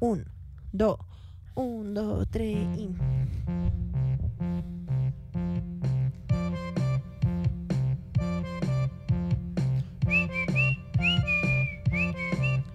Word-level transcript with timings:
Un, 0.00 0.24
dos, 0.70 0.96
un, 1.56 1.92
dos, 1.92 2.24
tres 2.30 2.54
y... 2.76 2.88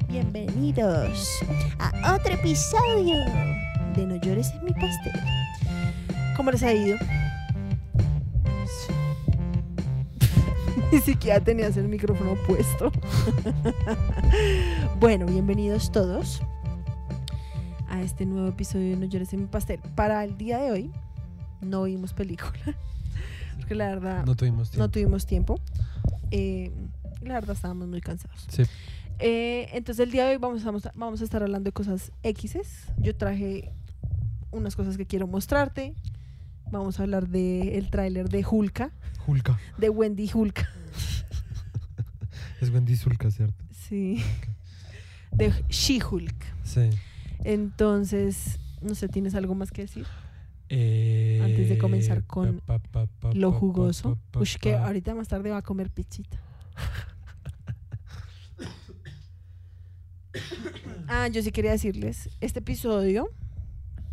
Bienvenidos 0.10 1.30
a 1.80 2.14
otro 2.14 2.34
episodio 2.34 3.16
de 3.96 4.06
No 4.06 4.18
llores 4.18 4.52
en 4.52 4.66
mi 4.66 4.74
pastel. 4.74 5.14
¿Cómo 6.36 6.52
les 6.52 6.62
ha 6.64 6.74
ido? 6.74 6.98
Ni 10.92 11.00
siquiera 11.00 11.42
tenías 11.42 11.78
el 11.78 11.88
micrófono 11.88 12.36
puesto. 12.46 12.92
bueno, 15.00 15.26
bienvenidos 15.26 15.90
todos 15.90 16.42
a 17.94 18.02
este 18.02 18.26
nuevo 18.26 18.48
episodio 18.48 18.90
de 18.92 18.96
No 18.98 19.06
llores 19.06 19.32
en 19.34 19.42
mi 19.42 19.46
pastel. 19.48 19.80
Para 19.96 20.24
el 20.24 20.36
día 20.38 20.58
de 20.58 20.72
hoy 20.72 20.92
no 21.62 21.84
vimos 21.84 22.14
película. 22.14 22.52
Porque 23.58 23.76
la 23.76 23.88
verdad 23.90 24.26
No 24.26 24.36
tuvimos 24.36 24.72
tiempo. 24.72 24.84
no 24.84 24.92
tuvimos 24.92 25.26
tiempo. 25.26 25.60
Eh, 26.32 26.72
la 27.22 27.36
verdad 27.36 27.56
estábamos 27.56 27.88
muy 27.88 28.02
cansados. 28.02 28.46
Sí. 28.50 28.64
Eh, 29.20 29.70
entonces 29.74 30.04
el 30.06 30.12
día 30.12 30.26
de 30.26 30.32
hoy 30.32 30.38
vamos 30.38 30.66
a, 30.66 30.92
vamos 30.96 31.22
a 31.22 31.24
estar 31.24 31.44
hablando 31.44 31.68
de 31.68 31.72
cosas 31.72 32.12
X's. 32.24 32.88
Yo 32.98 33.16
traje 33.16 33.72
unas 34.52 34.76
cosas 34.76 34.98
que 34.98 35.06
quiero 35.06 35.28
mostrarte. 35.28 35.94
Vamos 36.72 37.00
a 37.00 37.04
hablar 37.04 37.28
del 37.28 37.90
tráiler 37.92 38.30
de 38.30 38.44
Hulka, 38.50 38.90
Hulka. 39.28 39.60
de 39.78 39.90
Wendy 39.90 40.30
Hulka. 40.34 40.68
Es 42.60 42.70
Wendy 42.72 42.96
Zulka, 42.96 43.30
¿cierto? 43.30 43.62
Sí. 43.72 44.24
De 45.32 45.52
She-Hulk. 45.70 46.34
Sí. 46.64 46.90
Entonces, 47.44 48.60
no 48.82 48.96
sé, 48.96 49.08
¿tienes 49.10 49.36
algo 49.36 49.56
más 49.56 49.72
que 49.72 49.84
decir? 49.84 50.06
Eh, 50.70 51.40
Antes 51.44 51.70
de 51.70 51.78
comenzar 51.78 52.24
con 52.26 52.60
pa, 52.62 52.80
pa, 52.80 53.06
pa, 53.08 53.34
Lo 53.34 53.52
jugoso. 53.52 54.18
Uy, 54.36 54.48
que 54.60 54.76
ahorita 54.76 55.14
más 55.14 55.28
tarde 55.28 55.50
va 55.52 55.58
a 55.58 55.62
comer 55.62 55.90
pichita. 55.90 56.40
Ah, 61.08 61.28
yo 61.28 61.44
sí 61.44 61.52
quería 61.52 61.72
decirles, 61.72 62.30
este 62.42 62.60
episodio 62.60 63.30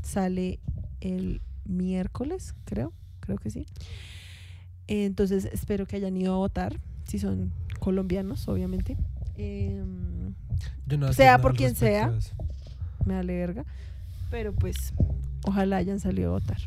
sale 0.02 0.60
el 1.00 1.40
miércoles, 1.64 2.54
creo, 2.64 2.92
creo 3.20 3.38
que 3.38 3.50
sí. 3.50 3.64
Entonces 4.86 5.46
espero 5.46 5.86
que 5.86 5.96
hayan 5.96 6.16
ido 6.16 6.34
a 6.34 6.36
votar, 6.36 6.78
si 7.06 7.18
son 7.18 7.52
colombianos, 7.78 8.48
obviamente. 8.48 8.96
Em, 9.36 10.34
Yo 10.86 10.98
no 10.98 11.12
sea 11.12 11.40
por 11.40 11.54
quien 11.54 11.74
sea. 11.74 12.12
Me 13.06 13.14
vale 13.14 13.36
verga. 13.36 13.64
Pero 14.30 14.52
pues, 14.54 14.92
ojalá 15.44 15.76
hayan 15.78 15.98
salido 16.00 16.30
a 16.30 16.38
votar. 16.38 16.58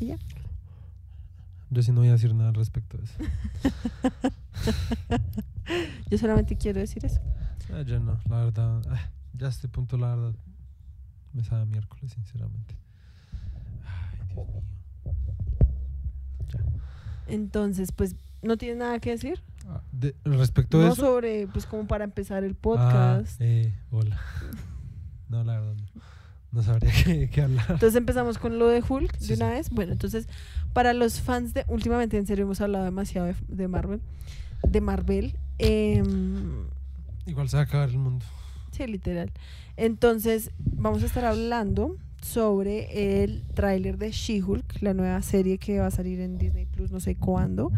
Y 0.00 0.06
ya. 0.06 0.16
Yo 1.70 1.82
sí 1.82 1.90
no 1.92 2.00
voy 2.00 2.08
a 2.08 2.12
decir 2.12 2.32
nada 2.34 2.48
al 2.50 2.54
respecto 2.54 2.96
de 2.96 3.04
eso. 3.04 3.14
Yo 6.10 6.18
solamente 6.18 6.56
quiero 6.56 6.80
decir 6.80 7.04
eso. 7.04 7.20
Ah, 7.72 7.82
yo 7.82 7.98
no, 7.98 8.16
la 8.30 8.44
verdad. 8.44 8.80
ah, 8.88 9.10
ya 9.34 9.46
a 9.46 9.50
este 9.50 9.66
punto, 9.68 9.96
la 9.98 10.14
verdad, 10.14 10.34
me 11.32 11.42
sabe 11.42 11.62
a 11.62 11.64
miércoles, 11.64 12.12
sinceramente. 12.12 12.76
Ay, 13.84 14.18
Dios 14.32 14.48
mío. 14.48 14.62
Ya. 16.50 16.60
Entonces, 17.26 17.90
pues, 17.90 18.14
¿no 18.42 18.56
tienes 18.56 18.78
nada 18.78 19.00
que 19.00 19.10
decir? 19.10 19.42
Ah, 19.68 19.82
de- 19.90 20.14
respecto 20.24 20.78
de 20.78 20.86
No 20.86 20.92
eso. 20.92 21.02
sobre, 21.02 21.48
pues, 21.48 21.66
como 21.66 21.88
para 21.88 22.04
empezar 22.04 22.44
el 22.44 22.52
Ah, 22.52 22.58
podcast. 22.60 23.40
eh, 23.40 23.74
hola. 23.90 24.16
No, 25.28 25.44
la 25.44 25.60
verdad, 25.60 25.74
no. 25.74 26.00
No 26.52 26.62
sabría 26.62 26.90
qué, 27.04 27.28
qué 27.30 27.42
hablar. 27.42 27.64
Entonces 27.68 27.96
empezamos 27.96 28.38
con 28.38 28.58
lo 28.58 28.68
de 28.68 28.82
Hulk 28.88 29.16
Sí, 29.18 29.28
de 29.28 29.34
una 29.34 29.48
sí. 29.50 29.54
vez. 29.56 29.70
Bueno, 29.70 29.92
entonces, 29.92 30.28
para 30.72 30.92
los 30.94 31.20
fans 31.20 31.52
de. 31.54 31.64
Últimamente, 31.68 32.16
en 32.16 32.26
serio, 32.26 32.44
hemos 32.44 32.60
hablado 32.60 32.84
demasiado 32.84 33.26
de, 33.26 33.34
de 33.48 33.68
Marvel. 33.68 34.00
De 34.66 34.80
Marvel. 34.80 35.36
em, 35.58 36.66
Igual 37.26 37.48
se 37.48 37.56
va 37.56 37.62
a 37.62 37.64
acabar 37.66 37.88
el 37.90 37.98
mundo. 37.98 38.24
sí, 38.70 38.86
literal. 38.86 39.32
Entonces, 39.76 40.50
vamos 40.58 41.02
a 41.02 41.06
estar 41.06 41.24
hablando 41.24 41.96
sobre 42.22 43.22
el 43.24 43.42
tráiler 43.54 43.98
de 43.98 44.10
She-Hulk, 44.12 44.80
la 44.80 44.94
nueva 44.94 45.20
serie 45.22 45.58
que 45.58 45.78
va 45.80 45.86
a 45.86 45.90
salir 45.90 46.20
en 46.20 46.38
Disney 46.38 46.66
Plus, 46.66 46.90
no 46.90 47.00
sé 47.00 47.16
cuándo. 47.16 47.70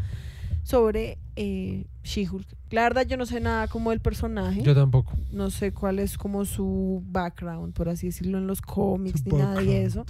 Sobre 0.62 1.18
eh, 1.40 1.86
She-Hulk. 2.02 2.46
La 2.70 2.82
verdad, 2.82 3.06
yo 3.06 3.16
no 3.16 3.24
sé 3.24 3.38
nada 3.40 3.68
como 3.68 3.90
del 3.90 4.00
personaje. 4.00 4.60
Yo 4.62 4.74
tampoco. 4.74 5.16
no 5.30 5.50
sé 5.50 5.72
cuál 5.72 6.00
es 6.00 6.18
como 6.18 6.44
su 6.44 7.02
background, 7.06 7.74
por 7.74 7.88
así 7.88 8.06
decirlo, 8.08 8.38
en 8.38 8.46
los 8.48 8.60
cómics 8.60 9.20
Su 9.22 9.30
ni 9.30 9.36
nada 9.36 9.50
de 9.50 9.56
background. 9.56 9.86
eso. 9.86 10.06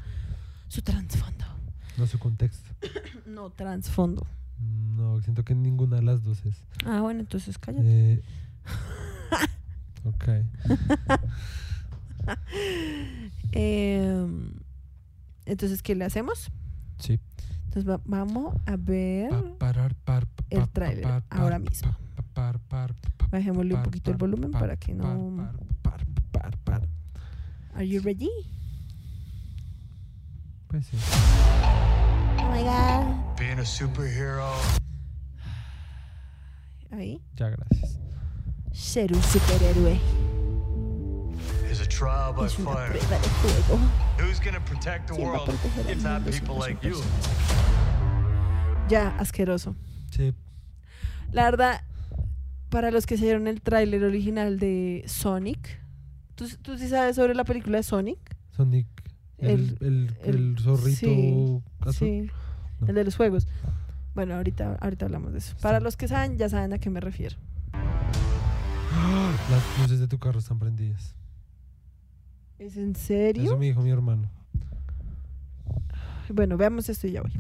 Su 0.69 0.81
trasfondo. 0.83 1.45
No 1.99 2.07
su 2.07 2.19
contexto. 2.19 2.71
No, 3.27 3.51
trasfondo. 3.51 4.27
No, 4.97 5.21
siento 5.21 5.45
que 5.45 5.55
ninguna 5.55 5.97
de 5.97 6.03
las 6.03 6.25
dos 6.25 6.45
es. 6.47 6.65
Ah, 6.87 7.03
bueno, 7.03 7.21
entonces 7.21 7.59
cállate. 7.59 8.15
Eh, 8.15 8.23
ok. 10.05 10.25
Em, 13.53 14.53
entonces, 15.47 15.83
¿qué 15.83 15.95
le 15.95 16.05
hacemos? 16.05 16.51
Sí. 16.99 17.19
Entonces, 17.79 17.89
va- 17.89 18.01
vamos 18.07 18.55
a 18.67 18.77
ver. 18.77 19.31
El 19.33 20.67
par, 20.69 21.23
ahora 21.31 21.59
pa- 21.59 21.71
mismo. 21.71 21.97
Bajémosle 23.31 23.75
un 23.75 23.83
poquito 23.83 24.11
el 24.11 24.17
volumen 24.17 24.51
par, 24.51 24.61
para 24.63 24.77
que 24.77 24.95
no. 24.95 25.37
par, 25.37 25.53
par, 25.83 26.07
par, 26.33 26.57
par. 26.65 26.89
Are 27.75 27.87
you 27.87 28.01
ready? 28.03 28.31
Pues 30.67 30.87
sí. 30.87 30.97
Oh 32.39 32.51
my 32.53 32.63
god. 32.65 33.39
Being 33.39 33.61
a 33.61 33.65
superhero 33.65 34.45
Ahí. 36.91 37.23
Ya, 37.37 37.51
gracias. 37.51 37.99
Ser 38.73 39.13
un 39.13 39.23
superhéroe 39.23 40.01
is 41.81 41.87
a 41.87 41.89
trial 41.89 42.33
by 42.35 42.49
fire. 42.49 42.93
Who's 44.19 44.41
gonna 44.41 44.61
protect 44.65 45.09
the 45.09 45.15
¿Quién 45.15 45.29
va 45.29 45.37
a 45.37 45.39
world 45.45 45.55
if 45.91 46.03
not 46.03 46.21
mundo 46.23 46.33
si 46.33 46.41
people 46.41 46.55
no 46.57 46.61
son 46.63 46.71
like 46.71 46.89
you? 46.89 46.97
Ya, 48.89 49.09
asqueroso. 49.19 49.77
Sí. 50.11 50.35
La 51.33 51.45
verdad, 51.45 51.83
para 52.71 52.91
los 52.91 53.07
que 53.07 53.17
se 53.19 53.25
dieron 53.25 53.47
el 53.47 53.61
tráiler 53.61 54.03
original 54.05 54.59
de 54.59 55.05
Sonic, 55.07 55.81
¿tú, 56.35 56.49
tú 56.63 56.79
sí 56.79 56.89
sabes 56.89 57.17
sobre 57.17 57.35
la 57.35 57.45
película 57.45 57.77
de 57.79 57.83
Sonic? 57.83 58.19
Sonic. 58.57 58.87
El, 59.39 59.77
el, 59.81 60.17
el, 60.25 60.35
el- 60.35 60.59
zorrito 60.59 60.97
sí, 60.99 61.63
azul. 61.81 61.93
Sí, 61.95 62.31
No. 62.81 62.87
el 62.89 62.95
de 62.95 63.05
los 63.05 63.17
juegos. 63.17 63.47
Bueno, 64.15 64.35
ahorita, 64.35 64.79
ahorita 64.81 65.05
hablamos 65.05 65.33
de 65.33 65.39
eso. 65.39 65.55
Para 65.61 65.79
los 65.81 65.97
que 65.97 66.09
saben, 66.09 66.39
ya 66.39 66.49
saben 66.49 66.73
a 66.73 66.79
qué 66.79 66.91
me 66.91 66.99
refiero. 67.01 67.37
¡Ah! 67.73 69.31
Las 69.51 69.63
luces 69.83 70.01
de 70.01 70.09
tu 70.09 70.19
carro 70.19 70.39
están 70.41 70.59
prendidas. 70.59 71.15
¿Es 72.59 72.77
en 72.77 72.91
Eso 72.93 73.07
serio? 73.07 73.57
me 73.57 73.67
dijo 73.67 73.81
mi 73.83 73.91
hermano. 73.91 74.29
Bueno, 76.29 76.57
veamos 76.57 76.89
esto 76.89 77.07
y 77.07 77.13
ya 77.13 77.23
voy. 77.23 77.33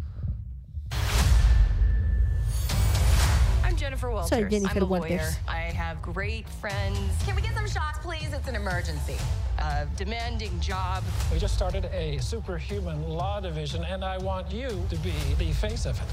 I'm 3.64 3.76
Jennifer 3.76 4.08
Walters. 4.10 4.30
Soy 4.30 4.48
Jennifer 4.48 4.78
I'm 4.78 4.82
a 4.84 4.86
lawyer. 4.86 5.18
Walters. 5.18 5.38
I 5.46 5.70
have 5.74 6.00
great 6.00 6.48
friends. 6.60 6.98
Can 7.26 7.34
we 7.36 7.42
get 7.42 7.54
some 7.54 7.68
shots, 7.68 7.98
please? 7.98 8.32
It's 8.32 8.48
an 8.48 8.54
emergency. 8.56 9.16
A 9.58 9.86
demanding 9.96 10.58
job. 10.60 11.02
We 11.32 11.38
just 11.38 11.54
started 11.54 11.84
a 11.86 12.18
superhuman 12.18 13.02
law 13.08 13.40
division, 13.40 13.84
and 13.84 14.04
I 14.04 14.18
want 14.18 14.50
you 14.52 14.68
to 14.88 14.96
be 14.98 15.12
the 15.38 15.52
face 15.52 15.84
of 15.86 15.96
it. 16.00 16.08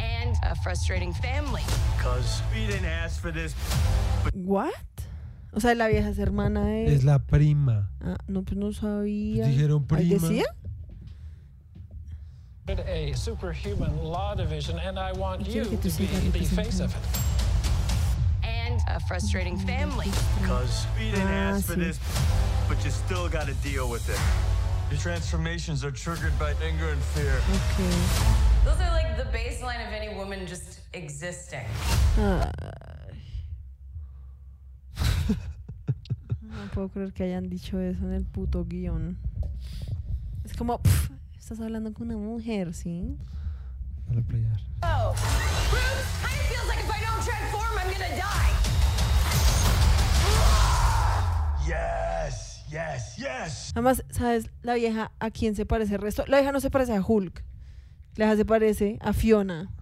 and 0.00 0.36
a 0.42 0.54
frustrating 0.56 1.12
family. 1.12 1.62
Cause 1.98 2.42
we 2.54 2.66
didn't 2.66 2.86
ask 2.86 3.20
for 3.20 3.30
this. 3.30 3.54
¿What? 4.32 4.74
O 5.52 5.60
sea, 5.60 5.74
la 5.74 5.88
vieja 5.88 6.08
es 6.10 6.18
hermana 6.18 6.64
de... 6.64 6.92
Es 6.94 7.04
la 7.04 7.18
prima. 7.20 7.90
Ah, 8.00 8.16
no, 8.28 8.42
pues 8.42 8.56
no 8.56 8.72
sabía. 8.72 9.44
Pues 9.44 9.56
dijeron 9.56 9.86
¿Ahí 9.90 10.08
prima. 10.10 10.28
decía? 10.28 10.44
A 12.68 13.16
superhuman 13.16 13.96
law 14.04 14.34
division, 14.34 14.78
and 14.78 14.98
I 14.98 15.12
want 15.12 15.40
Y 15.48 15.52
you 15.54 15.64
to 15.64 15.70
tú 15.78 15.88
be 15.98 16.38
the 16.38 16.44
face 16.44 16.80
of 16.80 16.94
it. 16.94 17.02
And 18.44 18.78
a 18.88 19.00
frustrating 19.08 19.56
family. 19.56 20.10
Cause 20.46 20.86
we 20.98 21.10
didn't 21.10 21.28
Ah, 21.28 21.54
ask 21.56 21.64
for 21.66 21.76
sí. 21.76 21.84
this, 21.86 21.98
but 22.68 22.76
you 22.84 22.90
still 22.90 23.26
gotta 23.30 23.54
deal 23.64 23.88
with 23.88 24.06
it. 24.10 24.20
Your 24.90 25.00
transformations 25.00 25.82
are 25.82 25.90
triggered 25.90 26.38
by 26.38 26.52
anger 26.62 26.90
and 26.90 27.00
fear. 27.14 27.40
Ok. 27.54 27.84
Those 28.66 28.80
are 28.82 28.90
like 28.92 29.16
the 29.16 29.24
baseline 29.32 29.80
of 29.86 29.92
any 29.94 30.14
woman 30.14 30.46
just 30.46 30.80
existing. 30.92 31.64
Ay. 32.18 32.50
No 36.68 36.74
puedo 36.74 36.88
creer 36.90 37.14
que 37.14 37.22
hayan 37.24 37.48
dicho 37.48 37.80
eso 37.80 38.04
en 38.04 38.12
el 38.12 38.26
puto 38.26 38.66
guion. 38.66 39.16
Es 40.44 40.52
como, 40.52 40.82
pf, 40.82 41.14
estás 41.38 41.58
hablando 41.60 41.94
con 41.94 42.10
una 42.10 42.18
mujer, 42.18 42.74
¿sí? 42.74 43.16
Para 44.06 44.20
playar. 44.20 44.60
Oh. 44.82 45.14
Yes, 51.66 52.64
Yes, 52.68 53.16
yes. 53.16 53.72
Además, 53.72 54.04
¿sabes? 54.10 54.50
La 54.60 54.74
vieja 54.74 55.12
a 55.20 55.30
quién 55.30 55.56
se 55.56 55.64
parece 55.64 55.94
el 55.94 56.02
resto. 56.02 56.24
La 56.26 56.36
vieja 56.36 56.52
no 56.52 56.60
se 56.60 56.68
parece 56.68 56.94
a 56.94 57.02
Hulk. 57.02 57.44
La 58.16 58.26
vieja 58.26 58.36
se 58.36 58.44
parece 58.44 58.98
a 59.00 59.14
Fiona. 59.14 59.72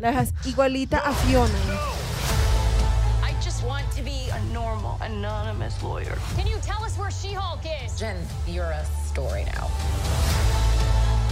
La 0.00 0.10
vieja 0.10 0.22
es 0.22 0.32
igualita 0.46 1.00
a 1.00 1.12
Fiona. 1.12 1.91
Anonymous 5.12 5.82
lawyer. 5.82 6.16
Can 6.36 6.46
you 6.46 6.58
tell 6.62 6.82
us 6.84 6.96
where 6.98 7.10
She-Hulk 7.10 7.60
is? 7.84 7.98
Jen, 7.98 8.16
you're 8.46 8.70
a 8.72 8.84
story 9.06 9.44
now. 9.44 9.68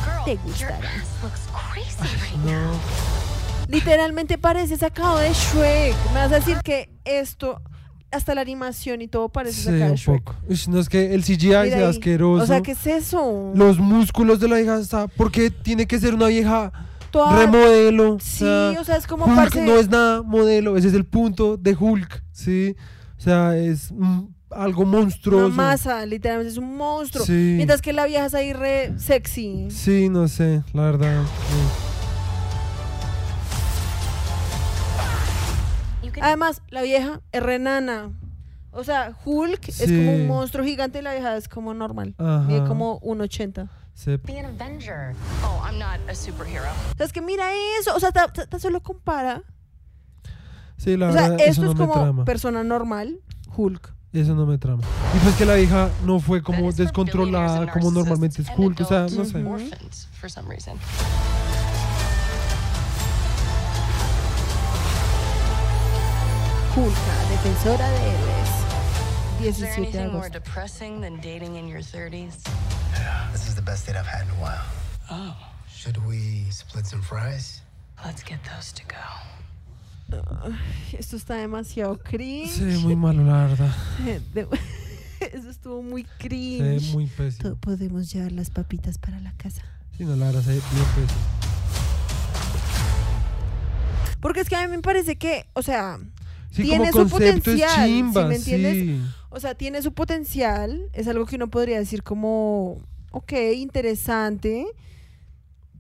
Girl, 0.05 0.25
Te 0.25 0.33
your 0.33 0.41
gustará. 0.71 0.89
ass 1.01 1.23
looks 1.23 1.47
crazy 1.53 2.17
right 2.23 2.45
now. 2.45 2.73
No. 2.73 2.79
Literalmente 3.69 4.37
parece 4.39 4.77
sacado 4.77 5.19
de 5.19 5.33
Shrek. 5.33 5.95
Me 6.13 6.21
vas 6.21 6.33
a 6.33 6.37
decir 6.37 6.59
que 6.65 6.91
esto, 7.05 7.61
hasta 8.11 8.35
la 8.35 8.41
animación 8.41 9.01
y 9.01 9.09
todo 9.09 9.29
parece 9.29 9.57
Sí, 9.57 9.63
sacado 9.65 9.85
de 9.85 9.91
un 10.11 10.19
poco. 10.19 10.35
Uy, 10.49 10.61
no 10.69 10.81
es 10.81 10.89
que 10.89 11.15
el 11.15 11.23
CGI 11.23 11.47
Mira 11.49 11.65
sea 11.65 11.77
ahí. 11.79 11.83
asqueroso. 11.85 12.43
O 12.43 12.47
sea, 12.47 12.61
¿qué 12.63 12.73
es 12.73 12.87
eso? 12.87 13.53
Los 13.55 13.79
músculos 13.79 14.41
de 14.41 14.49
la 14.49 14.57
vieja 14.57 14.79
está. 14.79 15.07
porque 15.09 15.51
tiene 15.51 15.87
que 15.87 16.01
ser 16.01 16.15
una 16.15 16.27
vieja 16.27 16.73
Toda- 17.13 17.37
remodelo? 17.39 18.19
Sí, 18.21 18.45
o 18.45 18.83
sea, 18.85 18.97
es 18.97 19.07
como 19.07 19.27
Hulk 19.27 19.37
parce- 19.37 19.61
no 19.65 19.77
es 19.77 19.89
nada 19.89 20.23
modelo. 20.23 20.77
Ese 20.77 20.89
es 20.89 20.95
el 20.95 21.05
punto 21.07 21.57
de 21.57 21.77
Hulk. 21.79 22.23
Sí. 22.33 22.75
O 23.21 23.23
sea, 23.23 23.55
es 23.55 23.93
mm, 23.93 24.29
algo 24.51 24.87
monstruoso. 24.87 25.47
Una 25.49 25.55
masa, 25.55 26.07
literalmente 26.07 26.53
es 26.53 26.57
un 26.57 26.75
monstruo. 26.75 27.23
Sí. 27.27 27.53
Mientras 27.57 27.83
que 27.83 27.93
la 27.93 28.07
vieja 28.07 28.25
es 28.25 28.33
ahí 28.33 28.55
re 28.55 28.99
sexy. 28.99 29.69
Sí, 29.71 30.09
no 30.09 30.27
sé, 30.27 30.63
la 30.73 30.83
verdad. 30.85 31.23
Además, 36.23 36.63
la 36.71 36.83
vieja 36.83 37.21
es 37.33 37.43
re 37.43 37.59
nana. 37.59 38.11
O 38.73 38.85
sea, 38.85 39.17
Hulk 39.25 39.69
es 39.69 39.77
Sí. 39.77 39.85
como 39.87 40.15
un 40.15 40.27
monstruo 40.27 40.65
gigante 40.65 40.99
y 41.01 41.03
la 41.03 41.13
vieja 41.13 41.37
es 41.37 41.49
como 41.49 41.75
normal. 41.75 42.15
Ajá. 42.19 42.41
Mide 42.47 42.65
como 42.67 42.99
1,80. 43.01 43.69
Se- 43.95 44.17
Be 44.19 44.39
an 44.39 44.47
Avenger. 44.59 45.15
Oh, 45.45 45.63
I'm 45.67 45.79
not 45.79 45.99
a 46.09 46.15
superhero. 46.15 46.65
O 46.95 46.97
sea, 46.97 47.07
es 47.07 47.13
que 47.13 47.21
mira 47.21 47.51
eso. 47.81 47.95
O 47.95 48.01
sea, 48.01 48.13
ta- 48.13 48.33
ta- 48.33 48.47
ta 48.47 48.59
solo 48.59 48.83
compara. 48.83 49.43
Sí, 50.83 50.97
la 50.97 51.11
o 51.11 51.13
sea, 51.13 51.23
verdad, 51.29 51.41
esto 51.41 51.51
eso 51.51 51.63
no 51.63 51.71
es 51.73 51.77
me 51.77 51.87
como 51.87 51.93
trama. 52.03 52.25
persona 52.25 52.65
normal, 52.65 53.21
Hulk. 53.55 53.93
Eso 54.15 54.35
no 54.35 54.47
me 54.47 54.57
trama. 54.57 54.83
Y 55.15 55.19
pues 55.19 55.35
que 55.37 55.45
la 55.45 55.55
vieja 55.55 55.91
no 56.07 56.19
fue 56.21 56.43
como 56.43 56.73
descontrolada 56.73 57.71
como 57.71 57.91
normalmente 57.91 58.41
es 58.43 58.49
Hulk. 58.57 58.81
O 58.81 58.85
sea, 58.87 59.03
no 59.03 59.25
sé. 59.27 59.45
Hulka, 66.77 67.15
defensora 67.31 67.89
de 67.91 68.11
héroes. 68.11 68.49
Is 69.43 69.59
there 69.59 69.75
17 69.75 69.99
de 69.99 70.05
agosto. 70.05 70.41
30s? 71.83 72.43
This 73.33 73.49
is 73.49 73.55
the 73.55 73.63
best 73.63 73.87
date 73.87 73.97
I've 73.97 74.07
had 74.07 74.23
in 74.25 74.31
a 74.31 74.41
while. 74.41 74.65
Oh, 75.11 75.37
Should 75.69 75.97
we 76.07 76.45
split 76.51 76.87
some 76.87 77.03
fries? 77.03 77.63
let's 78.05 78.23
get 78.23 78.39
those 78.45 78.73
to 78.73 78.83
go. 78.87 79.40
Esto 80.99 81.17
está 81.17 81.35
demasiado 81.35 81.99
cringe. 81.99 82.51
Sí, 82.51 82.63
muy 82.83 82.97
malo, 82.97 83.25
la 83.25 83.47
verdad. 83.47 83.75
De- 84.35 84.47
Eso 85.33 85.51
estuvo 85.51 85.83
muy 85.83 86.03
Sí, 86.03 86.09
cringe. 86.19 86.93
muy 86.93 87.07
To- 87.07 87.17
pésimo. 87.17 87.55
Podemos 87.57 88.11
llevar 88.13 88.33
las 88.33 88.51
papitas 88.51 88.99
para 88.99 89.21
la 89.21 89.33
casa. 89.33 89.63
Sí, 89.97 90.05
no, 90.05 90.17
la 90.17 90.27
verdad, 90.27 90.43
sí, 90.43 90.49
bien 90.51 90.87
pésimo. 90.95 91.21
Porque 94.21 94.41
es 94.41 94.49
que 94.49 94.57
a 94.57 94.67
mí 94.67 94.77
me 94.77 94.83
parece 94.83 95.17
que, 95.17 95.47
o 95.55 95.63
sea, 95.63 95.99
Sí, 96.53 96.63
Tiene 96.65 96.91
como 96.91 97.03
su 97.03 97.07
es 97.07 97.13
potencial, 97.13 97.87
¿sí 97.89 98.03
me 98.03 98.35
entiendes? 98.35 98.75
sí. 98.75 99.01
o 99.31 99.39
sea, 99.39 99.55
tiene 99.55 99.83
su 99.83 99.93
potencial. 99.93 100.91
Es 100.93 101.07
algo 101.07 101.25
que 101.25 101.37
uno 101.37 101.49
podría 101.49 101.79
decir 101.79 102.03
como, 102.03 102.79
ok, 103.13 103.33
interesante. 103.55 104.67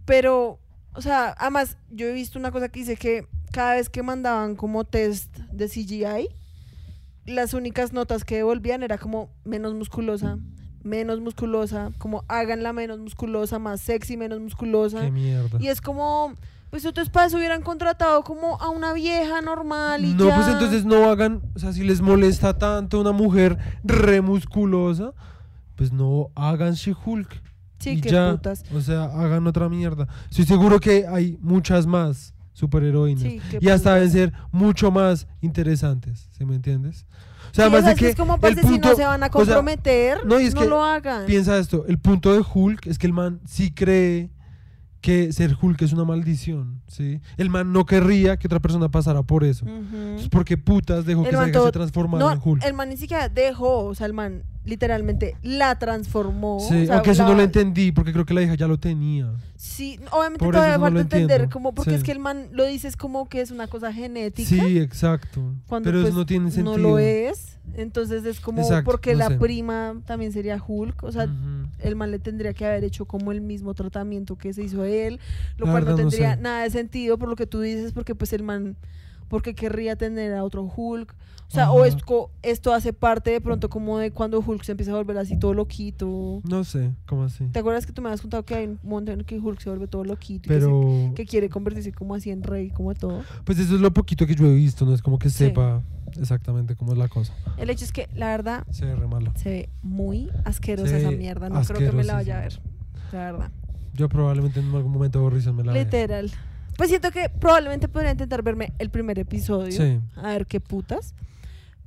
Pero, 0.04 0.60
o 0.94 1.02
sea, 1.02 1.34
además, 1.38 1.76
yo 1.90 2.06
he 2.06 2.12
visto 2.12 2.38
una 2.38 2.52
cosa 2.52 2.68
que 2.68 2.78
dice 2.80 2.94
que 2.96 3.26
cada 3.52 3.74
vez 3.74 3.88
que 3.88 4.02
mandaban 4.02 4.56
como 4.56 4.84
test 4.84 5.36
de 5.52 5.68
CGI, 5.68 6.28
las 7.26 7.54
únicas 7.54 7.92
notas 7.92 8.24
que 8.24 8.36
devolvían 8.36 8.82
era 8.82 8.98
como 8.98 9.30
menos 9.44 9.74
musculosa, 9.74 10.38
menos 10.82 11.20
musculosa, 11.20 11.90
como 11.98 12.24
háganla 12.28 12.72
menos 12.72 12.98
musculosa, 12.98 13.58
más 13.58 13.80
sexy, 13.80 14.16
menos 14.16 14.40
musculosa. 14.40 15.02
Qué 15.02 15.10
mierda. 15.10 15.58
Y 15.60 15.68
es 15.68 15.80
como, 15.80 16.34
pues 16.70 16.86
otros 16.86 17.10
padres 17.10 17.34
hubieran 17.34 17.62
contratado 17.62 18.22
como 18.22 18.60
a 18.60 18.70
una 18.70 18.92
vieja 18.92 19.40
normal 19.42 20.04
y 20.04 20.14
No, 20.14 20.28
ya. 20.28 20.36
pues 20.36 20.48
entonces 20.48 20.84
no 20.84 21.10
hagan, 21.10 21.42
o 21.54 21.58
sea, 21.58 21.72
si 21.72 21.84
les 21.84 22.00
molesta 22.00 22.56
tanto 22.56 23.00
una 23.00 23.12
mujer 23.12 23.58
remusculosa, 23.84 25.12
pues 25.76 25.92
no 25.92 26.30
hagan 26.34 26.74
She-Hulk. 26.74 27.42
Sí, 27.78 27.90
y 27.90 28.00
qué 28.02 28.10
ya, 28.10 28.32
putas. 28.32 28.62
O 28.74 28.80
sea, 28.82 29.04
hagan 29.04 29.46
otra 29.46 29.68
mierda. 29.70 30.06
Estoy 30.28 30.44
seguro 30.44 30.80
que 30.80 31.06
hay 31.06 31.38
muchas 31.40 31.86
más 31.86 32.34
superheroínas. 32.52 33.22
Sí, 33.22 33.40
y 33.60 33.68
hasta 33.68 33.94
deben 33.94 34.10
ser 34.10 34.32
mucho 34.52 34.90
más 34.90 35.26
interesantes, 35.40 36.28
¿sí 36.36 36.44
me 36.44 36.54
entiendes? 36.56 37.06
O 37.50 37.54
sea, 37.54 37.64
además 37.66 37.84
de 37.86 37.92
es 37.92 37.98
que 37.98 38.08
es 38.10 38.16
como 38.16 38.34
el 38.34 38.40
parce, 38.40 38.60
si 38.62 38.66
punto- 38.68 38.90
no 38.90 38.96
se 38.96 39.04
van 39.04 39.22
a 39.22 39.26
o 39.26 39.28
sea, 39.28 39.30
comprometer, 39.30 40.24
no, 40.26 40.40
y 40.40 40.44
es 40.46 40.54
que 40.54 40.66
lo 40.66 40.84
hagan. 40.84 41.26
Piensa 41.26 41.58
esto, 41.58 41.84
el 41.88 41.98
punto 41.98 42.32
de 42.32 42.44
Hulk 42.52 42.86
es 42.86 42.98
que 42.98 43.06
el 43.06 43.12
man 43.12 43.40
sí 43.46 43.72
cree 43.72 44.30
que 45.00 45.32
ser 45.32 45.56
Hulk 45.60 45.80
es 45.82 45.92
una 45.94 46.04
maldición, 46.04 46.82
¿sí? 46.86 47.20
El 47.38 47.48
man 47.48 47.72
no 47.72 47.86
querría 47.86 48.36
que 48.36 48.46
otra 48.46 48.60
persona 48.60 48.90
pasara 48.90 49.22
por 49.22 49.44
eso. 49.44 49.64
Ujú. 49.64 49.72
Entonces, 49.96 50.28
¿por 50.28 50.44
qué 50.44 50.58
putas 50.58 51.06
dejó 51.06 51.22
que 51.22 51.30
El 51.30 51.52
todo- 51.52 51.66
se 51.66 51.72
transformara 51.72 52.22
no, 52.24 52.32
en 52.32 52.40
Hulk? 52.44 52.64
el 52.64 52.74
man 52.74 52.90
ni 52.90 52.98
siquiera 52.98 53.28
dejó, 53.30 53.86
o 53.86 53.94
sea, 53.94 54.06
el 54.06 54.12
man 54.12 54.42
literalmente 54.70 55.36
la 55.42 55.78
transformó. 55.78 56.60
Sí, 56.60 56.84
o 56.84 56.86
sea, 56.86 56.94
aunque 56.96 57.10
eso 57.10 57.24
no 57.24 57.34
lo 57.34 57.42
entendí, 57.42 57.92
porque 57.92 58.12
creo 58.12 58.24
que 58.24 58.32
la 58.32 58.42
hija 58.42 58.54
ya 58.54 58.66
lo 58.66 58.78
tenía. 58.78 59.30
Sí, 59.56 60.00
obviamente 60.12 60.42
Por 60.44 60.54
todavía 60.54 60.76
no 60.78 60.84
falta 60.84 60.94
lo 60.94 61.00
entender 61.00 61.48
como 61.50 61.74
porque 61.74 61.90
Sí. 61.90 61.96
es 61.96 62.02
que 62.02 62.12
el 62.12 62.18
man 62.18 62.48
lo 62.52 62.64
dices 62.64 62.96
como 62.96 63.28
que 63.28 63.42
es 63.42 63.50
una 63.50 63.66
cosa 63.66 63.92
genética. 63.92 64.48
Sí, 64.48 64.78
exacto. 64.78 65.42
cuando 65.66 65.88
Pero 65.90 66.00
pues, 66.00 66.10
eso 66.10 66.18
no 66.20 66.24
tiene 66.26 66.50
sentido. 66.50 66.78
No 66.78 66.82
lo 66.82 66.98
es. 66.98 67.58
Entonces 67.74 68.24
es 68.24 68.40
como 68.40 68.62
Exacto, 68.62 68.90
porque 68.90 69.12
no 69.12 69.18
la 69.20 69.28
sé. 69.28 69.34
prima 69.36 69.94
también 70.06 70.32
sería 70.32 70.60
Hulk, 70.66 71.02
o 71.04 71.12
sea, 71.12 71.28
el 71.78 71.94
man 71.94 72.10
le 72.10 72.18
tendría 72.18 72.52
que 72.52 72.66
haber 72.66 72.82
hecho 72.82 73.04
como 73.04 73.30
el 73.30 73.40
mismo 73.42 73.74
tratamiento 73.74 74.36
que 74.36 74.52
se 74.52 74.62
hizo 74.64 74.82
él, 74.84 75.20
lo 75.56 75.66
La 75.66 75.72
cual 75.72 75.84
no 75.84 75.90
verdad 75.90 76.04
no 76.04 76.10
tendría 76.10 76.34
sé. 76.34 76.40
nada 76.40 76.62
de 76.64 76.70
sentido 76.70 77.16
por 77.18 77.28
lo 77.28 77.36
que 77.36 77.46
tú 77.46 77.60
dices, 77.60 77.92
porque 77.92 78.14
pues 78.16 78.32
el 78.32 78.42
man, 78.42 78.76
porque 79.28 79.54
querría 79.54 79.94
tener 79.94 80.32
a 80.34 80.42
otro 80.42 80.64
Hulk, 80.64 81.14
o 81.50 81.52
sea, 81.52 81.70
o 81.72 81.84
esto, 81.84 82.30
esto 82.42 82.72
hace 82.72 82.92
parte 82.92 83.30
de 83.30 83.40
pronto 83.40 83.68
como 83.68 83.98
de 83.98 84.12
cuando 84.12 84.38
Hulk 84.38 84.62
se 84.62 84.70
empieza 84.72 84.92
a 84.92 84.96
volver 84.96 85.18
así 85.18 85.36
todo 85.36 85.52
loquito. 85.52 86.40
No 86.48 86.62
sé, 86.64 86.92
¿cómo 87.06 87.24
así? 87.24 87.44
¿Te 87.46 87.58
acuerdas 87.58 87.86
que 87.86 87.92
tú 87.92 88.02
me 88.02 88.08
habías 88.08 88.20
contado 88.20 88.44
que 88.44 88.54
hay 88.54 88.66
un 88.66 88.78
momento 88.82 89.12
en 89.12 89.24
que 89.24 89.38
Hulk 89.38 89.60
se 89.60 89.68
vuelve 89.68 89.88
todo 89.88 90.04
loquito 90.04 90.52
y 90.52 90.56
que, 90.56 90.60
se- 90.60 91.12
que 91.14 91.26
quiere 91.26 91.48
convertirse 91.48 91.92
como 91.92 92.14
así 92.14 92.30
en 92.30 92.42
rey, 92.42 92.70
como 92.70 92.94
todo? 92.94 93.22
pues 93.44 93.58
eso 93.58 93.74
es 93.74 93.80
lo 93.80 93.92
poquito 93.92 94.26
que 94.26 94.34
yo 94.34 94.46
he 94.46 94.54
visto, 94.54 94.84
no 94.86 94.94
es 94.94 95.02
como 95.02 95.18
que 95.18 95.28
Sí. 95.28 95.46
sepa 95.46 95.82
exactamente 96.18 96.76
cómo 96.76 96.92
es 96.92 96.98
la 96.98 97.08
cosa. 97.08 97.32
El 97.56 97.68
hecho 97.70 97.84
es 97.84 97.92
que 97.92 98.08
la 98.14 98.28
verdad 98.28 98.64
Se 98.70 98.84
ve 98.84 98.94
re 98.94 99.06
malo. 99.06 99.32
se 99.36 99.48
ve 99.50 99.68
muy 99.82 100.30
asquerosa 100.44 100.96
esa 100.98 101.10
mierda, 101.10 101.48
no 101.48 101.60
creo 101.62 101.90
que 101.90 101.96
me 101.96 102.04
la 102.04 102.14
vaya 102.14 102.38
a 102.38 102.40
ver, 102.42 102.60
la 103.12 103.18
verdad. 103.18 103.50
Yo 103.94 104.08
probablemente 104.08 104.60
en 104.60 104.72
algún 104.74 104.92
momento 104.92 105.18
aburrido 105.18 105.52
me 105.52 105.64
la 105.64 105.72
vea. 105.72 105.82
Literal. 105.84 106.30
Pues 106.76 106.88
siento 106.88 107.10
que 107.10 107.28
probablemente 107.28 107.88
podría 107.88 108.12
intentar 108.12 108.42
verme 108.42 108.72
el 108.78 108.88
primer 108.88 109.18
episodio. 109.18 109.72
Sí. 109.72 109.98
A 110.16 110.28
ver 110.28 110.46
qué 110.46 110.60
putas. 110.60 111.14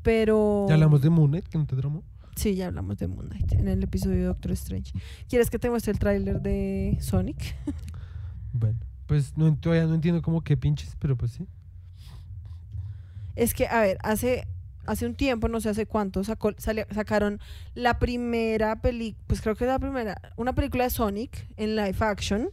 Pero. 0.04 0.66
Ya 0.68 0.76
hablamos 0.76 1.02
de 1.02 1.10
Moon 1.10 1.30
Knight, 1.32 1.48
que 1.48 1.58
no 1.58 1.66
te 1.66 1.76
tramó. 1.76 2.04
Sí, 2.36 2.56
ya 2.56 2.68
hablamos 2.68 2.98
de 2.98 3.08
Moon 3.08 3.28
Knight 3.30 3.54
en 3.54 3.68
el 3.68 3.84
episodio 3.84 4.18
de 4.18 4.24
Doctor 4.24 4.52
Strange. 4.54 4.92
¿Quieres 5.30 5.50
que 5.50 5.60
te 5.60 5.70
muestre 5.70 5.92
el 5.94 6.00
tráiler 6.00 6.42
de 6.42 6.98
Sonic? 7.02 7.56
Bueno, 8.56 8.78
pues 9.08 9.36
no, 9.36 9.56
todavía 9.58 9.88
no 9.88 9.96
entiendo 9.96 10.22
cómo 10.22 10.42
que 10.44 10.56
pinches, 10.56 10.96
pero 11.00 11.18
pues 11.18 11.32
sí. 11.32 11.48
Es 13.36 13.54
que, 13.56 13.66
a 13.68 13.82
ver, 13.82 13.98
hace, 14.04 14.48
hace 14.86 15.08
un 15.08 15.16
tiempo, 15.16 15.48
no 15.48 15.60
sé 15.60 15.70
hace 15.70 15.88
cuánto, 15.88 16.24
sacó, 16.24 16.52
sale- 16.60 16.86
sacaron 16.92 17.40
la 17.74 17.98
primera 17.98 18.80
película, 18.82 19.24
pues 19.28 19.42
creo 19.42 19.56
que 19.56 19.64
es 19.64 19.70
la 19.70 19.80
primera, 19.80 20.22
una 20.38 20.54
película 20.54 20.84
de 20.84 20.92
Sonic 20.92 21.48
en 21.58 21.76
live 21.76 21.96
action. 22.02 22.50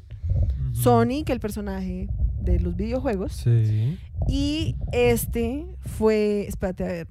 Ujú. 0.70 0.74
Sonic, 0.74 1.28
el 1.28 1.40
personaje 1.40 2.08
de 2.40 2.60
los 2.60 2.76
videojuegos. 2.76 3.32
Sí. 3.34 3.98
Y 4.26 4.76
este 4.92 5.66
fue, 5.80 6.46
espérate 6.48 6.84
a 6.84 6.88
ver, 6.88 7.08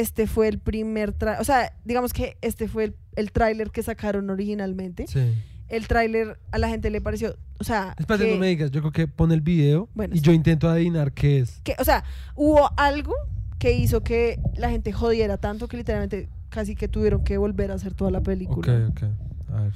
este 0.00 0.26
fue 0.26 0.48
el 0.48 0.58
primer 0.58 1.12
tráiler, 1.12 1.40
o 1.40 1.44
sea, 1.44 1.72
digamos 1.84 2.12
que 2.12 2.36
este 2.40 2.66
fue 2.68 2.84
el, 2.84 2.96
el 3.16 3.30
tráiler 3.32 3.70
que 3.70 3.82
sacaron 3.82 4.30
originalmente. 4.30 5.06
Sí. 5.06 5.34
El 5.68 5.86
tráiler 5.88 6.38
a 6.50 6.58
la 6.58 6.68
gente 6.68 6.90
le 6.90 7.00
pareció, 7.00 7.36
o 7.58 7.64
sea, 7.64 7.94
Espérate, 7.98 8.26
que, 8.26 8.34
no 8.34 8.40
me 8.40 8.48
digas. 8.48 8.70
Yo 8.70 8.80
creo 8.80 8.92
que 8.92 9.06
pone 9.08 9.32
el 9.34 9.40
video 9.40 9.88
Bueno, 9.94 10.14
y 10.14 10.18
sí. 10.18 10.24
yo 10.24 10.32
intento 10.32 10.68
adivinar 10.68 11.12
qué 11.12 11.38
es. 11.40 11.60
que- 11.64 11.76
o 11.78 11.84
sea, 11.84 12.04
hubo 12.34 12.70
algo 12.76 13.14
que 13.58 13.72
hizo 13.72 14.02
que 14.02 14.38
la 14.56 14.70
gente 14.70 14.92
jodiera 14.92 15.36
tanto 15.38 15.68
que 15.68 15.76
literalmente 15.76 16.28
casi 16.50 16.74
que 16.74 16.88
tuvieron 16.88 17.24
que 17.24 17.38
volver 17.38 17.70
a 17.70 17.74
hacer 17.74 17.94
toda 17.94 18.10
la 18.10 18.18
Ok, 18.18 18.24
película. 18.24 18.88
ok. 18.90 19.02
A 19.54 19.62
ver. 19.62 19.72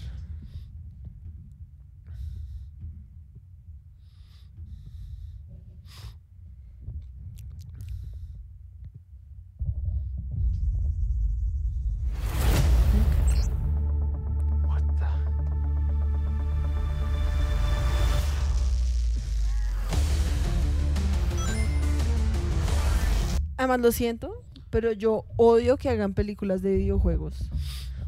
Además, 23.56 23.80
lo 23.80 23.92
siento, 23.92 24.42
pero 24.70 24.92
yo 24.92 25.24
odio 25.36 25.76
que 25.76 25.88
hagan 25.88 26.14
películas 26.14 26.62
de 26.62 26.76
videojuegos. 26.76 27.50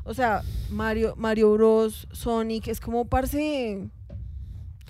O 0.04 0.14
sea, 0.14 0.42
Mario, 0.70 1.14
Mario 1.16 1.52
Bros, 1.52 2.08
Sonic, 2.12 2.68
es 2.68 2.80
como 2.80 3.06
parce. 3.06 3.88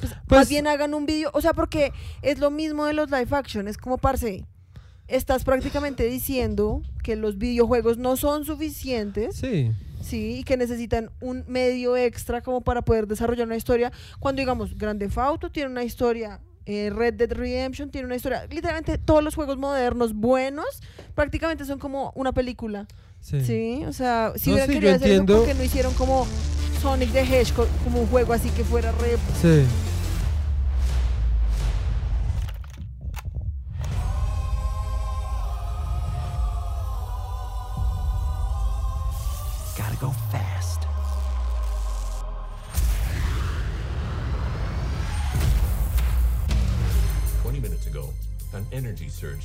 pues, 0.00 0.12
más 0.12 0.22
Pues- 0.28 0.48
bien 0.48 0.66
hagan 0.68 0.94
un 0.94 1.06
video. 1.06 1.30
O 1.34 1.40
sea, 1.40 1.52
porque 1.52 1.92
es 2.22 2.38
lo 2.38 2.50
mismo 2.52 2.84
de 2.86 2.92
los 2.92 3.10
live 3.10 3.28
action. 3.36 3.66
Es 3.66 3.76
como 3.76 3.98
parce. 3.98 4.44
Estás 5.08 5.42
prácticamente 5.42 6.04
diciendo 6.04 6.82
que 7.02 7.16
los 7.16 7.38
videojuegos 7.38 7.98
no 7.98 8.16
son 8.16 8.44
suficientes. 8.44 9.36
Sí. 9.36 9.72
Sí, 10.00 10.38
y 10.38 10.44
que 10.44 10.56
necesitan 10.56 11.10
un 11.20 11.44
medio 11.48 11.96
extra 11.96 12.40
como 12.42 12.60
para 12.60 12.82
poder 12.82 13.08
desarrollar 13.08 13.46
una 13.48 13.56
historia. 13.56 13.90
Cuando 14.20 14.40
digamos, 14.40 14.76
Grand 14.78 15.00
Theft 15.00 15.18
Auto 15.18 15.50
tiene 15.50 15.70
una 15.70 15.82
historia, 15.82 16.40
eh, 16.68 16.90
Red 16.90 17.14
Dead 17.14 17.32
Redemption 17.32 17.90
tiene 17.90 18.04
una 18.06 18.16
historia. 18.16 18.46
Literalmente 18.50 18.98
todos 18.98 19.24
los 19.24 19.34
juegos 19.34 19.56
modernos 19.56 20.12
buenos 20.12 20.66
prácticamente 21.14 21.64
son 21.64 21.78
como 21.78 22.12
una 22.14 22.32
película. 22.32 22.86
Sí. 23.20 23.40
Sí, 23.42 23.84
o 23.86 23.92
sea, 23.94 24.34
si 24.36 24.50
No, 24.50 24.56
hubieran 24.56 24.68
sí, 24.68 24.74
querido 24.74 24.94
hacer 24.94 25.10
eso, 25.12 25.24
porque 25.26 25.54
no 25.54 25.62
hicieron 25.64 25.94
como 25.94 26.26
Sonic 26.82 27.10
the 27.12 27.22
Hedgehog, 27.22 27.66
como 27.84 28.00
un 28.02 28.06
juego 28.06 28.34
así 28.34 28.50
que 28.50 28.64
fuera 28.64 28.92
re... 28.92 29.16
Sí. 29.40 29.64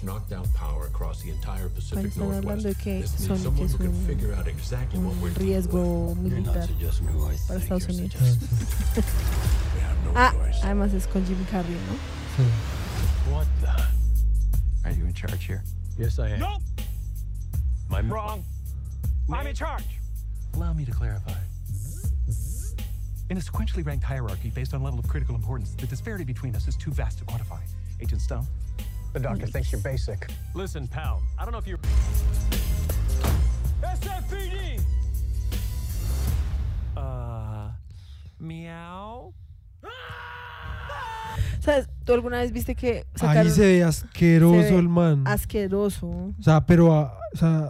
Knocked 0.04 0.32
out 0.32 0.52
power 0.54 0.86
across 0.88 1.22
the 1.22 1.32
entire 1.32 1.70
Pacific 1.70 2.12
Están 2.12 2.24
hablando 2.34 2.64
Northwest. 2.64 2.66
de 2.66 2.84
que 2.84 3.02
This 3.02 3.12
needs 3.20 3.28
Sonic 3.28 3.44
someone 3.44 3.66
es 3.66 3.72
who 3.74 3.78
can 3.78 3.88
un- 3.88 4.06
figure 4.06 4.34
out 4.34 4.48
exactly 4.48 5.00
what 5.00 5.16
we're 5.18 5.28
un 5.30 5.34
dealing 5.36 5.56
with. 5.56 5.72
riesgo 5.72 5.84
You're 5.84 6.40
not 6.40 6.56
militar 6.56 6.68
suggesting 6.68 7.08
who 7.08 7.26
I 7.28 7.38
para 7.48 7.60
Estados 7.60 7.88
Unidos. 7.88 8.16
Ah, 8.16 8.26
suggesting. 8.26 8.48
sí. 8.94 9.76
We 9.76 9.82
have 9.82 10.04
no 10.06 10.12
Ah, 10.16 10.34
además 10.64 10.94
es 10.94 11.08
con 11.08 11.26
Jim 11.26 11.46
Carrey, 11.50 11.72
¿no? 11.72 11.98
sí. 12.38 12.44
What 13.32 13.48
the? 13.62 14.88
Are 14.88 14.92
you 14.94 15.06
in 15.06 15.14
charge 15.14 15.46
here? 15.46 15.64
Yes, 15.98 16.20
I 16.20 16.30
am. 16.32 16.40
Nope. 16.40 16.62
My 17.90 18.02
Wrong. 18.02 18.44
I'm 19.32 19.48
in 19.48 19.56
charge. 19.56 19.86
Allow 20.56 20.74
me 20.74 20.84
to 20.86 20.92
clarify. 20.92 21.34
In 23.30 23.38
a 23.38 23.40
sequentially 23.40 23.86
ranked 23.86 24.04
hierarchy 24.04 24.50
based 24.50 24.74
on 24.74 24.84
level 24.84 25.00
of 25.00 25.08
critical 25.08 25.34
importance, 25.36 25.74
the 25.76 25.88
disparity 25.88 26.24
between 26.26 26.56
us 26.56 26.68
is 26.68 26.76
too 26.76 26.92
vast 26.92 27.20
to 27.20 27.26
quantify. 27.26 27.60
Agent 28.02 28.22
Stone? 28.22 28.46
The 29.14 29.20
doctor 29.20 29.46
thinks 29.48 29.72
you're 29.72 29.82
basic. 29.82 30.28
Listen, 30.56 30.88
pal, 30.88 31.22
I 31.40 31.44
don't 31.46 31.52
know 31.52 31.60
if 31.60 31.68
you're. 31.68 31.80
SFPD. 33.82 34.82
Uh. 36.98 37.70
Meow? 38.40 39.34
¿Sabes? 41.60 41.88
¿Tú 42.04 42.14
alguna 42.14 42.40
vez 42.40 42.52
viste 42.52 42.76
que 42.76 42.98
Ahí 42.98 43.04
sacaron 43.16 43.52
se 43.52 43.62
ve 43.62 43.84
asqueroso 43.84 44.62
se 44.64 44.72
ve 44.72 44.80
el 44.80 44.90
man. 44.90 45.24
asqueroso? 45.26 46.08
o 46.08 46.34
sea, 46.42 46.66
pero, 46.66 46.94
ah, 46.94 47.18
o 47.34 47.38
sea, 47.38 47.70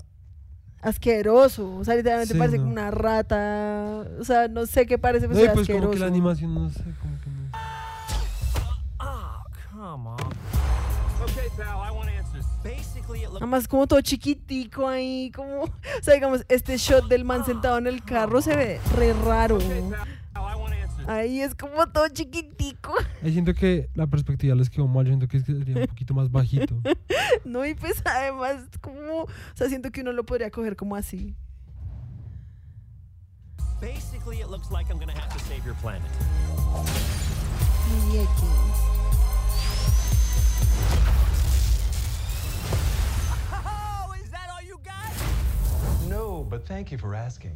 asqueroso. 0.81 1.75
O 1.75 1.83
sea, 1.83 1.95
literalmente 1.95 2.33
Sí, 2.33 2.39
parece 2.39 2.57
no. 2.57 2.63
como 2.63 2.73
una 2.73 2.89
rata. 2.89 4.03
O 4.19 4.23
sea, 4.23 4.47
no 4.47 4.65
sé 4.65 4.85
qué 4.88 4.97
parece, 4.97 5.27
pero 5.27 5.35
no, 5.35 5.39
y 5.39 5.43
se 5.43 5.47
ve 5.50 5.53
pues 5.53 5.67
como 5.67 5.77
asqueroso. 5.77 5.93
que 5.93 6.00
la 6.00 6.07
animación, 6.07 6.55
no 6.55 6.69
sé, 6.69 6.83
como 7.01 7.19
que 7.21 7.29
no. 7.29 7.50
Oh, 9.00 9.43
come 9.71 10.09
on. 10.09 10.17
Además, 13.36 13.67
como 13.67 13.88
todo 13.88 14.01
chiquitico 14.01 14.88
ahí, 14.88 15.31
como... 15.36 15.63
O 15.63 15.69
sea, 16.01 16.13
digamos, 16.13 16.45
este 16.50 16.77
shot 16.77 17.07
del 17.07 17.25
man 17.25 17.45
sentado 17.45 17.77
en 17.77 17.88
el 17.88 18.03
carro 18.03 18.41
se 18.41 18.55
ve 18.55 18.79
re 18.95 19.13
raro. 19.13 19.57
Okay, 19.57 19.81
pal, 20.33 20.43
I 20.43 20.60
want 20.60 20.74
answers. 20.74 21.10
Ahí 21.10 21.41
es 21.41 21.55
como 21.55 21.88
todo 21.88 22.07
chiquitico. 22.10 22.93
Ahí 23.22 23.33
siento 23.33 23.53
que 23.53 23.89
la 23.93 24.07
perspectiva 24.07 24.55
les 24.55 24.69
quedó 24.69 24.88
mal, 24.88 25.05
yo 25.05 25.10
siento 25.12 25.27
que 25.27 25.39
sería 25.41 25.81
un 25.81 25.88
poquito 25.88 26.13
más 26.13 26.31
bajito. 26.31 26.75
No, 27.45 27.65
y 27.65 27.74
pues 27.74 28.01
además, 28.05 28.63
como... 28.79 29.24
O 29.24 29.27
sea, 29.53 29.67
siento 29.67 29.91
que 29.91 30.01
uno 30.01 30.13
lo 30.13 30.24
podría 30.24 30.50
coger 30.50 30.75
como 30.75 30.95
así. 30.95 31.36
basically 33.83 34.39
it 34.39 34.48
looks 34.48 34.72
like 34.72 34.89
I'm 34.89 34.98
gonna 34.98 35.12
have 35.12 35.33
to 35.33 35.39
save 35.39 35.65
your 35.65 35.75
planet. 35.75 36.10
No, 46.13 46.43
but 46.43 46.63
thank 46.65 46.89
you 46.91 46.98
for 47.00 47.15
asking. 47.15 47.53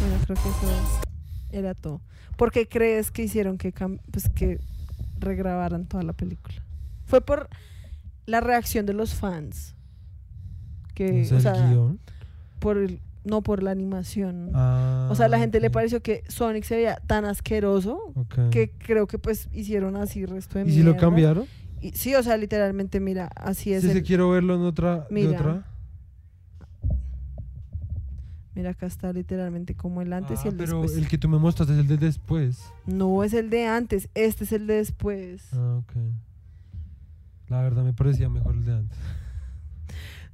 Bueno, 0.00 0.16
creo 0.24 0.36
que 0.36 0.48
eso 0.48 1.00
era 1.52 1.74
todo. 1.74 2.00
¿Por 2.36 2.50
qué 2.52 2.66
crees 2.68 3.10
que 3.10 3.22
hicieron 3.24 3.58
que, 3.58 3.72
pues, 4.10 4.28
que 4.30 4.60
regrabaran 5.18 5.86
toda 5.86 6.02
la 6.02 6.12
película? 6.14 6.62
Fue 7.04 7.20
por 7.20 7.48
la 8.26 8.40
reacción 8.40 8.86
de 8.86 8.92
los 8.94 9.14
fans. 9.14 9.74
Que, 10.94 11.22
O 11.22 11.24
sea, 11.26 11.34
o 11.34 11.36
el 11.38 11.42
sea, 11.42 11.68
guion. 11.70 12.00
por 12.58 12.78
el- 12.78 13.00
no 13.24 13.42
por 13.42 13.62
la 13.62 13.72
animación. 13.72 14.52
Ah, 14.54 15.08
o 15.10 15.14
sea, 15.14 15.26
a 15.26 15.28
la 15.28 15.38
gente 15.38 15.60
le 15.60 15.68
pareció 15.70 16.00
que 16.00 16.22
Sonic 16.28 16.64
se 16.64 16.76
veía 16.76 16.96
tan 17.06 17.24
asqueroso 17.24 17.98
que 18.50 18.70
creo 18.78 19.06
que 19.06 19.18
pues 19.18 19.48
hicieron 19.52 19.96
así 19.96 20.24
resto 20.24 20.58
de 20.58 20.70
¿Y 20.70 20.72
si 20.72 20.82
lo 20.82 20.96
cambiaron? 20.96 21.46
Y- 21.80 21.92
sí, 21.92 22.14
o 22.14 22.22
sea, 22.22 22.36
literalmente, 22.36 23.00
mira, 23.00 23.28
así 23.36 23.72
es. 23.72 23.82
Si 23.82 23.88
se 23.90 23.98
el- 23.98 24.02
quiero 24.04 24.30
verlo 24.30 24.54
en 24.54 24.62
otra, 24.62 25.00
de 25.00 25.06
Mira. 25.10 25.30
otra. 25.40 25.66
Mira, 28.54 28.70
acá 28.70 28.86
está 28.86 29.12
literalmente 29.12 29.74
como 29.74 30.00
el 30.00 30.12
antes 30.14 30.40
y 30.44 30.48
Ah, 30.48 30.50
el 30.50 30.56
pero 30.56 30.80
después. 30.80 30.96
el 30.98 31.08
que 31.08 31.18
tú 31.18 31.28
me 31.28 31.38
mostraste 31.38 31.74
es 31.74 31.80
el 31.80 31.88
de 31.88 31.98
después. 31.98 32.72
No 32.86 33.22
es 33.22 33.34
el 33.34 33.50
de 33.50 33.66
antes, 33.66 34.08
este 34.14 34.44
es 34.44 34.52
el 34.52 34.66
de 34.66 34.74
después. 34.76 35.42
Ah, 35.52 35.80
ok. 35.82 35.92
La 37.48 37.60
verdad 37.60 37.84
me 37.84 37.92
parecía 37.92 38.30
mejor 38.30 38.54
el 38.54 38.64
de 38.64 38.72
antes. 38.74 38.98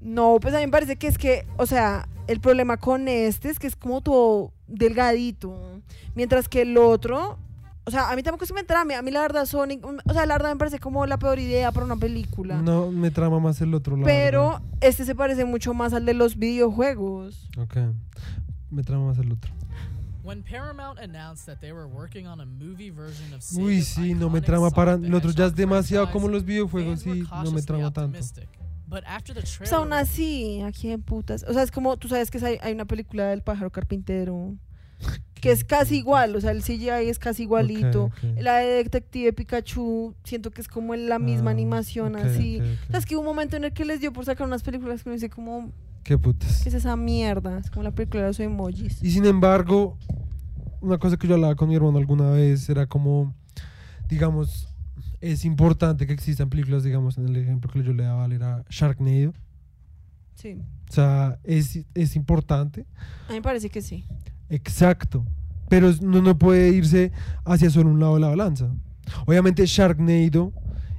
No, 0.01 0.39
pues 0.41 0.55
a 0.55 0.59
mí 0.59 0.67
me 0.67 0.71
parece 0.73 0.97
que 0.97 1.09
es 1.09 1.19
que, 1.19 1.47
o 1.57 1.67
sea, 1.67 2.09
el 2.29 2.41
problema 2.41 2.77
con 2.77 3.09
este 3.09 3.51
es 3.51 3.59
que 3.59 3.67
es 3.67 3.75
como 3.77 4.01
todo 4.03 4.53
delgadito. 4.69 5.81
Mientras 6.15 6.49
que 6.49 6.63
el 6.63 6.77
otro, 6.79 7.39
o 7.85 7.91
sea, 7.91 8.11
a 8.11 8.17
mí 8.17 8.23
tampoco 8.23 8.47
se 8.47 8.55
me 8.55 8.63
trame. 8.63 8.95
A 8.95 9.03
mí 9.03 9.11
la 9.11 9.21
verdad 9.21 9.45
Sonic, 9.45 9.85
o 9.85 10.13
sea, 10.13 10.27
la 10.27 10.35
verdad 10.35 10.51
me 10.51 10.57
parece 10.57 10.79
como 10.79 11.05
la 11.07 11.19
peor 11.19 11.39
idea 11.39 11.73
para 11.73 11.85
una 11.87 11.97
película. 11.97 12.61
No, 12.63 12.91
me 12.91 13.11
trama 13.11 13.41
más 13.41 13.61
el 13.61 13.75
otro 13.75 13.97
lado. 13.97 14.07
Pero 14.07 14.61
este 14.81 15.05
se 15.05 15.15
parece 15.15 15.45
mucho 15.45 15.75
más 15.75 15.93
al 15.93 16.07
de 16.07 16.15
los 16.15 16.37
videojuegos. 16.37 17.49
Ok. 17.59 17.77
Me 18.71 18.83
trama 18.83 19.07
más 19.07 19.19
el 19.19 19.33
otro. 19.33 19.53
When 20.23 20.45
Paramount 20.45 21.01
announced 21.01 21.47
that 21.47 21.59
they 21.61 21.73
were 21.73 21.89
working 21.89 22.29
on 22.29 22.41
a 22.41 22.47
movie 22.47 22.91
version 22.91 23.35
of 23.35 23.43
Sega's 23.43 23.59
Uy, 23.67 23.83
sí, 23.83 24.15
no 24.15 24.31
me 24.31 24.41
trama 24.41 24.71
para. 24.71 24.93
El 24.93 25.13
otro 25.15 25.33
ya 25.33 25.47
es 25.47 25.55
demasiado 25.57 26.13
como 26.13 26.29
los 26.29 26.45
videojuegos 26.45 27.05
y 27.05 27.27
no 27.45 27.51
me 27.51 27.63
trama 27.63 27.93
tanto. 27.93 28.19
optimistic. 28.19 28.49
But 28.87 29.03
after 29.07 29.35
the 29.35 29.41
Pues 29.41 29.57
trailer, 29.57 29.75
aún 29.75 29.93
así, 29.93 30.61
aquí 30.61 30.93
en 30.93 31.03
putas. 31.03 31.45
O 31.49 31.53
sea, 31.53 31.63
es 31.63 31.73
como, 31.73 31.97
tú 31.97 32.09
sabes 32.09 32.31
que 32.31 32.45
hay, 32.45 32.59
hay 32.63 32.73
una 32.73 32.85
película 32.85 33.25
del 33.25 33.43
pájaro 33.43 33.71
carpintero 33.71 34.55
que 35.35 35.51
es 35.51 35.65
casi 35.65 35.97
igual, 35.99 36.37
o 36.37 36.41
sea, 36.41 36.53
el 36.53 36.63
CGI 36.63 37.09
es 37.09 37.19
casi 37.19 37.43
igualito. 37.43 38.05
Ok, 38.05 38.13
ok. 38.23 38.41
La 38.43 38.59
de 38.59 38.67
Detective 38.85 39.33
Pikachu, 39.33 40.15
siento 40.25 40.51
que 40.53 40.61
es 40.61 40.69
como 40.69 40.95
en 40.95 41.09
la 41.09 41.19
misma 41.19 41.51
Ah, 41.51 41.55
animación, 41.55 42.15
ok, 42.15 42.23
así. 42.23 42.61
O 42.61 42.91
sea, 42.91 42.99
es 43.01 43.07
que 43.07 43.15
hubo 43.17 43.23
un 43.23 43.27
momento 43.27 43.57
en 43.57 43.65
el 43.65 43.73
que 43.73 43.85
les 43.85 44.01
dio 44.01 44.13
por 44.13 44.25
sacar 44.25 44.47
unas 44.47 44.63
películas 44.63 45.03
que 45.03 45.09
uno 45.09 45.15
dice 45.15 45.29
como, 45.31 45.73
Qué 46.05 46.17
putas. 46.17 46.63
¿qué 46.63 46.69
es 46.69 46.75
esa 46.77 46.97
mierda? 46.97 47.59
Es 47.59 47.71
como 47.71 47.83
la 47.83 47.91
película 47.93 48.23
de 48.23 48.29
los 48.29 48.41
emojis. 48.41 49.03
Y 49.03 49.11
sin 49.11 49.25
embargo, 49.25 49.99
una 50.81 50.99
cosa 50.99 51.17
que 51.17 51.27
yo 51.27 51.35
hablaba 51.35 51.55
con 51.57 51.69
mi 51.69 51.75
hermano 51.75 51.99
alguna 51.99 52.31
vez 52.31 52.69
era 52.69 52.87
como, 52.87 53.35
digamos, 54.09 54.69
es 55.21 55.45
importante 55.45 56.07
que 56.07 56.13
existan 56.13 56.51
películas, 56.51 56.83
digamos, 56.85 57.19
en 57.19 57.29
el 57.29 57.37
ejemplo 57.37 57.71
que 57.73 57.83
yo 57.83 57.93
le 57.93 58.05
daba 58.05 58.27
era 58.27 58.65
Sharknado. 58.71 59.33
Sí, 60.35 60.59
O 60.89 60.93
sea, 60.93 61.39
es, 61.45 61.85
es 61.95 62.17
importante. 62.17 62.87
a 63.29 63.33
mí 63.33 63.35
me 63.37 63.43
parece 63.43 63.71
que 63.71 63.83
sí. 63.83 64.05
Exacto. 64.53 65.25
Pero 65.69 65.91
no, 66.03 66.21
no 66.21 66.37
puede 66.39 66.69
irse 66.71 67.11
hacia 67.45 67.71
solo 67.71 67.91
un 67.91 67.99
lado 68.01 68.15
de 68.15 68.21
la 68.21 68.29
balanza. 68.29 68.69
Obviamente 69.27 69.65
Sharknado 69.67 70.53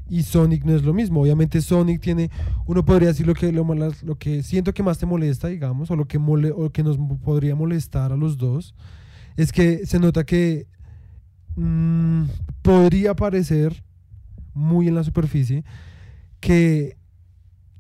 y 0.10 0.24
Sonic 0.24 0.64
no 0.66 0.76
es 0.76 0.84
lo 0.84 0.94
mismo. 0.94 1.22
Obviamente 1.22 1.62
Sonic 1.62 2.02
tiene, 2.02 2.30
uno 2.66 2.84
podría 2.84 3.10
decir 3.10 3.28
lo 3.28 3.36
que, 3.36 3.52
lo, 3.52 3.64
lo 4.04 4.16
que 4.18 4.42
siento 4.44 4.74
que 4.74 4.82
más 4.84 4.98
te 4.98 5.06
molesta, 5.06 5.48
digamos, 5.48 5.92
o 5.92 5.96
lo 5.96 6.06
que, 6.06 6.18
mole, 6.18 6.52
o 6.52 6.72
que 6.72 6.84
nos 6.84 6.98
podría 7.24 7.56
molestar 7.56 8.12
a 8.12 8.18
los 8.18 8.38
dos, 8.38 8.74
es 9.38 9.52
que 9.52 9.86
se 9.86 10.00
nota 10.00 10.26
que 10.26 10.66
mm, 11.56 12.24
podría 12.64 13.16
parecer 13.16 13.84
muy 14.56 14.88
en 14.88 14.96
la 14.96 15.04
superficie 15.04 15.64
que 16.40 16.98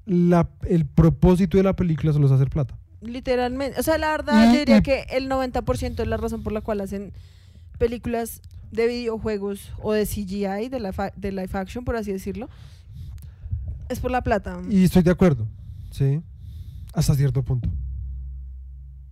la- 0.06 0.50
el 0.70 0.86
propósito 0.86 1.58
de 1.58 1.64
la 1.64 1.76
película 1.76 2.14
solo 2.14 2.28
es 2.28 2.32
hacer 2.32 2.50
plata. 2.50 2.78
Literalmente. 3.04 3.80
O 3.80 3.84
sea, 3.84 3.98
la 3.98 4.12
verdad, 4.12 4.52
yo 4.52 4.60
diría 4.60 4.82
que 4.82 5.06
el 5.10 5.30
90% 5.30 6.00
es 6.00 6.08
la 6.08 6.18
razón 6.18 6.42
por 6.42 6.54
la 6.54 6.62
cual 6.62 6.82
hacen 6.82 7.12
películas 7.78 8.42
de 8.72 8.88
videojuegos 8.88 9.72
o 9.82 9.94
de 9.94 10.06
CGI, 10.06 10.70
de, 10.70 10.80
la 10.80 11.14
de 11.16 11.32
live 11.32 11.50
action, 11.54 11.86
por 11.86 11.96
así 11.96 12.12
decirlo. 12.12 12.50
Es 13.90 14.00
por 14.00 14.10
la 14.10 14.22
plata. 14.22 14.60
Y 14.70 14.86
estoy 14.86 15.04
de 15.04 15.12
acuerdo, 15.12 15.48
¿sí? 15.92 16.22
Hasta 16.94 17.14
cierto 17.16 17.44
punto. 17.44 17.70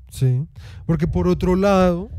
Sí. 0.09 0.47
Porque 0.85 1.07
por 1.07 1.27
otro 1.27 1.55
lado, 1.55 2.09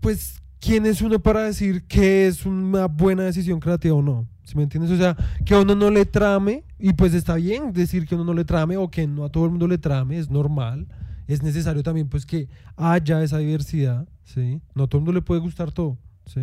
pues, 0.00 0.40
¿quién 0.60 0.86
es 0.86 1.02
uno 1.02 1.18
para 1.18 1.42
decir 1.42 1.84
que 1.84 2.26
es 2.26 2.46
una 2.46 2.86
buena 2.86 3.24
decisión 3.24 3.60
creativa 3.60 3.94
o 3.94 4.02
no? 4.02 4.26
¿Sí 4.44 4.56
me 4.56 4.62
entiendes? 4.62 4.90
O 4.92 4.96
sea, 4.96 5.16
que 5.44 5.54
a 5.54 5.60
uno 5.60 5.74
no 5.74 5.90
le 5.90 6.06
trame, 6.06 6.64
y 6.78 6.92
pues 6.94 7.12
está 7.12 7.34
bien 7.34 7.72
decir 7.72 8.06
que 8.06 8.14
a 8.14 8.18
uno 8.18 8.24
no 8.24 8.34
le 8.34 8.44
trame 8.44 8.76
o 8.76 8.90
que 8.90 9.06
no 9.06 9.24
a 9.24 9.28
todo 9.28 9.44
el 9.44 9.50
mundo 9.50 9.68
le 9.68 9.78
trame, 9.78 10.18
es 10.18 10.30
normal. 10.30 10.86
Es 11.26 11.42
necesario 11.42 11.82
también 11.82 12.08
pues 12.08 12.24
que 12.24 12.48
haya 12.76 13.22
esa 13.22 13.38
diversidad, 13.38 14.08
¿sí? 14.24 14.62
No 14.74 14.84
a 14.84 14.86
todo 14.86 15.00
el 15.00 15.04
mundo 15.04 15.12
le 15.12 15.22
puede 15.22 15.40
gustar 15.42 15.70
todo, 15.72 15.98
¿sí? 16.24 16.40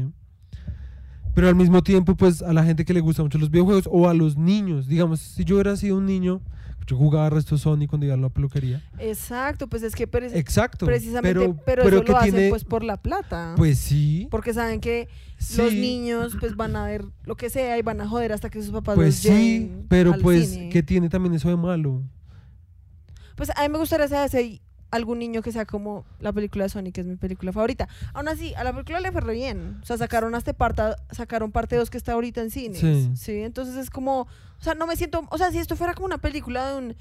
Pero 1.33 1.49
al 1.49 1.55
mismo 1.55 1.81
tiempo, 1.81 2.15
pues 2.15 2.41
a 2.41 2.53
la 2.53 2.63
gente 2.63 2.85
que 2.85 2.93
le 2.93 3.01
gustan 3.01 3.25
mucho 3.25 3.39
los 3.39 3.49
videojuegos 3.49 3.89
o 3.91 4.07
a 4.07 4.13
los 4.13 4.37
niños, 4.37 4.87
digamos, 4.87 5.19
si 5.19 5.43
yo 5.43 5.55
hubiera 5.55 5.75
sido 5.75 5.97
un 5.97 6.05
niño, 6.05 6.41
yo 6.85 6.97
jugaba 6.97 7.29
resto 7.29 7.57
Sony 7.57 7.87
cuando 7.87 8.05
iba 8.05 8.15
a 8.15 8.17
la 8.17 8.29
peluquería. 8.29 8.81
Exacto, 8.99 9.67
pues 9.67 9.83
es 9.83 9.95
que 9.95 10.03
Exacto. 10.03 10.85
precisamente, 10.85 11.39
pero, 11.39 11.55
pero, 11.65 11.83
pero 11.83 11.97
eso 11.97 12.05
que 12.05 12.11
lo 12.11 12.17
hacen 12.17 12.33
tiene, 12.33 12.49
pues 12.49 12.63
por 12.63 12.83
la 12.83 12.97
plata. 12.97 13.53
pues 13.57 13.79
sí, 13.79 14.27
porque 14.29 14.53
saben 14.53 14.79
que 14.79 15.07
los 15.57 15.71
sí. 15.71 15.79
niños 15.79 16.37
pues 16.39 16.55
van 16.55 16.75
a 16.75 16.85
ver 16.85 17.05
lo 17.23 17.35
que 17.35 17.49
sea 17.49 17.77
y 17.77 17.81
van 17.81 18.01
a 18.01 18.07
joder 18.07 18.31
hasta 18.33 18.49
que 18.49 18.61
sus 18.61 18.71
papás 18.71 18.95
pues 18.95 19.25
los 19.25 19.35
sí, 19.35 19.71
pero 19.89 20.13
al 20.13 20.21
pues 20.21 20.49
cine. 20.51 20.69
que 20.69 20.83
tiene 20.83 21.09
también 21.09 21.33
eso 21.33 21.49
de 21.49 21.57
malo. 21.57 22.03
Pues 23.35 23.49
a 23.55 23.63
mí 23.63 23.69
me 23.69 23.77
gustaría 23.77 24.07
saber 24.07 24.29
si 24.29 24.37
hay 24.37 24.61
algún 24.95 25.19
niño 25.19 25.41
que 25.41 25.51
sea 25.51 25.65
como 25.65 26.05
la 26.19 26.31
película 26.33 26.63
de 26.65 26.69
Sonic, 26.69 26.95
que 26.95 27.01
es 27.01 27.07
mi 27.07 27.15
película 27.15 27.51
favorita. 27.51 27.87
Aún 28.13 28.27
así, 28.27 28.53
a 28.55 28.63
la 28.63 28.71
película 28.73 28.99
le 28.99 29.11
fue 29.11 29.21
re 29.21 29.33
bien. 29.33 29.77
O 29.81 29.85
sea, 29.85 29.97
sacaron 29.97 30.33
hasta 30.35 30.53
parte, 30.53 30.81
sacaron 31.11 31.51
parte 31.51 31.75
2 31.75 31.89
que 31.89 31.97
está 31.97 32.13
ahorita 32.13 32.41
en 32.41 32.49
cines. 32.51 32.79
Sí. 32.79 33.09
Sí. 33.15 33.31
entonces 33.41 33.75
es 33.75 33.89
como, 33.89 34.21
o 34.21 34.27
sea, 34.63 34.73
no 34.75 34.87
me 34.87 34.95
siento, 34.95 35.25
o 35.29 35.37
sea, 35.37 35.51
si 35.51 35.57
esto 35.59 35.75
fuera 35.75 35.93
como 35.93 36.05
una 36.05 36.17
película 36.17 36.71
de 36.71 36.77
un 36.77 36.95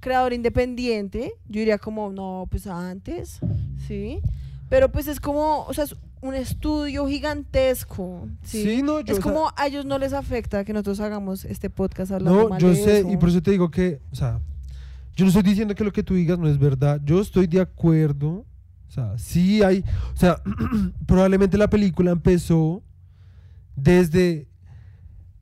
creador 0.00 0.32
independiente, 0.32 1.32
yo 1.48 1.58
diría 1.60 1.78
como, 1.78 2.10
no, 2.10 2.46
pues 2.50 2.66
antes, 2.66 3.40
¿sí? 3.86 4.20
Pero 4.68 4.90
pues 4.90 5.08
es 5.08 5.20
como, 5.20 5.64
o 5.66 5.74
sea, 5.74 5.84
es 5.84 5.96
un 6.22 6.34
estudio 6.34 7.06
gigantesco, 7.50 8.28
¿sí? 8.42 8.62
Sí, 8.62 8.82
no, 8.82 9.00
yo, 9.00 9.12
es 9.14 9.18
o 9.18 9.22
sea- 9.22 9.32
como 9.32 9.52
a 9.56 9.66
ellos 9.66 9.84
no 9.84 9.98
les 9.98 10.12
afecta 10.12 10.64
que 10.64 10.72
nosotros 10.72 11.00
hagamos 11.00 11.44
este 11.44 11.70
podcast 11.70 12.12
hablando 12.12 12.42
No, 12.44 12.48
mal 12.50 12.60
yo 12.60 12.68
de 12.68 12.76
sé, 12.76 12.98
eso. 13.00 13.10
y 13.10 13.16
por 13.16 13.28
eso 13.30 13.42
te 13.42 13.50
digo 13.50 13.70
que, 13.70 14.00
o 14.12 14.14
sea, 14.14 14.38
yo 15.20 15.26
no 15.26 15.28
estoy 15.28 15.42
diciendo 15.42 15.74
que 15.74 15.84
lo 15.84 15.92
que 15.92 16.02
tú 16.02 16.14
digas 16.14 16.38
no 16.38 16.48
es 16.48 16.58
verdad, 16.58 16.98
yo 17.04 17.20
estoy 17.20 17.46
de 17.46 17.60
acuerdo, 17.60 18.46
o 18.88 18.90
sea, 18.90 19.18
sí 19.18 19.62
hay, 19.62 19.84
o 20.14 20.16
sea, 20.16 20.42
probablemente 21.06 21.58
la 21.58 21.68
película 21.68 22.10
empezó 22.10 22.82
desde 23.76 24.48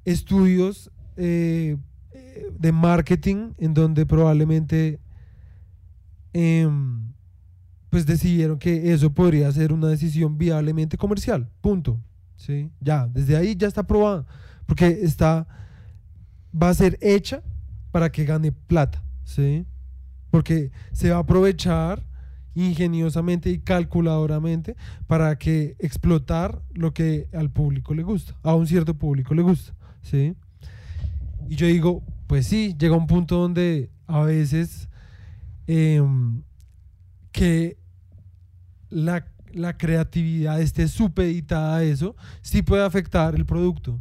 estudios 0.05 0.91
eh, 1.17 1.77
eh, 2.11 2.47
de 2.59 2.73
marketing 2.73 3.53
en 3.57 3.73
donde 3.73 4.05
probablemente 4.05 4.99
em, 6.33 7.13
pues 7.89 8.05
decidieron 8.05 8.59
que 8.59 8.93
eso 8.93 9.15
podría 9.15 9.53
ser 9.53 9.73
una 9.73 9.87
decisión 9.87 10.39
viablemente 10.39 10.99
comercial, 10.99 11.49
punto. 11.61 12.01
¿sí? 12.35 12.69
Ya, 12.81 13.07
desde 13.07 13.37
ahí 13.37 13.55
ya 13.55 13.69
está 13.69 13.83
aprobada, 13.83 14.27
porque 14.67 14.89
está, 15.03 15.47
va 16.53 16.69
a 16.69 16.75
ser 16.75 16.99
hecha 17.01 17.45
para 17.93 18.11
que 18.11 18.25
gane 18.25 18.51
plata, 18.51 19.05
¿sí? 19.29 19.67
Porque 20.31 20.73
se 20.93 21.11
va 21.11 21.17
a 21.17 21.21
aprovechar 21.21 22.03
ingeniosamente 22.55 23.51
y 23.51 23.59
calculadoramente 23.61 24.75
para 25.07 25.39
que 25.39 25.77
explotar 25.79 26.63
lo 26.73 26.93
que 26.93 27.29
al 27.33 27.51
público 27.51 27.95
le 27.95 28.03
gusta, 28.03 28.35
a 28.43 28.55
un 28.55 28.67
cierto 28.67 28.95
público 28.95 29.35
le 29.35 29.43
gusta, 29.43 29.75
¿sí? 30.03 30.35
Y 31.49 31.57
yo 31.57 31.67
digo, 31.67 32.03
pues 32.27 32.47
sí, 32.47 32.75
llega 32.79 32.97
un 32.97 33.07
punto 33.07 33.37
donde 33.37 33.91
a 34.07 34.23
veces 34.23 34.89
em, 35.67 36.43
que 37.31 37.77
la, 38.89 39.27
la 39.53 39.77
creatividad 39.77 40.61
esté 40.61 40.89
supeditada 40.89 41.77
a 41.77 41.85
eso, 41.85 42.17
sí 42.41 42.63
puede 42.63 42.85
afectar 42.85 43.35
el 43.35 43.45
producto 43.45 44.01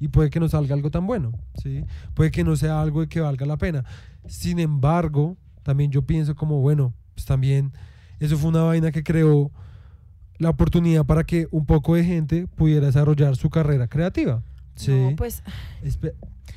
y 0.00 0.08
puede 0.08 0.30
que 0.30 0.38
no 0.40 0.48
salga 0.48 0.74
algo 0.74 0.90
tan 0.90 1.06
bueno, 1.06 1.32
¿sí? 1.60 1.84
Puede 2.14 2.30
que 2.30 2.44
no 2.44 2.56
sea 2.56 2.80
algo 2.80 3.06
que 3.08 3.20
valga 3.20 3.44
la 3.44 3.56
pena. 3.56 3.84
Sin 4.26 4.58
embargo, 4.58 5.36
también 5.62 5.90
yo 5.90 6.02
pienso 6.02 6.34
como, 6.34 6.60
bueno, 6.60 6.92
pues 7.14 7.24
también 7.26 7.72
eso 8.20 8.36
fue 8.36 8.50
una 8.50 8.62
vaina 8.62 8.90
que 8.90 9.02
creó 9.02 9.50
la 10.38 10.50
oportunidad 10.50 11.04
para 11.04 11.24
que 11.24 11.48
un 11.50 11.66
poco 11.66 11.94
de 11.94 12.04
gente 12.04 12.46
pudiera 12.46 12.86
desarrollar 12.86 13.36
su 13.36 13.50
carrera 13.50 13.88
creativa. 13.88 14.42
¿sí? 14.76 14.92
No, 14.92 15.16
pues, 15.16 15.42
Espe- 15.82 16.14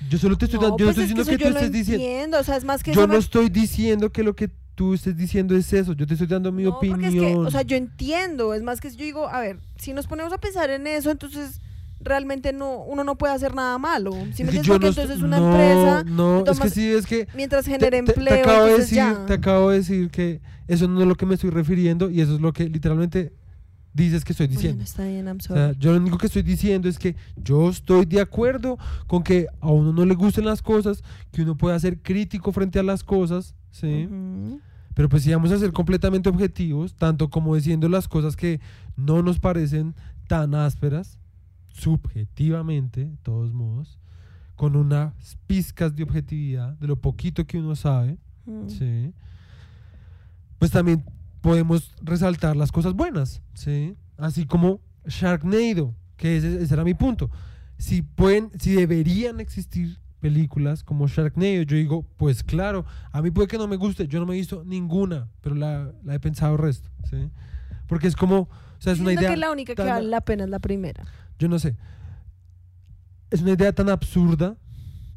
yo 0.09 0.17
solo 0.19 0.37
te 0.37 0.45
estoy 0.45 0.59
no, 0.59 0.67
dando, 0.67 0.77
yo 0.77 0.85
pues 0.85 0.97
estoy 0.97 1.03
es 1.05 1.09
diciendo 1.27 1.37
que, 1.37 1.51
tú 1.51 1.57
estés 1.57 1.71
diciendo. 1.71 2.03
entiendo, 2.05 2.39
o 2.39 2.43
sea, 2.43 2.57
es 2.57 2.63
más 2.63 2.83
que 2.83 2.93
Yo 2.93 3.01
no 3.07 3.13
me- 3.13 3.19
estoy 3.19 3.49
diciendo 3.49 4.11
que 4.11 4.23
lo 4.23 4.35
que 4.35 4.49
tú 4.75 4.93
estés 4.93 5.17
diciendo 5.17 5.55
es 5.55 5.71
eso. 5.73 5.93
Yo 5.93 6.05
te 6.07 6.13
estoy 6.13 6.27
dando 6.27 6.51
mi 6.51 6.63
No, 6.63 6.71
opinión. 6.77 7.03
es 7.03 7.13
que, 7.13 7.35
o 7.35 7.51
sea, 7.51 7.61
yo 7.63 7.75
entiendo, 7.75 8.53
es 8.53 8.61
más 8.63 8.79
que 8.81 8.89
yo 8.91 8.97
digo, 9.03 9.27
a 9.27 9.39
ver, 9.39 9.59
si 9.77 9.93
nos 9.93 10.07
ponemos 10.07 10.31
a 10.33 10.37
pensar 10.37 10.69
en 10.69 10.87
eso, 10.87 11.09
entonces 11.11 11.59
realmente 12.03 12.53
no 12.53 12.77
uno 12.83 13.03
no 13.03 13.17
puede 13.17 13.33
hacer 13.33 13.53
nada 13.55 13.77
malo. 13.77 14.11
¿sí 14.33 14.43
me 14.43 14.49
Es 14.51 14.51
que 14.51 14.57
entiendes? 14.57 14.69
no 14.81 14.87
entonces 15.01 15.21
una 15.23 15.39
no, 15.39 15.51
empresa 15.51 16.03
No, 16.05 16.37
es 16.39 16.43
que 16.43 16.51
tomas- 16.51 16.73
sí, 16.73 16.87
es 16.91 17.05
que. 17.05 17.27
mientras 17.35 17.65
genere 17.65 18.01
te- 18.01 18.13
te 18.13 18.19
empleo, 18.19 18.41
acabo 18.43 18.65
de 18.65 18.77
decir, 18.77 18.95
ya. 18.97 19.25
te 19.25 19.33
acabo 19.33 19.69
de 19.71 19.77
decir 19.77 20.09
que 20.09 20.41
eso 20.67 20.87
no 20.87 21.01
es 21.01 21.07
lo 21.07 21.15
que 21.15 21.25
me 21.25 21.35
estoy 21.35 21.49
refiriendo 21.49 22.09
y 22.09 22.21
eso 22.21 22.35
es 22.35 22.41
lo 22.41 22.53
que 22.53 22.67
literalmente 22.69 23.33
dices 23.93 24.23
que 24.23 24.31
estoy 24.31 24.47
diciendo. 24.47 24.77
Bueno, 24.77 24.83
está 24.85 25.03
bien, 25.05 25.25
I'm 25.27 25.37
O 25.37 25.41
sea, 25.41 25.67
sorry. 25.67 25.77
yo 25.79 25.91
lo 25.91 25.97
único 25.97 26.17
que 26.17 26.27
estoy 26.27 26.43
diciendo 26.43 26.87
es 26.87 26.97
que 26.97 27.15
yo 27.35 27.69
estoy 27.69 28.05
de 28.05 28.21
acuerdo 28.21 28.77
con 29.07 29.21
que 29.21 29.47
a 29.59 29.67
uno 29.69 29.91
no 29.91 30.05
le 30.05 30.15
gusten 30.15 30.45
las 30.45 30.61
cosas, 30.61 31.03
que 31.31 31.41
uno 31.41 31.57
pueda 31.57 31.77
ser 31.79 31.99
crítico 32.01 32.51
frente 32.53 32.79
a 32.79 32.83
las 32.83 33.03
cosas, 33.03 33.53
¿sí? 33.69 34.07
Pero 34.93 35.07
pues 35.09 35.23
si 35.23 35.31
vamos 35.33 35.51
a 35.51 35.57
ser 35.59 35.71
completamente 35.73 36.29
objetivos, 36.29 36.93
tanto 36.95 37.29
como 37.29 37.55
diciendo 37.55 37.87
las 37.89 38.07
cosas 38.07 38.35
que 38.35 38.59
no 38.97 39.21
nos 39.23 39.39
parecen 39.39 39.93
tan 40.27 40.53
ásperas, 40.55 41.17
subjetivamente, 41.81 43.05
de 43.05 43.17
todos 43.23 43.53
modos, 43.53 43.97
con 44.55 44.75
unas 44.75 45.13
pizcas 45.47 45.95
de 45.95 46.03
objetividad, 46.03 46.73
de 46.77 46.87
lo 46.87 46.95
poquito 46.95 47.45
que 47.45 47.57
uno 47.57 47.75
sabe, 47.75 48.17
Mm. 48.45 48.67
¿sí? 48.69 49.13
pues 50.57 50.71
también 50.71 51.03
podemos 51.41 51.91
resaltar 52.01 52.55
las 52.55 52.71
cosas 52.71 52.93
buenas, 52.93 53.41
¿sí? 53.53 53.95
Así 54.17 54.45
como 54.45 54.79
Sharknado, 55.05 55.95
que 56.17 56.37
ese, 56.37 56.61
ese 56.61 56.73
era 56.73 56.83
mi 56.83 56.93
punto. 56.93 57.29
Si 57.77 58.01
pueden, 58.03 58.51
si 58.59 58.73
deberían 58.73 59.39
existir 59.39 59.97
películas 60.19 60.83
como 60.83 61.07
Sharknado, 61.07 61.63
yo 61.63 61.77
digo, 61.77 62.03
pues 62.17 62.43
claro, 62.43 62.85
a 63.11 63.21
mí 63.23 63.31
puede 63.31 63.47
que 63.47 63.57
no 63.57 63.67
me 63.67 63.75
guste, 63.75 64.07
yo 64.07 64.19
no 64.19 64.25
me 64.27 64.33
he 64.33 64.37
visto 64.37 64.63
ninguna, 64.65 65.27
pero 65.41 65.55
la, 65.55 65.91
la 66.03 66.13
he 66.15 66.19
pensado 66.19 66.57
resto, 66.57 66.89
¿sí? 67.09 67.29
Porque 67.87 68.07
es 68.07 68.15
como, 68.15 68.41
o 68.41 68.49
sea, 68.79 68.93
es 68.93 68.99
una 68.99 69.13
idea 69.13 69.29
que 69.31 69.37
la 69.37 69.51
única 69.51 69.73
que 69.73 69.83
vale 69.83 70.07
la 70.07 70.21
pena 70.21 70.43
es 70.43 70.49
la 70.49 70.59
primera. 70.59 71.03
Yo 71.41 71.49
no 71.49 71.57
sé. 71.57 71.75
Es 73.31 73.41
una 73.41 73.51
idea 73.51 73.73
tan 73.73 73.89
absurda, 73.89 74.57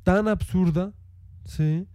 tan 0.02 0.26
absurda, 0.26 0.94
¿sí? 1.44 1.86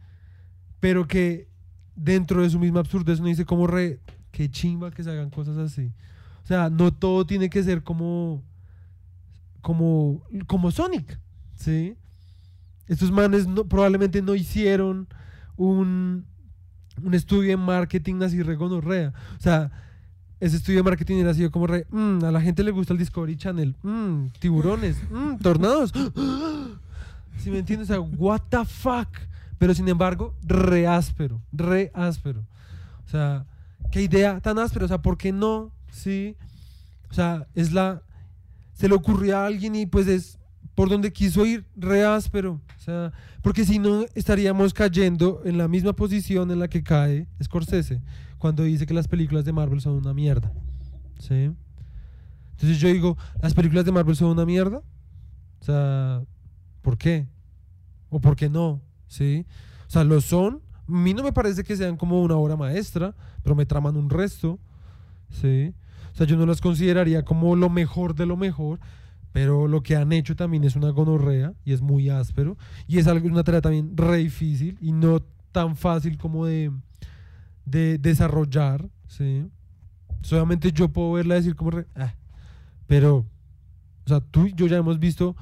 Pero 0.80 1.08
que 1.08 1.50
dentro 1.96 2.44
de 2.44 2.50
su 2.52 2.60
misma 2.60 2.82
absurdez 2.82 3.20
uno 3.20 3.30
dice 3.30 3.46
como 3.46 3.66
re, 3.66 4.00
qué 4.32 4.48
chimba 4.52 4.92
que 4.92 5.04
se 5.04 5.10
hagan 5.10 5.32
cosas 5.32 5.58
así. 5.58 5.92
O 6.44 6.48
sea, 6.48 6.70
no 6.70 6.94
todo 6.94 7.26
tiene 7.26 7.50
que 7.50 7.64
ser 7.64 7.82
como, 7.82 8.44
como, 9.62 10.22
como 10.46 10.70
Sonic, 10.70 11.20
¿sí? 11.56 11.98
Estos 12.86 13.12
manes 13.12 13.48
probablemente 13.68 14.22
no 14.22 14.36
hicieron 14.36 15.08
un, 15.58 16.28
un 17.02 17.14
estudio 17.16 17.52
en 17.52 17.62
marketing 17.62 18.22
así 18.22 18.44
re 18.44 18.56
gonorrea. 18.56 19.12
O 19.40 19.42
sea, 19.42 19.72
ese 20.40 20.58
estudio 20.58 20.80
de 20.80 20.84
marketing 20.84 21.18
era 21.18 21.32
así 21.32 21.48
como 21.50 21.68
re, 21.68 21.86
"Mm, 21.90 22.24
a 22.24 22.32
la 22.32 22.42
gente 22.42 22.64
le 22.64 22.72
gusta 22.72 22.94
el 22.94 23.00
Discovery 23.00 23.36
Channel, 23.36 23.76
mm, 23.84 24.28
tiburones, 24.40 24.98
mm, 25.10 25.36
tornados. 25.42 25.92
¿Sí 27.38 27.50
me 27.50 27.60
entiendes? 27.60 27.90
O 27.90 27.94
sea, 27.94 28.02
what 28.02 28.42
the 28.50 28.66
fuck. 28.66 29.08
Pero 29.58 29.74
sin 29.74 29.88
embargo, 29.90 30.36
re 30.44 30.88
áspero, 30.88 31.42
re 31.52 31.92
áspero. 31.94 32.46
O 33.06 33.10
sea, 33.10 33.46
qué 33.92 34.02
idea 34.04 34.40
tan 34.40 34.58
áspera. 34.60 34.86
O 34.86 34.88
sea, 34.88 35.02
¿por 35.02 35.18
qué 35.18 35.32
no? 35.32 35.72
Sí. 35.92 36.36
O 37.10 37.14
sea, 37.14 37.48
es 37.56 37.72
la. 37.74 38.02
Se 38.74 38.88
le 38.88 38.96
ocurrió 38.96 39.38
a 39.38 39.46
alguien 39.46 39.76
y 39.76 39.86
pues 39.86 40.08
es 40.08 40.38
por 40.76 40.88
donde 40.90 41.12
quiso 41.12 41.46
ir, 41.46 41.66
re 41.76 42.06
áspero. 42.06 42.62
O 42.78 42.82
sea, 42.82 43.12
porque 43.42 43.66
si 43.66 43.80
no 43.80 44.06
estaríamos 44.16 44.74
cayendo 44.74 45.42
en 45.44 45.58
la 45.58 45.68
misma 45.68 45.92
posición 45.94 46.52
en 46.52 46.60
la 46.60 46.70
que 46.70 46.84
cae 46.84 47.28
Scorsese 47.44 48.02
cuando 48.40 48.64
dice 48.64 48.88
que 48.88 48.94
las 48.94 49.08
películas 49.08 49.46
de 49.46 49.54
Marvel 49.54 49.82
son 49.82 49.94
una 49.94 50.14
mierda. 50.14 50.52
¿Sí? 51.20 51.52
Entonces 52.52 52.80
yo 52.80 52.88
digo, 52.88 53.18
¿las 53.42 53.54
películas 53.54 53.86
de 53.86 53.92
Marvel 53.92 54.16
son 54.16 54.30
una 54.30 54.46
mierda? 54.46 54.82
O 55.62 55.64
sea, 55.64 56.22
¿por 56.82 56.98
qué? 56.98 57.28
¿O 58.10 58.20
por 58.20 58.36
qué 58.36 58.50
no? 58.50 58.82
¿Sí? 59.08 59.46
O 59.88 59.90
sea, 59.92 60.04
lo 60.04 60.20
son. 60.22 60.62
A 60.88 60.92
mí 60.92 61.14
no 61.14 61.22
me 61.22 61.34
parece 61.34 61.64
que 61.64 61.78
sean 61.78 61.98
como 61.98 62.22
una 62.22 62.36
obra 62.36 62.56
maestra, 62.56 63.14
pero 63.44 63.56
me 63.56 63.66
traman 63.66 63.96
un 63.98 64.10
resto. 64.10 64.60
¿Sí? 65.30 65.74
O 66.14 66.16
sea, 66.16 66.26
yo 66.26 66.38
no 66.38 66.46
las 66.46 66.62
consideraría 66.62 67.24
como 67.24 67.56
lo 67.56 67.70
mejor 67.70 68.16
de 68.16 68.26
lo 68.26 68.36
mejor, 68.38 68.80
Pero 69.32 69.68
lo 69.68 69.84
que 69.84 69.96
han 69.96 70.12
hecho 70.12 70.36
también 70.36 70.64
es 70.64 70.76
una 70.76 70.90
gonorrea 70.90 71.54
y 71.64 71.74
es 71.74 71.82
muy 71.82 72.10
áspero. 72.10 72.58
Y 72.88 72.98
es 72.98 73.08
algo, 73.08 73.28
una 73.28 73.44
tarea 73.44 73.62
también 73.62 73.96
re 73.96 74.18
difícil 74.18 74.78
y 74.82 74.92
no 74.92 75.22
tan 75.52 75.76
fácil 75.76 76.18
como 76.18 76.46
de, 76.46 76.72
de 77.66 77.98
desarrollar. 77.98 78.90
¿sí? 79.08 79.48
Solamente 80.22 80.72
yo 80.72 80.90
puedo 80.90 81.14
verla 81.14 81.36
decir 81.36 81.56
como 81.56 81.72
re, 81.72 81.88
"Ah". 81.96 82.14
Pero, 82.88 83.18
o 84.06 84.08
sea, 84.08 84.20
tú 84.20 84.48
y 84.48 84.54
yo 84.54 84.68
ya 84.68 84.78
hemos 84.78 85.00
visto 85.00 85.36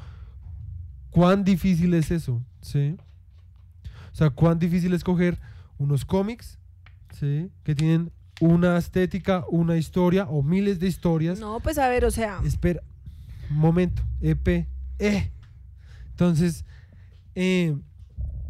cuán 1.12 1.43
difícil 1.43 1.93
es 1.93 2.12
eso. 2.12 2.43
¿sí? 2.62 2.97
O 4.12 4.15
sea, 4.15 4.30
cuán 4.30 4.60
difícil 4.60 4.93
es 4.93 5.03
coger 5.03 5.39
unos 5.77 6.06
cómics 6.06 6.58
¿sí? 7.12 7.49
que 7.63 7.75
tienen 7.75 8.12
una 8.39 8.77
estética, 8.77 9.45
una 9.49 9.77
historia 9.77 10.25
o 10.25 10.43
miles 10.43 10.80
de 10.80 10.88
historias. 10.88 11.39
No, 11.39 11.60
pues 11.60 11.77
a 11.77 11.88
ver, 11.89 12.06
o 12.06 12.12
sea, 12.12 12.39
Espera, 12.43 12.84
un 13.49 13.58
momento, 13.58 14.03
EP, 14.21 14.67
eh. 14.99 15.32
Entonces, 16.12 16.65
eh, 17.36 17.75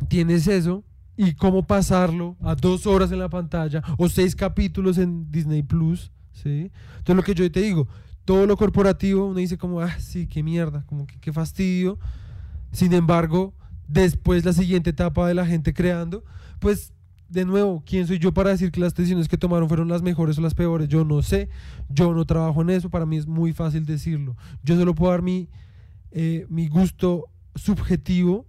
tienes 0.08 0.48
eso 0.48 0.84
y 1.18 1.34
cómo 1.34 1.66
pasarlo 1.66 2.38
a 2.42 2.56
dos 2.56 2.86
horas 2.86 3.12
en 3.12 3.20
la 3.20 3.28
pantalla 3.28 3.82
o 3.98 4.08
seis 4.08 4.36
capítulos 4.36 5.00
en 5.00 5.32
Disney 5.32 5.64
Plus, 5.64 6.12
¿sí? 6.32 6.72
Entonces, 7.00 7.16
lo 7.16 7.24
que 7.24 7.34
yo 7.34 7.52
te 7.52 7.62
digo, 7.62 7.88
todo 8.24 8.46
lo 8.46 8.56
corporativo, 8.56 9.26
uno 9.26 9.40
dice 9.40 9.58
como, 9.58 9.82
ah, 9.82 10.00
sí, 10.00 10.28
qué 10.28 10.44
mierda, 10.44 10.84
como 10.86 11.08
que 11.08 11.20
qué 11.20 11.34
fastidio. 11.34 11.98
Sin 12.72 12.94
embargo, 12.94 13.54
después 13.88 14.46
la 14.46 14.54
siguiente 14.54 14.92
etapa 14.92 15.28
de 15.28 15.34
la 15.34 15.46
gente 15.46 15.74
creando, 15.74 16.24
pues 16.60 16.94
de 17.30 17.46
nuevo, 17.46 17.84
¿quién 17.86 18.08
soy 18.08 18.20
yo 18.20 18.34
para 18.34 18.52
decir 18.52 18.72
que 18.72 18.80
las 18.80 18.94
decisiones 18.94 19.28
que 19.28 19.38
tomaron 19.38 19.68
fueron 19.68 19.88
las 19.88 20.02
mejores 20.02 20.38
o 20.38 20.42
las 20.42 20.54
peores? 20.54 20.88
Yo 20.88 21.04
no 21.04 21.22
sé, 21.22 21.50
yo 21.90 22.14
no 22.14 22.26
trabajo 22.26 22.62
en 22.62 22.70
eso, 22.70 22.90
para 22.90 23.06
mí 23.06 23.18
es 23.18 23.28
muy 23.28 23.54
fácil 23.54 23.86
decirlo. 23.86 24.38
Yo 24.64 24.76
solo 24.76 24.94
puedo 24.94 25.12
dar 25.12 25.22
mi, 25.22 25.50
eh, 26.12 26.46
mi 26.50 26.68
gusto 26.68 27.26
subjetivo 27.56 28.46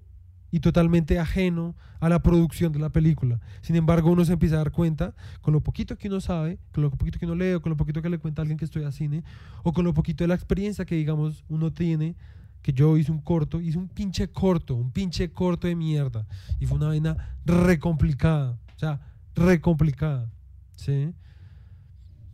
y 0.50 0.61
totalmente 0.61 1.18
ajeno 1.18 1.74
a 2.00 2.08
la 2.08 2.22
producción 2.22 2.72
de 2.72 2.78
la 2.78 2.90
película. 2.90 3.40
Sin 3.61 3.76
embargo, 3.76 4.11
uno 4.11 4.24
se 4.24 4.32
empieza 4.32 4.56
a 4.56 4.58
dar 4.58 4.72
cuenta 4.72 5.14
con 5.40 5.52
lo 5.52 5.61
poquito 5.61 5.96
que 5.96 6.08
uno 6.08 6.20
sabe, 6.20 6.58
con 6.72 6.82
lo 6.82 6.90
poquito 6.90 7.18
que 7.18 7.26
uno 7.26 7.34
lee, 7.34 7.54
o 7.54 7.61
con 7.61 7.70
lo 7.70 7.76
poquito 7.76 8.00
que 8.00 8.08
le 8.08 8.18
cuenta 8.18 8.40
a 8.40 8.42
alguien 8.42 8.58
que 8.58 8.64
estudia 8.64 8.92
cine, 8.92 9.24
o 9.62 9.72
con 9.72 9.84
lo 9.84 9.94
poquito 9.94 10.24
de 10.24 10.28
la 10.28 10.34
experiencia 10.34 10.84
que, 10.84 10.94
digamos, 10.94 11.44
uno 11.48 11.72
tiene 11.72 12.16
que 12.62 12.72
yo 12.72 12.96
hice 12.96 13.12
un 13.12 13.20
corto, 13.20 13.61
hice 13.61 13.78
un 13.78 13.88
pinche 13.88 14.28
corto, 14.28 14.74
un 14.74 14.90
pinche 14.90 15.30
corto 15.30 15.66
de 15.66 15.76
mierda. 15.76 16.26
Y 16.58 16.66
fue 16.66 16.76
una 16.76 16.88
vaina 16.88 17.37
re 17.44 17.78
complicada. 17.78 18.58
O 18.74 18.78
sea, 18.78 19.00
re 19.34 19.61
complicada. 19.61 20.30
¿Sí? 20.76 21.14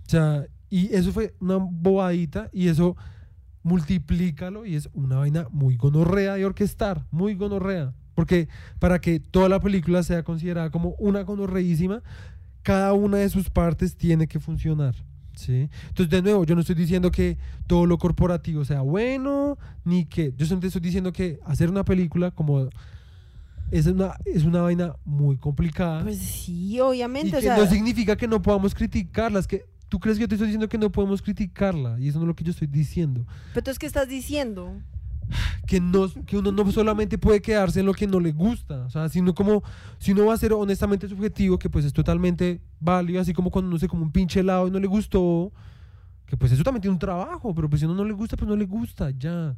O 0.06 0.10
sea, 0.10 0.46
y 0.70 0.92
eso 0.94 1.12
fue 1.12 1.34
una 1.40 1.56
bobadita 1.56 2.50
y 2.52 2.68
eso 2.68 2.96
multiplícalo 3.62 4.66
y 4.66 4.74
es 4.74 4.88
una 4.92 5.16
vaina 5.16 5.46
muy 5.50 5.76
gonorrea 5.76 6.34
de 6.34 6.44
orquestar, 6.44 7.06
muy 7.10 7.34
gonorrea. 7.34 7.94
Porque 8.14 8.48
para 8.78 9.00
que 9.00 9.20
toda 9.20 9.48
la 9.48 9.60
película 9.60 10.02
sea 10.02 10.22
considerada 10.22 10.70
como 10.70 10.94
una 10.98 11.22
gonorreísima, 11.22 12.02
cada 12.62 12.92
una 12.92 13.18
de 13.18 13.28
sus 13.28 13.50
partes 13.50 13.96
tiene 13.96 14.26
que 14.26 14.40
funcionar. 14.40 14.94
¿sí? 15.36 15.68
Entonces, 15.88 16.10
de 16.10 16.22
nuevo, 16.22 16.44
yo 16.44 16.54
no 16.54 16.60
estoy 16.60 16.74
diciendo 16.74 17.10
que 17.10 17.36
todo 17.66 17.86
lo 17.86 17.98
corporativo 17.98 18.64
sea 18.64 18.80
bueno, 18.80 19.58
ni 19.84 20.04
que. 20.04 20.32
Yo 20.36 20.46
simplemente 20.46 20.68
estoy 20.68 20.82
diciendo 20.82 21.12
que 21.12 21.38
hacer 21.44 21.70
una 21.70 21.84
película 21.84 22.30
como. 22.30 22.68
Es 23.70 23.86
una, 23.86 24.16
es 24.24 24.44
una 24.44 24.60
vaina 24.60 24.94
muy 25.04 25.36
complicada. 25.36 26.02
pues 26.02 26.18
sí, 26.18 26.74
y 26.74 26.80
obviamente, 26.80 27.30
que 27.30 27.36
o 27.38 27.40
sea, 27.40 27.56
no 27.56 27.66
significa 27.66 28.16
que 28.16 28.28
no 28.28 28.40
podamos 28.40 28.74
criticarla. 28.74 29.40
Es 29.40 29.46
que 29.46 29.64
tú 29.88 29.98
crees 29.98 30.18
que 30.18 30.22
yo 30.22 30.28
te 30.28 30.34
estoy 30.34 30.48
diciendo 30.48 30.68
que 30.68 30.78
no 30.78 30.90
podemos 30.90 31.22
criticarla. 31.22 31.98
Y 31.98 32.08
eso 32.08 32.18
no 32.18 32.24
es 32.24 32.28
lo 32.28 32.36
que 32.36 32.44
yo 32.44 32.50
estoy 32.50 32.68
diciendo. 32.68 33.24
pero 33.48 33.60
entonces, 33.60 33.78
¿qué 33.78 33.86
estás 33.86 34.08
diciendo? 34.08 34.80
Que, 35.66 35.80
no, 35.80 36.08
que 36.26 36.36
uno 36.36 36.52
no 36.52 36.70
solamente 36.70 37.18
puede 37.18 37.40
quedarse 37.40 37.80
en 37.80 37.86
lo 37.86 37.94
que 37.94 38.06
no 38.06 38.20
le 38.20 38.32
gusta, 38.32 38.84
o 38.84 38.90
sea, 38.90 39.08
sino 39.08 39.34
como 39.34 39.62
si 39.98 40.12
uno 40.12 40.26
va 40.26 40.34
a 40.34 40.38
ser 40.38 40.52
honestamente 40.52 41.08
subjetivo, 41.08 41.58
que 41.58 41.70
pues 41.70 41.84
es 41.84 41.92
totalmente 41.92 42.60
válido, 42.80 43.20
así 43.20 43.32
como 43.32 43.50
cuando 43.50 43.68
uno 43.68 43.78
se 43.78 43.88
como 43.88 44.02
un 44.02 44.12
pinche 44.12 44.40
helado 44.40 44.68
y 44.68 44.70
no 44.70 44.78
le 44.78 44.86
gustó, 44.86 45.52
que 46.26 46.36
pues 46.36 46.52
eso 46.52 46.62
también 46.62 46.82
tiene 46.82 46.92
un 46.92 46.98
trabajo, 46.98 47.54
pero 47.54 47.68
pues 47.68 47.80
si 47.80 47.86
uno 47.86 47.94
no 47.94 48.04
le 48.04 48.12
gusta, 48.12 48.36
pues 48.36 48.48
no 48.48 48.56
le 48.56 48.66
gusta, 48.66 49.10
ya. 49.10 49.56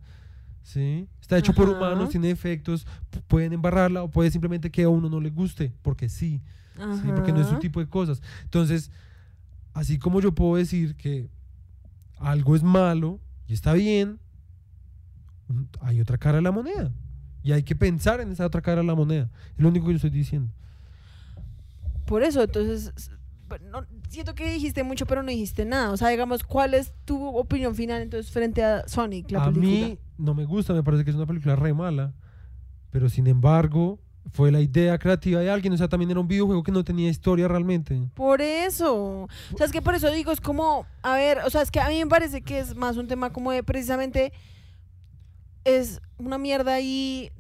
¿Sí? 0.62 1.06
Está 1.20 1.38
hecho 1.38 1.52
por 1.52 1.68
humanos, 1.68 2.08
tiene 2.10 2.28
efectos, 2.28 2.88
pueden 3.28 3.52
embarrarla 3.52 4.02
o 4.02 4.10
puede 4.10 4.32
simplemente 4.32 4.68
que 4.68 4.82
a 4.82 4.88
uno 4.88 5.08
no 5.08 5.20
le 5.20 5.30
guste, 5.30 5.72
porque 5.82 6.08
sí, 6.08 6.42
¿sí? 6.74 7.08
porque 7.14 7.32
no 7.32 7.40
es 7.40 7.46
su 7.46 7.56
tipo 7.60 7.78
de 7.78 7.88
cosas. 7.88 8.20
Entonces, 8.42 8.90
así 9.74 9.96
como 9.96 10.20
yo 10.20 10.34
puedo 10.34 10.56
decir 10.56 10.96
que 10.96 11.30
algo 12.18 12.56
es 12.56 12.64
malo 12.64 13.20
y 13.46 13.52
está 13.52 13.74
bien, 13.74 14.18
hay 15.80 16.00
otra 16.00 16.18
cara 16.18 16.36
de 16.36 16.42
la 16.42 16.52
moneda. 16.52 16.92
Y 17.42 17.52
hay 17.52 17.62
que 17.62 17.76
pensar 17.76 18.20
en 18.20 18.32
esa 18.32 18.44
otra 18.46 18.60
cara 18.60 18.80
de 18.80 18.86
la 18.86 18.94
moneda. 18.94 19.30
Es 19.56 19.62
lo 19.62 19.68
único 19.68 19.86
que 19.86 19.92
yo 19.92 19.96
estoy 19.96 20.10
diciendo. 20.10 20.52
Por 22.06 22.22
eso, 22.22 22.42
entonces, 22.42 22.92
s- 22.96 23.10
pero 23.48 23.64
no- 23.70 23.86
siento 24.08 24.34
que 24.34 24.50
dijiste 24.52 24.82
mucho, 24.82 25.06
pero 25.06 25.22
no 25.22 25.30
dijiste 25.30 25.64
nada. 25.64 25.90
O 25.90 25.96
sea, 25.96 26.08
digamos, 26.08 26.42
¿cuál 26.44 26.74
es 26.74 26.92
tu 27.04 27.24
opinión 27.36 27.74
final 27.74 28.02
entonces 28.02 28.30
frente 28.32 28.64
a 28.64 28.86
Sonic, 28.88 29.30
la 29.30 29.44
a 29.44 29.52
película? 29.52 29.70
mí 29.70 29.98
no 30.18 30.34
me 30.34 30.44
gusta, 30.44 30.72
me 30.72 30.82
parece 30.82 31.04
que 31.04 31.10
es 31.10 31.16
una 31.16 31.26
película 31.26 31.56
re 31.56 31.72
mala. 31.74 32.12
Pero 32.90 33.08
sin 33.08 33.26
embargo, 33.26 33.98
fue 34.32 34.50
la 34.50 34.60
idea 34.60 34.98
creativa 34.98 35.40
de 35.40 35.50
alguien. 35.50 35.72
O 35.72 35.76
sea, 35.76 35.88
también 35.88 36.10
era 36.10 36.18
un 36.20 36.28
videojuego 36.28 36.62
que 36.62 36.72
no 36.72 36.82
tenía 36.84 37.08
historia 37.10 37.46
realmente. 37.46 38.08
Por 38.14 38.40
eso. 38.40 39.22
O 39.24 39.56
sea, 39.56 39.66
es 39.66 39.72
que 39.72 39.82
por 39.82 39.94
eso 39.94 40.10
digo, 40.10 40.32
es 40.32 40.40
como, 40.40 40.86
a 41.02 41.14
ver, 41.14 41.38
o 41.44 41.50
sea, 41.50 41.62
es 41.62 41.70
que 41.70 41.80
a 41.80 41.88
mí 41.88 41.98
me 41.98 42.06
parece 42.08 42.42
que 42.42 42.58
es 42.58 42.74
más 42.74 42.96
un 42.96 43.06
tema 43.06 43.30
como 43.32 43.52
de 43.52 43.62
precisamente 43.62 44.32
es 45.66 46.00
una 46.16 46.38
mierda 46.38 46.74
ahí 46.74 47.32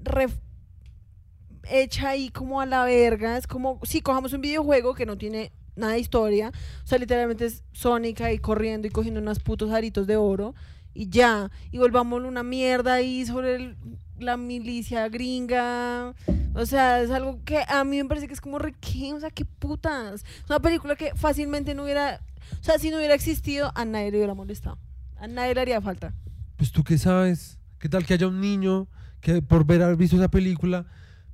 hecha 1.70 2.10
ahí 2.10 2.28
como 2.30 2.60
a 2.60 2.66
la 2.66 2.84
verga. 2.84 3.38
Es 3.38 3.46
como, 3.46 3.80
si 3.84 4.02
cojamos 4.02 4.32
un 4.32 4.40
videojuego 4.40 4.94
que 4.94 5.06
no 5.06 5.16
tiene 5.16 5.52
nada 5.76 5.92
de 5.92 6.00
historia, 6.00 6.52
o 6.84 6.86
sea, 6.86 6.98
literalmente 6.98 7.46
es 7.46 7.62
Sonic 7.72 8.22
ahí 8.22 8.38
corriendo 8.38 8.88
y 8.88 8.90
cogiendo 8.90 9.20
unos 9.20 9.40
putos 9.40 9.70
aritos 9.70 10.06
de 10.06 10.16
oro 10.16 10.54
y 10.94 11.10
ya, 11.10 11.50
y 11.70 11.76
volvamos 11.76 12.22
una 12.22 12.42
mierda 12.42 12.94
ahí 12.94 13.26
sobre 13.26 13.76
la 14.18 14.38
milicia 14.38 15.08
gringa. 15.08 16.14
O 16.54 16.64
sea, 16.64 17.02
es 17.02 17.10
algo 17.10 17.44
que 17.44 17.62
a 17.68 17.84
mí 17.84 18.02
me 18.02 18.08
parece 18.08 18.26
que 18.26 18.32
es 18.32 18.40
como 18.40 18.58
re 18.58 18.74
¿qué? 18.80 19.12
o 19.12 19.20
sea, 19.20 19.30
qué 19.30 19.44
putas. 19.44 20.24
Es 20.24 20.50
una 20.50 20.60
película 20.60 20.96
que 20.96 21.14
fácilmente 21.14 21.74
no 21.74 21.84
hubiera, 21.84 22.22
o 22.58 22.64
sea, 22.64 22.78
si 22.78 22.90
no 22.90 22.96
hubiera 22.96 23.14
existido, 23.14 23.70
a 23.74 23.84
nadie 23.84 24.10
le 24.10 24.16
hubiera 24.16 24.34
molestado. 24.34 24.78
A 25.18 25.26
nadie 25.26 25.54
le 25.54 25.60
haría 25.60 25.80
falta. 25.82 26.14
Pues 26.56 26.72
tú 26.72 26.82
qué 26.82 26.96
sabes. 26.96 27.58
¿Qué 27.78 27.88
tal 27.88 28.04
que 28.06 28.14
haya 28.14 28.26
un 28.28 28.40
niño 28.40 28.88
que 29.20 29.42
por 29.42 29.64
ver 29.66 29.82
haber 29.82 29.96
visto 29.96 30.16
esa 30.16 30.28
película 30.30 30.86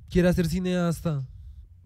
quiera 0.09 0.31
ser 0.33 0.47
cineasta? 0.47 1.23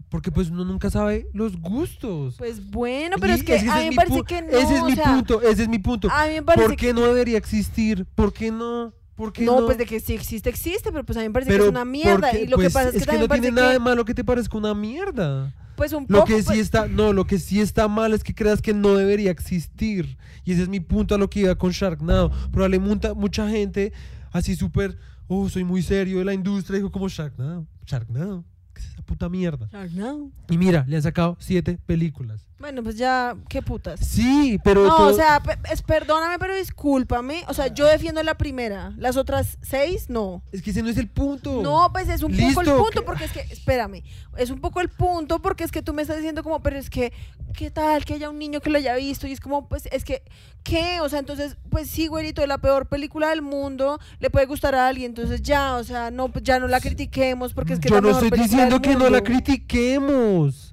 Porque 0.10 0.32
pues 0.32 0.50
uno 0.50 0.64
nunca 0.64 0.90
sabe 0.90 1.28
los 1.34 1.58
gustos. 1.60 2.36
Pues 2.38 2.66
bueno, 2.72 3.18
pero 3.20 3.34
Y 3.34 3.38
es 3.38 3.44
que 3.44 3.58
a 3.60 3.78
mí 3.80 3.90
me 3.90 3.96
parece 3.96 4.24
que 4.24 4.42
no. 4.42 4.58
Ese 4.58 4.78
es 4.78 4.84
mi 4.84 4.96
sea, 4.96 5.14
punto, 5.14 5.42
ese 5.42 5.64
es 5.64 5.68
mi 5.70 5.80
punto. 5.80 6.10
A 6.10 6.28
mí 6.28 6.34
me 6.36 6.44
parece 6.44 6.66
¿Por 6.68 6.76
qué 6.78 6.94
no 6.94 7.02
debería 7.02 7.38
existir? 7.38 8.06
¿Por 8.16 8.32
qué 8.32 8.52
no? 8.52 8.94
¿Por 9.16 9.34
qué 9.34 9.44
no, 9.46 9.60
no? 9.62 9.66
pues 9.66 9.78
de 9.78 9.86
que 9.86 10.00
si 10.00 10.14
existe, 10.14 10.50
existe, 10.50 10.92
pero 10.92 11.04
pues 11.04 11.18
a 11.18 11.22
mí 11.22 11.28
me 11.28 11.34
parece 11.34 11.52
Pero 11.52 11.64
que 11.64 11.68
es 11.68 11.72
una 11.72 11.86
mierda. 11.86 12.30
porque, 12.30 12.44
Y 12.44 12.48
lo 12.48 12.58
que 12.58 12.70
pues, 12.70 12.74
pasa 12.74 12.88
es 12.90 12.94
que, 12.94 13.00
es 13.00 13.08
que 13.08 13.18
no 13.18 13.28
tiene 13.28 13.52
nada 13.52 13.68
que, 13.70 13.74
de 13.74 13.80
malo 13.80 14.06
que 14.06 14.14
te 14.14 14.24
parezca 14.24 14.58
una 14.58 14.74
mierda. 14.76 15.54
pues 15.76 15.92
un 15.92 16.06
Lo 16.08 16.20
poco, 16.20 16.26
que 16.28 16.40
sí 16.42 16.46
pues, 16.48 16.60
está, 16.60 16.88
no, 16.88 17.12
lo 17.14 17.26
que 17.26 17.38
sí 17.40 17.60
está 17.60 17.88
mal 17.88 18.14
es 18.14 18.24
que 18.24 18.34
creas 18.34 18.62
que 18.62 18.74
no 18.74 18.96
debería 18.96 19.32
existir. 19.32 20.18
Y 20.46 20.54
ese 20.54 20.62
es 20.64 20.70
mi 20.70 20.80
punto 20.80 21.16
a 21.16 21.18
lo 21.18 21.30
que 21.30 21.42
iba 21.42 21.56
con 21.56 21.72
Sharknado. 21.72 22.32
Probablemente 22.52 23.14
mucha 23.14 23.50
gente 23.50 23.92
así 24.38 24.56
súper, 24.56 24.98
oh, 25.28 25.50
soy 25.50 25.64
muy 25.64 25.82
serio 25.82 26.20
de 26.20 26.26
la 26.26 26.34
industria, 26.34 26.78
dijo 26.78 26.92
como 26.92 27.10
Sharknado. 27.10 27.68
Sharknado, 27.86 28.46
¿qué 28.74 28.82
es 28.82 28.88
esa 28.90 29.02
puta 29.02 29.30
mierda? 29.30 29.68
Sharknado. 29.72 30.32
Y 30.50 30.58
mira, 30.58 30.86
le 30.88 30.96
han 30.96 31.04
sacado 31.04 31.38
siete 31.40 31.78
películas. 31.86 32.47
Bueno, 32.60 32.82
pues 32.82 32.96
ya, 32.98 33.36
qué 33.50 33.62
putas. 33.62 34.00
Sí, 34.00 34.60
pero... 34.64 34.84
No, 34.88 34.96
todo- 34.96 35.08
o 35.10 35.14
sea, 35.14 35.40
es, 35.72 35.84
perdóname, 35.84 36.40
pero 36.40 36.56
discúlpame. 36.56 37.44
O 37.48 37.54
sea, 37.54 37.68
yo 37.68 37.86
defiendo 37.86 38.24
la 38.24 38.36
primera. 38.36 38.94
Las 38.98 39.16
otras 39.16 39.60
seis, 39.62 40.10
no. 40.10 40.42
Es 40.52 40.64
que 40.64 40.72
ese 40.72 40.82
no 40.82 40.90
es 40.90 40.98
el 40.98 41.08
punto. 41.08 41.62
No, 41.62 41.92
pues 41.94 42.10
es 42.10 42.24
un 42.24 42.36
poco 42.36 42.62
el 42.62 42.68
punto, 42.68 42.90
que- 42.92 43.02
porque 43.04 43.26
es 43.26 43.32
que, 43.32 43.42
espérame, 43.42 44.02
es 44.38 44.50
un 44.50 44.60
poco 44.60 44.82
el 44.82 44.90
punto, 44.90 45.40
porque 45.40 45.64
es 45.64 45.72
que 45.72 45.84
tú 45.84 45.94
me 45.94 46.02
estás 46.02 46.18
diciendo 46.18 46.42
como, 46.42 46.64
pero 46.64 46.78
es 46.80 46.90
que, 46.90 47.14
¿qué 47.54 47.70
tal 47.70 48.04
que 48.06 48.16
haya 48.16 48.28
un 48.30 48.40
niño 48.40 48.60
que 48.60 48.72
lo 48.72 48.80
haya 48.80 48.96
visto? 48.96 49.28
Y 49.28 49.34
es 49.34 49.40
como, 49.40 49.68
pues, 49.70 49.88
es 49.92 50.04
que, 50.04 50.24
¿qué? 50.64 51.00
O 51.02 51.10
sea, 51.10 51.20
entonces, 51.20 51.58
pues 51.70 51.88
sí, 51.92 52.08
güerito, 52.08 52.42
es 52.42 52.48
la 52.48 52.58
peor 52.58 52.88
película 52.88 53.30
del 53.30 53.44
mundo, 53.44 54.00
le 54.20 54.32
puede 54.32 54.48
gustar 54.48 54.74
a 54.74 54.88
alguien, 54.88 55.12
entonces 55.12 55.44
ya, 55.44 55.76
o 55.76 55.84
sea, 55.84 56.10
no, 56.10 56.34
ya 56.42 56.60
no 56.60 56.68
la 56.68 56.80
critiquemos, 56.80 57.54
porque 57.54 57.74
es 57.74 57.80
que 57.80 57.90
yo 57.90 57.96
la 57.96 58.02
no 58.02 58.10
estoy 58.10 58.32
diciendo 58.32 58.82
que 58.82 58.96
no 58.96 59.10
la 59.12 59.22
critiquemos. 59.22 60.67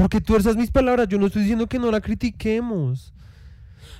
Porque 0.00 0.20
tú 0.20 0.34
esas 0.36 0.56
mis 0.56 0.70
palabras. 0.70 1.08
Yo 1.08 1.18
no 1.18 1.26
estoy 1.26 1.42
diciendo 1.42 1.66
que 1.68 1.78
no 1.78 1.90
la 1.90 2.00
critiquemos. 2.00 3.12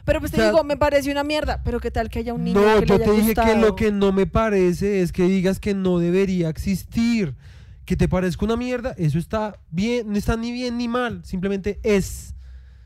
Pero 0.04 0.18
pues 0.20 0.32
te 0.32 0.38
O 0.38 0.40
sea, 0.40 0.50
digo, 0.50 0.64
me 0.64 0.78
parece 0.78 1.12
una 1.12 1.24
mierda, 1.24 1.62
pero 1.62 1.78
¿qué 1.78 1.90
tal 1.90 2.08
que 2.08 2.20
haya 2.20 2.32
un 2.32 2.42
niño 2.42 2.58
No, 2.58 2.80
que 2.80 2.80
le 2.80 2.86
yo 2.86 2.94
haya 2.94 3.04
te 3.04 3.10
dije 3.12 3.34
que 3.34 3.40
gustado? 3.40 3.60
lo 3.60 3.76
que 3.76 3.92
no 3.92 4.10
me 4.12 4.26
parece 4.26 5.02
es 5.02 5.12
que 5.12 5.24
digas 5.24 5.60
que 5.60 5.74
no 5.74 5.98
debería 5.98 6.48
existir. 6.48 7.34
Que 7.84 7.96
te 7.96 8.08
parezca 8.08 8.44
una 8.44 8.56
mierda, 8.56 8.94
eso 8.96 9.18
está 9.18 9.58
bien, 9.70 10.10
no 10.10 10.16
está 10.16 10.36
ni 10.36 10.52
bien 10.52 10.78
ni 10.78 10.88
mal, 10.88 11.22
simplemente 11.24 11.80
es. 11.82 12.34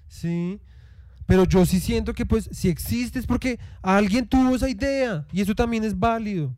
¿Sí? 0.09 0.61
Pero 1.27 1.44
yo 1.44 1.64
sí 1.66 1.79
siento 1.79 2.14
que 2.14 2.27
pues 2.27 2.48
si 2.53 2.68
existe 2.68 3.18
es 3.18 3.27
porque 3.27 3.59
alguien 3.83 4.27
tuvo 4.27 4.57
esa 4.57 4.68
idea 4.68 5.27
y 5.33 5.40
eso 5.40 5.55
también 5.55 5.85
es 5.85 5.98
válido. 5.98 6.55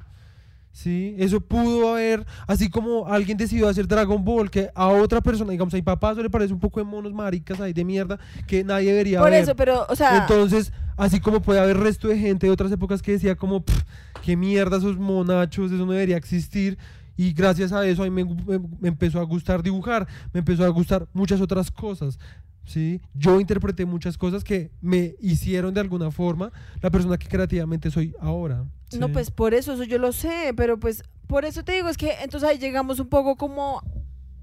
Sí, 0.76 1.14
eso 1.16 1.40
pudo 1.40 1.88
haber, 1.94 2.26
así 2.46 2.68
como 2.68 3.06
alguien 3.06 3.38
decidió 3.38 3.66
hacer 3.66 3.88
Dragon 3.88 4.22
Ball, 4.22 4.50
que 4.50 4.68
a 4.74 4.88
otra 4.88 5.22
persona, 5.22 5.50
digamos, 5.52 5.72
a 5.72 5.78
mi 5.78 5.82
papá 5.82 6.12
eso 6.12 6.22
le 6.22 6.28
parece 6.28 6.52
un 6.52 6.60
poco 6.60 6.80
de 6.80 6.84
monos 6.84 7.14
maricas 7.14 7.58
ahí 7.62 7.72
de 7.72 7.82
mierda, 7.82 8.18
que 8.46 8.62
nadie 8.62 8.90
debería 8.92 9.20
Por 9.20 9.30
ver. 9.30 9.42
eso, 9.42 9.56
pero, 9.56 9.86
o 9.88 9.96
sea, 9.96 10.18
Entonces, 10.18 10.74
así 10.98 11.18
como 11.18 11.40
puede 11.40 11.60
haber 11.60 11.78
resto 11.78 12.08
de 12.08 12.18
gente 12.18 12.46
de 12.46 12.52
otras 12.52 12.70
épocas 12.70 13.00
que 13.00 13.12
decía 13.12 13.36
como, 13.36 13.62
"Pff, 13.64 13.84
qué 14.22 14.36
mierda 14.36 14.76
esos 14.76 14.98
monachos, 14.98 15.72
eso 15.72 15.86
no 15.86 15.92
debería 15.92 16.18
existir. 16.18 16.76
Y 17.16 17.32
gracias 17.32 17.72
a 17.72 17.86
eso 17.86 18.02
a 18.02 18.10
mí 18.10 18.10
me, 18.10 18.24
me- 18.26 18.68
me 18.78 18.88
empezó 18.88 19.18
a 19.18 19.22
gustar 19.22 19.62
dibujar, 19.62 20.06
me 20.34 20.40
empezó 20.40 20.62
a 20.62 20.68
gustar 20.68 21.08
muchas 21.14 21.40
otras 21.40 21.70
cosas. 21.70 22.18
¿sí? 22.66 23.00
Yo 23.14 23.40
interpreté 23.40 23.86
muchas 23.86 24.18
cosas 24.18 24.44
que 24.44 24.70
me 24.82 25.14
hicieron 25.20 25.72
de 25.72 25.80
alguna 25.80 26.10
forma 26.10 26.52
la 26.82 26.90
persona 26.90 27.16
que 27.16 27.28
creativamente 27.28 27.90
soy 27.90 28.12
ahora. 28.20 28.64
No, 28.98 29.08
pues 29.12 29.30
por 29.30 29.54
eso, 29.54 29.72
eso 29.74 29.84
yo 29.84 29.98
lo 29.98 30.12
sé, 30.12 30.52
pero 30.56 30.78
pues 30.78 31.02
por 31.26 31.44
eso 31.44 31.64
te 31.64 31.72
digo, 31.72 31.88
es 31.88 31.96
que 31.96 32.12
entonces 32.22 32.48
ahí 32.48 32.58
llegamos 32.58 33.00
un 33.00 33.08
poco 33.08 33.36
como 33.36 33.82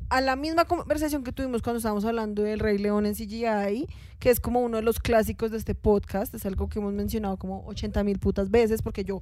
a 0.10 0.22
la 0.22 0.36
misma 0.36 0.66
conversación 0.66 1.24
que 1.24 1.32
tuvimos 1.32 1.62
cuando 1.62 1.78
estábamos 1.78 2.06
hablando 2.06 2.44
del 2.44 2.60
Rey 2.60 2.78
León 2.78 3.06
en 3.06 3.16
CGI, 3.16 3.88
que 4.20 4.30
es 4.30 4.40
como 4.40 4.60
uno 4.60 4.78
de 4.78 4.84
los 4.84 5.00
clásicos 5.00 5.50
de 5.52 5.58
este 5.58 5.76
podcast, 5.76 6.34
es 6.36 6.46
algo 6.46 6.68
que 6.70 6.80
hemos 6.80 6.94
mencionado 6.94 7.38
como 7.38 7.66
80 7.68 8.04
mil 8.04 8.20
putas 8.20 8.52
veces, 8.52 8.82
porque 8.82 9.04
yo 9.06 9.22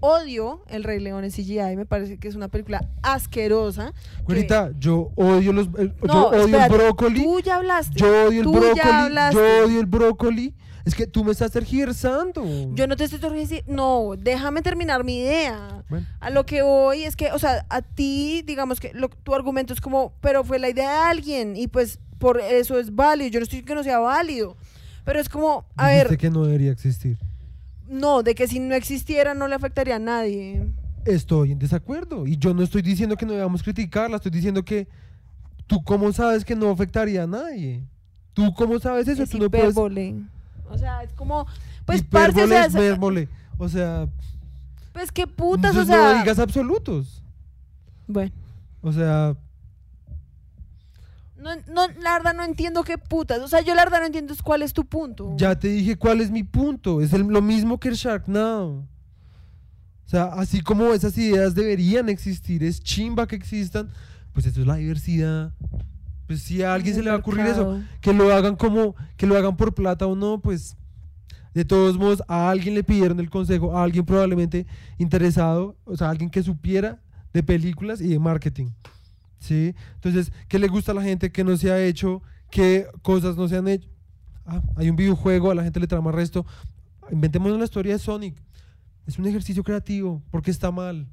odio 0.00 0.62
el 0.68 0.84
Rey 0.84 1.00
León 1.00 1.24
en 1.24 1.30
CGI, 1.30 1.76
me 1.76 1.86
parece 1.86 2.18
que 2.18 2.28
es 2.28 2.34
una 2.34 2.48
película 2.48 2.88
asquerosa. 3.02 3.92
que- 4.16 4.22
Güerita, 4.24 4.70
yo 4.78 5.10
odio 5.16 5.52
los 5.52 5.68
el- 5.78 5.94
No, 6.02 6.12
yo 6.12 6.28
odio 6.28 6.44
espérate, 6.46 6.74
el 6.74 6.80
brócoli. 6.80 7.22
Tú 7.22 7.40
ya 7.40 7.56
hablaste. 7.56 7.98
Yo 7.98 8.06
odio 8.26 8.38
el 8.40 8.44
tú 8.44 8.52
brócoli. 8.52 8.76
ya 8.76 9.04
hablaste. 9.04 9.36
Yo 9.38 9.64
odio 9.66 9.80
el 9.80 9.86
brócoli. 9.86 10.54
Es 10.86 10.94
que 10.94 11.06
tú 11.06 11.24
me 11.24 11.32
estás 11.32 11.50
tergiversando. 11.50 12.44
Yo 12.74 12.86
no 12.86 12.96
te 12.96 13.04
estoy 13.04 13.38
diciendo, 13.40 13.66
no, 13.74 14.12
déjame 14.16 14.62
terminar 14.62 15.02
mi 15.04 15.18
idea. 15.18 15.84
Bueno. 15.90 16.06
A 16.20 16.30
lo 16.30 16.46
que 16.46 16.62
voy 16.62 17.02
es 17.02 17.16
que, 17.16 17.32
o 17.32 17.38
sea, 17.40 17.66
a 17.68 17.82
ti, 17.82 18.42
digamos 18.46 18.78
que 18.80 18.92
lo- 18.94 19.08
tu 19.08 19.34
argumento 19.34 19.72
es 19.74 19.80
como, 19.80 20.12
pero 20.20 20.44
fue 20.44 20.58
la 20.60 20.68
idea 20.70 20.88
de 20.90 20.98
alguien 21.10 21.56
y 21.56 21.66
pues 21.66 21.98
por 22.18 22.40
eso 22.40 22.78
es 22.78 22.94
válido. 22.94 23.28
Yo 23.30 23.40
no 23.40 23.44
estoy 23.44 23.58
diciendo 23.58 23.68
que 23.68 23.74
no 23.74 23.82
sea 23.82 23.98
válido, 23.98 24.56
pero 25.04 25.18
es 25.20 25.28
como, 25.28 25.66
a 25.76 25.88
Dijiste 25.88 26.08
ver, 26.10 26.18
que 26.18 26.30
no 26.30 26.44
debería 26.44 26.70
existir. 26.70 27.18
no, 27.88 28.22
de 28.22 28.34
que 28.36 28.46
si 28.46 28.60
no 28.60 28.74
existiera 28.76 29.34
no 29.34 29.48
le 29.48 29.56
afectaría 29.56 29.96
a 29.96 29.98
nadie. 29.98 30.68
Estoy 31.04 31.50
en 31.52 31.58
desacuerdo. 31.58 32.26
Y 32.28 32.36
yo 32.36 32.54
no 32.54 32.62
estoy 32.62 32.82
diciendo 32.82 33.16
que 33.16 33.26
no 33.26 33.32
debamos 33.32 33.62
criticarla. 33.62 34.16
Estoy 34.16 34.30
diciendo 34.32 34.64
que 34.64 34.86
tú 35.66 35.82
cómo 35.84 36.12
sabes 36.12 36.44
que 36.44 36.54
no 36.56 36.70
afectaría 36.70 37.24
a 37.24 37.26
nadie. 37.26 37.82
¿Tú 38.34 38.52
cómo 38.54 38.78
sabes 38.78 39.06
eso? 39.08 39.22
es 39.24 39.30
tú 39.30 39.38
no 39.38 39.50
puedes... 39.50 39.74
O 40.70 40.78
sea, 40.78 41.02
es 41.02 41.12
como, 41.12 41.46
pues, 41.84 42.02
parce, 42.02 42.42
o 42.42 42.48
sea, 42.48 42.60
es 42.62 42.66
es- 42.68 42.74
hipérbole. 42.74 43.28
O 43.58 43.68
sea, 43.68 44.08
pues 44.92 45.12
qué 45.12 45.26
putas, 45.26 45.74
o 45.76 45.84
sea. 45.84 46.14
no 46.14 46.18
digas 46.20 46.38
absolutos. 46.38 47.22
Bueno. 48.06 48.32
O 48.82 48.92
sea, 48.92 49.36
No, 51.38 51.50
no, 51.72 51.86
la 52.02 52.14
verdad 52.14 52.34
no 52.34 52.42
entiendo 52.44 52.82
qué 52.82 52.96
putas. 52.98 53.40
O 53.40 53.46
sea, 53.48 53.60
yo 53.60 53.74
la 53.74 53.84
verdad 53.84 54.00
no 54.00 54.06
entiendo 54.06 54.34
cuál 54.42 54.62
es 54.62 54.72
tu 54.72 54.84
punto. 54.84 55.34
ya 55.36 55.56
te 55.58 55.68
dije 55.68 55.96
cuál 55.96 56.20
es 56.20 56.30
mi 56.30 56.42
punto. 56.42 57.00
Es 57.00 57.12
el- 57.12 57.22
lo 57.26 57.42
mismo 57.42 57.78
que 57.78 57.88
el 57.88 57.94
Sharknado. 57.94 58.68
O 60.06 60.08
sea, 60.08 60.24
así 60.26 60.60
como 60.60 60.92
esas 60.94 61.16
ideas 61.18 61.54
deberían 61.54 62.08
existir, 62.08 62.62
es 62.64 62.80
chimba 62.80 63.26
que 63.26 63.36
existan, 63.36 63.90
pues 64.32 64.46
eso 64.46 64.60
es 64.60 64.66
la 64.66 64.76
diversidad. 64.76 65.52
Pues 66.26 66.42
si 66.42 66.62
a 66.62 66.74
alguien 66.74 66.94
se 66.94 67.02
le 67.02 67.10
va 67.10 67.16
a 67.16 67.18
ocurrir 67.20 67.46
eso, 67.46 67.80
que 68.00 68.12
lo 68.12 68.34
hagan 68.34 68.56
como, 68.56 68.96
que 69.16 69.26
lo 69.26 69.36
hagan 69.36 69.56
por 69.56 69.74
plata 69.74 70.06
o 70.06 70.16
no, 70.16 70.40
pues 70.40 70.76
de 71.54 71.64
todos 71.64 71.96
modos 71.96 72.22
a 72.28 72.50
alguien 72.50 72.74
le 72.74 72.84
pidieron 72.84 73.18
el 73.20 73.30
consejo, 73.30 73.76
a 73.76 73.82
alguien 73.82 74.04
probablemente 74.04 74.66
interesado, 74.98 75.76
o 75.84 75.96
sea, 75.96 76.10
alguien 76.10 76.28
que 76.28 76.42
supiera 76.42 77.00
de 77.32 77.42
películas 77.42 78.00
y 78.00 78.08
de 78.08 78.18
marketing. 78.18 78.72
¿Sí? 79.38 79.74
Entonces, 79.94 80.32
¿qué 80.48 80.58
le 80.58 80.68
gusta 80.68 80.92
a 80.92 80.94
la 80.94 81.02
gente? 81.02 81.30
¿Qué 81.30 81.44
no 81.44 81.56
se 81.56 81.70
ha 81.70 81.82
hecho? 81.82 82.22
¿Qué 82.50 82.86
cosas 83.02 83.36
no 83.36 83.48
se 83.48 83.56
han 83.56 83.68
hecho? 83.68 83.88
Ah, 84.44 84.60
hay 84.76 84.90
un 84.90 84.96
videojuego, 84.96 85.50
a 85.50 85.54
la 85.54 85.62
gente 85.62 85.80
le 85.80 85.86
trama 85.86 86.12
resto. 86.12 86.44
Inventemos 87.10 87.56
la 87.56 87.64
historia 87.64 87.92
de 87.92 87.98
Sonic. 88.00 88.36
Es 89.06 89.18
un 89.18 89.26
ejercicio 89.26 89.62
creativo. 89.62 90.22
¿Por 90.30 90.42
qué 90.42 90.50
está 90.50 90.70
mal? 90.70 91.06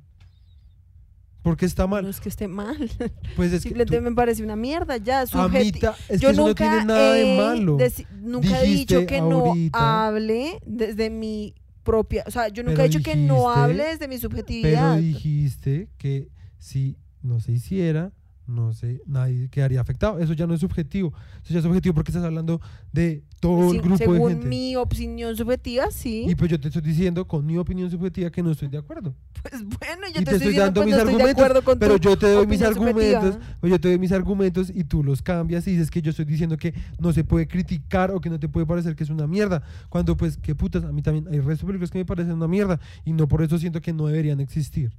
¿Por 1.43 1.57
qué 1.57 1.65
está 1.65 1.83
No 1.83 1.89
mal? 1.89 2.05
es 2.07 2.19
que 2.19 2.29
esté 2.29 2.47
mal. 2.47 2.77
Pues 3.35 3.51
es 3.53 3.61
que 3.63 3.69
Simplemente 3.69 3.97
tú- 3.97 4.01
me 4.03 4.11
parece 4.15 4.43
una 4.43 4.55
mierda 4.55 4.97
ya. 4.97 5.21
A 5.21 5.23
mí 5.23 5.29
subjeti- 5.29 5.79
ta- 5.81 5.95
es 6.09 6.19
yo 6.21 6.29
que 6.29 6.33
eso 6.33 6.41
no 6.41 6.47
nunca 6.47 6.63
tiene 6.69 6.85
nada 6.85 7.13
de 7.13 7.37
malo. 7.37 7.77
nunca 8.21 8.61
he 8.63 8.67
dicho 8.67 9.05
que 9.05 9.21
no 9.21 9.53
hable 9.73 10.59
desde 10.65 11.09
mi 11.09 11.53
propia. 11.83 12.23
O 12.27 12.31
sea, 12.31 12.47
yo 12.47 12.63
nunca 12.63 12.77
Pero 12.77 12.85
he 12.85 12.89
dicho 12.89 13.03
que 13.03 13.15
no 13.17 13.49
hable 13.49 13.83
desde 13.83 14.07
mi 14.07 14.15
Pero 14.15 14.29
subjetividad. 14.29 14.97
dijiste 14.97 15.89
que 15.97 16.29
si 16.59 16.97
no 17.21 17.39
se 17.41 17.51
hiciera, 17.51 18.11
no 18.45 18.73
sé, 18.73 19.01
nadie 19.05 19.49
quedaría 19.49 19.79
afectado. 19.79 20.19
Eso 20.19 20.33
ya 20.33 20.45
no 20.45 20.53
es 20.53 20.59
subjetivo. 20.59 21.13
Eso 21.43 21.53
ya 21.53 21.59
es 21.59 21.65
subjetivo 21.65 21.95
porque 21.95 22.11
estás 22.11 22.25
hablando 22.25 22.59
de 22.91 23.23
todo 23.39 23.69
Sí, 23.69 23.77
el 23.77 23.81
grupo 23.81 23.97
de 23.97 24.05
según 24.05 24.29
gente. 24.31 24.47
mi 24.47 24.75
opinión 24.75 25.35
subjetiva, 25.35 25.85
sí. 25.91 26.25
Y 26.27 26.35
pues 26.35 26.51
yo 26.51 26.59
te 26.59 26.67
estoy 26.67 26.81
diciendo 26.81 27.25
con 27.25 27.45
mi 27.45 27.57
opinión 27.57 27.89
subjetiva 27.89 28.29
que 28.29 28.43
no 28.43 28.51
estoy 28.51 28.67
de 28.67 28.77
acuerdo. 28.77 29.15
Pues 29.41 29.63
bueno, 29.63 30.07
y 30.09 30.13
yo 30.13 30.23
te, 30.23 30.35
estoy 30.35 30.55
dando 30.55 30.81
pues, 30.81 30.93
mis 30.93 31.01
argumentos, 31.01 31.63
con 31.63 31.79
pero 31.79 31.97
yo 31.97 32.17
te 32.17 32.31
doy 32.31 32.47
mis 32.47 32.61
argumentos, 32.61 33.37
pues 33.59 33.71
yo 33.71 33.79
te 33.79 33.89
doy 33.89 33.99
mis 33.99 34.11
argumentos 34.11 34.71
y 34.73 34.83
tú 34.85 35.03
los 35.03 35.21
cambias 35.21 35.67
y 35.67 35.71
dices 35.71 35.91
que 35.91 36.01
yo 36.01 36.11
estoy 36.11 36.25
diciendo 36.25 36.57
que 36.57 36.73
no 36.99 37.11
se 37.11 37.23
puede 37.23 37.47
criticar 37.47 38.11
o 38.11 38.21
que 38.21 38.29
no 38.29 38.39
te 38.39 38.47
puede 38.47 38.65
parecer 38.65 38.95
que 38.95 39.03
es 39.03 39.09
una 39.09 39.27
mierda, 39.27 39.61
cuando 39.89 40.15
pues 40.15 40.37
qué 40.37 40.55
putas, 40.55 40.83
a 40.85 40.91
mí 40.91 41.01
también 41.01 41.27
hay 41.27 41.39
resto 41.39 41.65
de 41.65 41.73
películas 41.73 41.91
que 41.91 41.97
me 41.97 42.05
parecen 42.05 42.33
una 42.33 42.47
mierda 42.47 42.79
y 43.03 43.11
no 43.11 43.27
por 43.27 43.41
eso 43.41 43.57
siento 43.57 43.81
que 43.81 43.91
no 43.91 44.07
deberían 44.07 44.39
existir. 44.39 44.93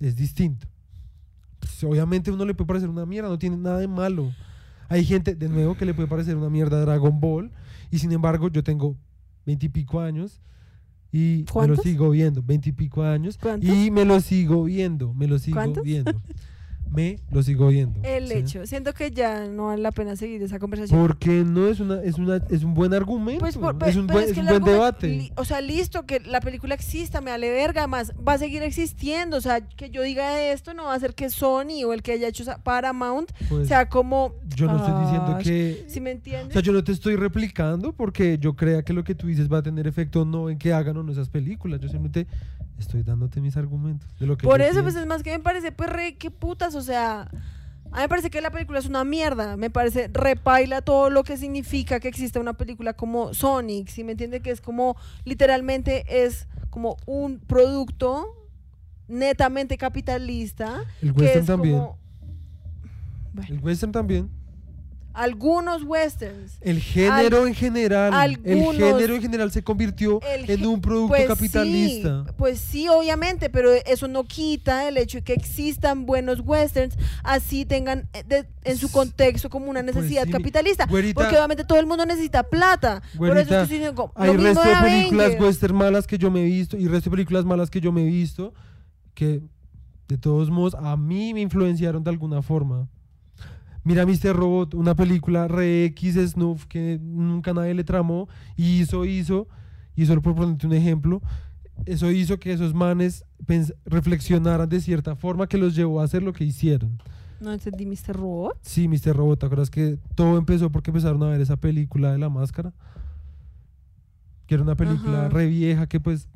Es 0.00 0.16
distinto. 0.16 0.66
Pues, 1.64 1.82
obviamente 1.84 2.30
uno 2.30 2.44
le 2.44 2.54
puede 2.54 2.68
parecer 2.68 2.88
una 2.88 3.06
mierda, 3.06 3.28
no 3.28 3.38
tiene 3.38 3.56
nada 3.56 3.78
de 3.78 3.88
malo. 3.88 4.32
Hay 4.88 5.04
gente, 5.04 5.34
de 5.34 5.48
nuevo, 5.48 5.76
que 5.76 5.86
le 5.86 5.94
puede 5.94 6.08
parecer 6.08 6.36
una 6.36 6.50
mierda 6.50 6.78
Dragon 6.80 7.18
Ball 7.18 7.50
y 7.90 7.98
sin 7.98 8.12
embargo 8.12 8.48
yo 8.48 8.62
tengo 8.62 8.96
veintipico 9.46 10.00
años 10.00 10.40
y 11.10 11.44
me 11.58 11.68
lo 11.68 11.76
sigo 11.76 12.10
viendo, 12.10 12.42
veintipico 12.42 13.02
años 13.02 13.38
¿Cuántos? 13.40 13.70
y 13.70 13.90
me 13.90 14.04
lo 14.04 14.20
sigo 14.20 14.64
viendo, 14.64 15.14
me 15.14 15.26
lo 15.26 15.38
sigo 15.38 15.56
¿Cuántos? 15.56 15.82
viendo. 15.82 16.20
Me 16.90 17.18
lo 17.32 17.42
sigo 17.42 17.68
viendo. 17.68 17.98
El 18.04 18.28
¿sí? 18.28 18.34
hecho. 18.34 18.66
Siento 18.66 18.92
que 18.94 19.10
ya 19.10 19.46
no 19.48 19.66
vale 19.66 19.82
la 19.82 19.90
pena 19.90 20.14
seguir 20.14 20.40
esa 20.42 20.60
conversación. 20.60 21.00
Porque 21.04 21.42
no 21.44 21.66
es 21.66 21.80
una 21.80 22.00
es 22.02 22.18
una 22.18 22.36
es 22.48 22.62
un 22.62 22.74
buen 22.74 22.94
argumento, 22.94 23.40
Pues 23.40 23.56
por- 23.56 23.76
es 23.86 23.96
un 23.96 24.06
buen, 24.06 24.24
es 24.28 24.32
que 24.32 24.40
un 24.40 24.46
el 24.48 24.52
buen 24.60 24.62
argumento- 24.62 24.70
debate. 24.70 25.08
li- 25.08 25.32
o 25.36 25.44
sea, 25.44 25.60
listo, 25.60 26.06
que 26.06 26.20
la 26.20 26.40
película 26.40 26.74
exista, 26.74 27.20
me 27.20 27.32
vale 27.32 27.50
verga, 27.50 27.80
además 27.82 28.12
va 28.26 28.34
a 28.34 28.38
seguir 28.38 28.62
existiendo. 28.62 29.36
O 29.36 29.40
sea, 29.40 29.60
que 29.62 29.90
yo 29.90 30.02
diga 30.02 30.40
esto 30.52 30.72
no 30.72 30.84
va 30.84 30.92
a 30.92 30.96
hacer 30.96 31.14
que 31.14 31.30
Sony 31.30 31.82
o 31.84 31.92
el 31.92 32.02
que 32.02 32.12
haya 32.12 32.28
hecho 32.28 32.44
Paramount 32.62 33.32
Pues, 33.48 33.66
sea 33.68 33.88
como. 33.88 34.34
yo 34.54 34.66
no 34.66 34.76
estoy 34.76 35.00
diciendo 35.04 35.38
que 35.42 35.84
¿Sí 35.88 36.00
me 36.00 36.10
o 36.10 36.12
entiendes? 36.12 36.52
sea, 36.52 36.62
yo 36.62 36.72
no 36.72 36.84
te 36.84 36.92
estoy 36.92 37.16
replicando 37.16 37.92
porque 37.92 38.38
yo 38.38 38.54
crea 38.54 38.82
que 38.84 38.92
lo 38.92 39.02
que 39.02 39.14
tú 39.16 39.26
dices 39.26 39.52
va 39.52 39.58
a 39.58 39.62
tener 39.62 39.86
efecto 39.88 40.22
o 40.22 40.24
no 40.24 40.48
en 40.48 40.58
que 40.58 40.72
hagan 40.72 40.96
o 40.96 41.02
no 41.02 41.10
esas 41.10 41.28
películas. 41.28 41.80
Yo 41.80 41.88
simplemente 41.88 42.26
estoy 42.78 43.02
dándote 43.02 43.40
mis 43.40 43.56
argumentos 43.56 44.08
de 44.18 44.26
lo 44.26 44.36
que 44.36 44.46
Por 44.46 44.60
eso, 44.60 44.82
pues 44.82 44.94
es 44.96 45.06
más 45.06 45.22
que 45.22 45.30
me 45.30 45.42
parece, 45.42 45.72
pues, 45.72 45.90
re, 45.90 46.16
qué 46.16 46.30
putas, 46.30 46.74
o 46.74 46.82
sea. 46.82 47.30
A 47.92 47.98
mí 47.98 48.02
me 48.02 48.08
parece 48.08 48.28
que 48.28 48.40
la 48.40 48.50
película 48.50 48.80
es 48.80 48.86
una 48.86 49.04
mierda. 49.04 49.56
Me 49.56 49.70
parece 49.70 50.10
repaila 50.12 50.82
todo 50.82 51.10
lo 51.10 51.22
que 51.22 51.36
significa 51.36 52.00
que 52.00 52.08
exista 52.08 52.40
una 52.40 52.54
película 52.54 52.94
como 52.94 53.34
Sonic. 53.34 53.88
Si 53.88 54.02
me 54.02 54.12
entiende 54.12 54.40
que 54.40 54.50
es 54.50 54.60
como, 54.60 54.96
literalmente 55.24 56.04
es 56.24 56.48
como 56.70 56.96
un 57.06 57.38
producto 57.38 58.26
netamente 59.06 59.78
capitalista. 59.78 60.82
El 61.00 61.12
western 61.12 61.40
es 61.40 61.46
también. 61.46 61.78
como 61.78 61.98
El 63.48 63.58
western 63.60 63.92
también. 63.92 64.43
Algunos 65.14 65.82
westerns. 65.84 66.58
El 66.60 66.80
género 66.80 67.46
en 67.46 67.54
general, 67.54 68.12
algunos- 68.12 68.74
el 68.74 68.80
género 68.80 69.14
en 69.14 69.22
general 69.22 69.50
se 69.52 69.62
convirtió 69.62 70.20
El 70.22 70.50
en 70.50 70.66
un 70.66 70.80
producto 70.80 71.08
pues 71.14 71.26
capitalista. 71.28 72.24
Sí, 72.26 72.32
pues 72.36 72.58
sí, 72.60 72.88
obviamente, 72.88 73.48
pero 73.48 73.70
eso 73.72 74.08
no 74.08 74.24
quita 74.24 74.88
el 74.88 74.96
hecho 74.96 75.18
de 75.18 75.24
que 75.24 75.32
existan 75.32 76.04
buenos 76.04 76.40
westerns, 76.44 76.96
así 77.22 77.64
tengan 77.64 78.08
eh, 78.12 78.24
de- 78.26 78.46
en 78.64 78.76
su 78.76 78.90
contexto 78.90 79.48
como 79.50 79.70
una 79.70 79.82
necesidad 79.82 80.22
Pues 80.22 80.32
sí, 80.32 80.32
mi- 80.32 80.32
capitalista. 80.32 80.86
güerita- 80.86 81.14
porque 81.14 81.36
obviamente 81.36 81.64
todo 81.64 81.78
el 81.78 81.86
mundo 81.86 82.04
necesita 82.04 82.42
plata. 82.42 83.02
Por 83.16 83.30
eso 83.38 83.40
estoy 83.40 83.78
diciendo 83.78 84.12
Hay 84.16 84.26
lo 84.28 84.34
mismo 84.34 84.62
resto 84.62 84.68
de 84.68 84.76
películas 84.90 85.32
western 85.40 85.76
malas 85.76 86.06
que 86.06 86.18
yo 86.18 86.30
me 86.30 86.40
he 86.42 86.44
visto 86.44 86.76
y 86.76 86.88
resto 86.88 87.08
de 87.10 87.16
películas 87.16 87.44
malas 87.44 87.70
que 87.70 87.80
yo 87.80 87.92
me 87.92 88.02
he 88.02 88.06
visto 88.06 88.52
que 89.14 89.40
de 90.08 90.18
todos 90.18 90.50
modos 90.50 90.74
a 90.74 90.96
mí 90.96 91.32
me 91.32 91.40
influenciaron 91.40 92.02
de 92.02 92.10
alguna 92.10 92.42
forma. 92.42 92.88
Mira 93.84 94.06
Mr. 94.06 94.34
Robot, 94.34 94.74
una 94.74 94.94
película 94.94 95.46
re 95.46 95.84
X 95.86 96.14
snuff 96.30 96.66
que 96.66 96.98
nunca 97.02 97.52
nadie 97.52 97.74
le 97.74 97.84
tramó 97.84 98.28
y 98.56 98.80
hizo, 98.80 99.04
hizo, 99.04 99.46
y 99.94 100.06
solo 100.06 100.22
por 100.22 100.34
ponerte 100.34 100.66
un 100.66 100.72
ejemplo, 100.72 101.20
eso 101.84 102.10
hizo 102.10 102.38
que 102.38 102.52
esos 102.52 102.72
manes 102.74 103.24
reflexionaran 103.84 104.68
de 104.68 104.80
cierta 104.80 105.16
forma 105.16 105.46
que 105.46 105.58
los 105.58 105.74
llevó 105.76 106.00
a 106.00 106.04
hacer 106.04 106.22
lo 106.22 106.32
que 106.32 106.44
hicieron. 106.44 106.98
No 107.40 107.52
entendí 107.52 107.84
Mr. 107.84 108.16
Robot. 108.16 108.58
Sí, 108.62 108.88
Mr. 108.88 109.14
Robot, 109.14 109.40
¿te 109.40 109.46
acuerdas 109.46 109.68
que 109.70 109.98
todo 110.14 110.38
empezó 110.38 110.70
porque 110.70 110.90
empezaron 110.90 111.22
a 111.22 111.28
ver 111.28 111.40
esa 111.42 111.56
película 111.56 112.10
de 112.12 112.18
la 112.18 112.30
máscara? 112.30 112.72
que 114.46 114.54
era 114.54 114.62
una 114.62 114.76
película 114.76 115.20
Ajá. 115.20 115.28
re 115.30 115.46
vieja 115.46 115.86
que 115.86 116.00
pues 116.00 116.28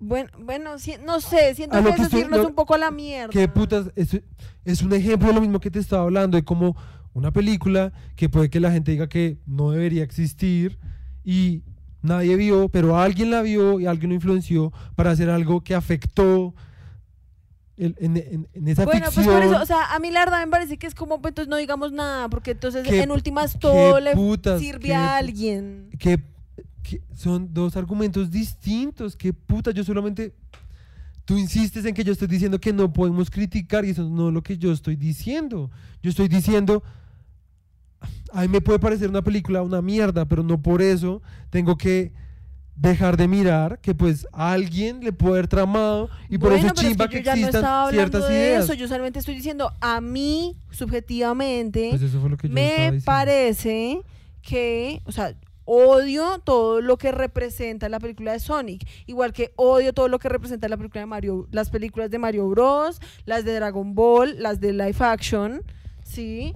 Bueno, 0.00 0.30
bueno, 0.38 0.70
no 1.04 1.20
sé, 1.20 1.54
siento 1.54 1.76
A 1.76 1.80
lo 1.80 1.90
que 1.90 1.96
que 1.96 2.02
es 2.02 2.06
estoy- 2.06 2.20
irnos 2.20 2.46
un 2.46 2.54
poco 2.54 2.74
a 2.74 2.78
la 2.78 2.90
mierda. 2.90 3.30
qué 3.32 3.48
putas 3.48 3.90
es, 3.96 4.20
es 4.64 4.82
un 4.82 4.92
ejemplo 4.92 5.28
de 5.28 5.34
lo 5.34 5.40
mismo 5.40 5.58
que 5.60 5.70
te 5.70 5.80
estaba 5.80 6.02
hablando 6.02 6.36
de 6.36 6.44
como 6.44 6.76
una 7.14 7.32
película 7.32 7.92
que 8.14 8.28
puede 8.28 8.48
que 8.48 8.60
la 8.60 8.70
gente 8.70 8.92
diga 8.92 9.08
que 9.08 9.38
no 9.46 9.70
debería 9.72 10.04
existir 10.04 10.78
y 11.24 11.62
nadie 12.00 12.36
vio, 12.36 12.68
pero 12.68 12.96
alguien 12.96 13.32
la 13.32 13.42
vio 13.42 13.80
y 13.80 13.86
alguien 13.86 14.10
lo 14.10 14.14
influenció 14.14 14.72
para 14.94 15.10
hacer 15.10 15.30
algo 15.30 15.62
que 15.64 15.74
afectó 15.74 16.54
el- 17.76 17.96
en, 17.98 18.16
en- 18.16 18.48
en 18.54 18.68
esa 18.68 18.84
Bueno, 18.84 19.00
pues 19.06 19.14
ficción. 19.14 19.34
por 19.34 19.42
eso, 19.44 19.60
o 19.62 19.66
sea, 19.66 19.94
a 19.94 19.98
mí 19.98 20.10
la 20.10 20.20
verdad 20.20 20.44
me 20.44 20.50
parece 20.50 20.78
que 20.78 20.86
es 20.86 20.94
como, 20.94 21.20
pues 21.20 21.32
entonces 21.32 21.48
no 21.50 21.56
digamos 21.56 21.90
nada, 21.92 22.28
porque 22.28 22.52
entonces 22.52 22.86
Qué- 22.86 23.02
en 23.02 23.10
últimas 23.10 23.52
qué 23.54 23.58
todo 23.58 24.00
le 24.00 24.14
putas, 24.14 24.60
sirve 24.60 24.88
qué 24.88 24.94
a 24.94 25.16
alguien. 25.16 25.90
que, 25.98 26.20
que 26.82 27.02
son 27.14 27.52
dos 27.52 27.76
argumentos 27.76 28.30
distintos. 28.30 29.16
Que 29.16 29.32
puta, 29.32 29.70
yo 29.70 29.84
solamente. 29.84 30.34
Tú 31.24 31.36
insistes 31.36 31.84
en 31.84 31.94
que 31.94 32.04
yo 32.04 32.12
estoy 32.12 32.26
diciendo 32.26 32.58
que 32.58 32.72
no 32.72 32.90
podemos 32.90 33.28
criticar 33.30 33.84
y 33.84 33.90
eso 33.90 34.08
no 34.08 34.28
es 34.28 34.34
lo 34.34 34.42
que 34.42 34.56
yo 34.56 34.72
estoy 34.72 34.96
diciendo. 34.96 35.70
Yo 36.02 36.10
estoy 36.10 36.28
diciendo. 36.28 36.82
A 38.32 38.42
mí 38.42 38.48
me 38.48 38.60
puede 38.60 38.78
parecer 38.78 39.08
una 39.08 39.22
película 39.22 39.62
una 39.62 39.82
mierda, 39.82 40.26
pero 40.26 40.42
no 40.42 40.62
por 40.62 40.80
eso 40.80 41.20
tengo 41.50 41.76
que 41.76 42.12
dejar 42.78 43.16
de 43.16 43.26
mirar 43.26 43.80
que 43.80 43.94
pues 43.94 44.26
a 44.32 44.52
alguien 44.52 45.00
le 45.00 45.12
puede 45.12 45.34
haber 45.34 45.48
tramado 45.48 46.08
y 46.28 46.38
por 46.38 46.50
bueno, 46.50 46.66
eso 46.66 46.74
es 46.74 46.80
chimba 46.80 47.08
que 47.08 47.18
que, 47.18 47.24
yo 47.24 47.24
ya 47.24 47.34
no 47.34 47.40
existan 47.40 47.64
hablando 47.64 47.90
ciertas 47.90 48.28
de 48.28 48.34
ideas. 48.34 48.64
eso, 48.64 48.74
yo 48.74 48.86
solamente 48.86 49.18
estoy 49.18 49.34
diciendo, 49.34 49.72
a 49.80 50.00
mí, 50.00 50.56
subjetivamente, 50.70 51.88
Pues 51.90 52.02
eso 52.02 52.20
fue 52.20 52.30
lo 52.30 52.36
que 52.36 52.48
yo 52.48 52.54
me 52.54 53.00
parece 53.04 54.00
que, 54.42 55.02
o 55.04 55.12
sea, 55.12 55.34
odio 55.70 56.38
todo 56.44 56.80
lo 56.80 56.96
que 56.96 57.12
representa 57.12 57.90
la 57.90 58.00
película 58.00 58.32
de 58.32 58.40
Sonic, 58.40 58.88
igual 59.06 59.34
que 59.34 59.52
odio 59.56 59.92
todo 59.92 60.08
lo 60.08 60.18
que 60.18 60.30
representa 60.30 60.66
la 60.66 60.78
película 60.78 61.00
de 61.00 61.06
Mario, 61.06 61.46
las 61.50 61.68
películas 61.68 62.10
de 62.10 62.18
Mario 62.18 62.48
Bros, 62.48 63.00
las 63.26 63.44
de 63.44 63.54
Dragon 63.54 63.94
Ball, 63.94 64.36
las 64.42 64.60
de 64.60 64.72
live 64.72 64.96
action, 65.00 65.62
¿sí? 66.02 66.54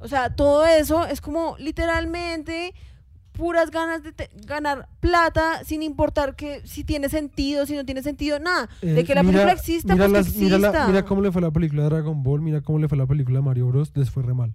O 0.00 0.08
sea, 0.08 0.34
todo 0.34 0.64
eso 0.64 1.04
es 1.06 1.20
como 1.20 1.56
literalmente 1.58 2.72
puras 3.32 3.70
ganas 3.70 4.02
de 4.02 4.12
te- 4.12 4.30
ganar 4.46 4.88
plata 5.00 5.62
sin 5.64 5.82
importar 5.82 6.34
que 6.34 6.66
si 6.66 6.84
tiene 6.84 7.08
sentido, 7.10 7.66
si 7.66 7.74
no 7.74 7.84
tiene 7.84 8.02
sentido, 8.02 8.38
nada. 8.38 8.68
de 8.80 9.04
que 9.04 9.14
la 9.14 9.22
mira- 9.22 9.32
película 9.40 9.52
exista, 9.52 9.92
mira 9.94 10.06
pues 10.08 10.24
las- 10.26 10.32
que 10.32 10.38
mira 10.38 10.58
la- 10.58 10.86
mira 10.86 11.04
cómo 11.04 11.20
le 11.20 11.30
fue 11.32 11.42
la 11.42 11.50
película 11.50 11.82
de 11.82 11.88
Dragon 11.90 12.22
Ball, 12.22 12.40
mira 12.40 12.62
cómo 12.62 12.78
le 12.78 12.88
fue 12.88 12.96
la 12.96 13.06
película 13.06 13.40
de 13.40 13.44
Mario 13.44 13.66
Bros. 13.66 13.92
Les 13.94 14.10
fue 14.10 14.22
re 14.22 14.32
mal. 14.32 14.54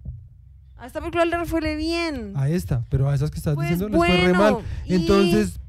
A 0.80 0.86
esta 0.86 1.00
película 1.00 1.24
le 1.26 1.44
fue 1.44 1.76
bien. 1.76 2.32
A 2.36 2.48
esta, 2.48 2.84
pero 2.88 3.08
a 3.08 3.14
esas 3.14 3.30
que 3.30 3.36
estás 3.38 3.54
Pues 3.54 3.68
diciendo 3.70 3.88
les 3.88 3.96
fue 3.96 4.08
re 4.26 4.32
mal. 4.32 4.58
y- 4.86 4.94
Entonces, 4.94 5.60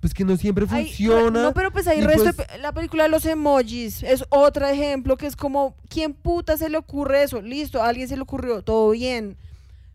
pues 0.00 0.14
que 0.14 0.24
no 0.24 0.36
siempre 0.36 0.64
Hay- 0.70 0.86
funciona. 0.86 1.42
no, 1.42 1.52
pero 1.52 1.70
pues 1.70 1.86
hay 1.86 1.98
y 1.98 2.02
resto 2.02 2.32
pues- 2.34 2.48
la 2.60 2.72
película 2.72 3.02
de 3.02 3.08
los 3.10 3.26
emojis 3.26 4.02
es 4.02 4.24
otro 4.30 4.66
ejemplo 4.66 5.16
que 5.16 5.26
es 5.26 5.36
como 5.36 5.74
¿quién 5.88 6.14
puta 6.14 6.56
se 6.56 6.68
le 6.70 6.78
ocurre 6.78 7.22
eso? 7.24 7.42
Listo, 7.42 7.82
a 7.82 7.88
alguien 7.88 8.08
se 8.08 8.16
le 8.16 8.22
ocurrió, 8.22 8.62
todo 8.62 8.90
bien. 8.90 9.36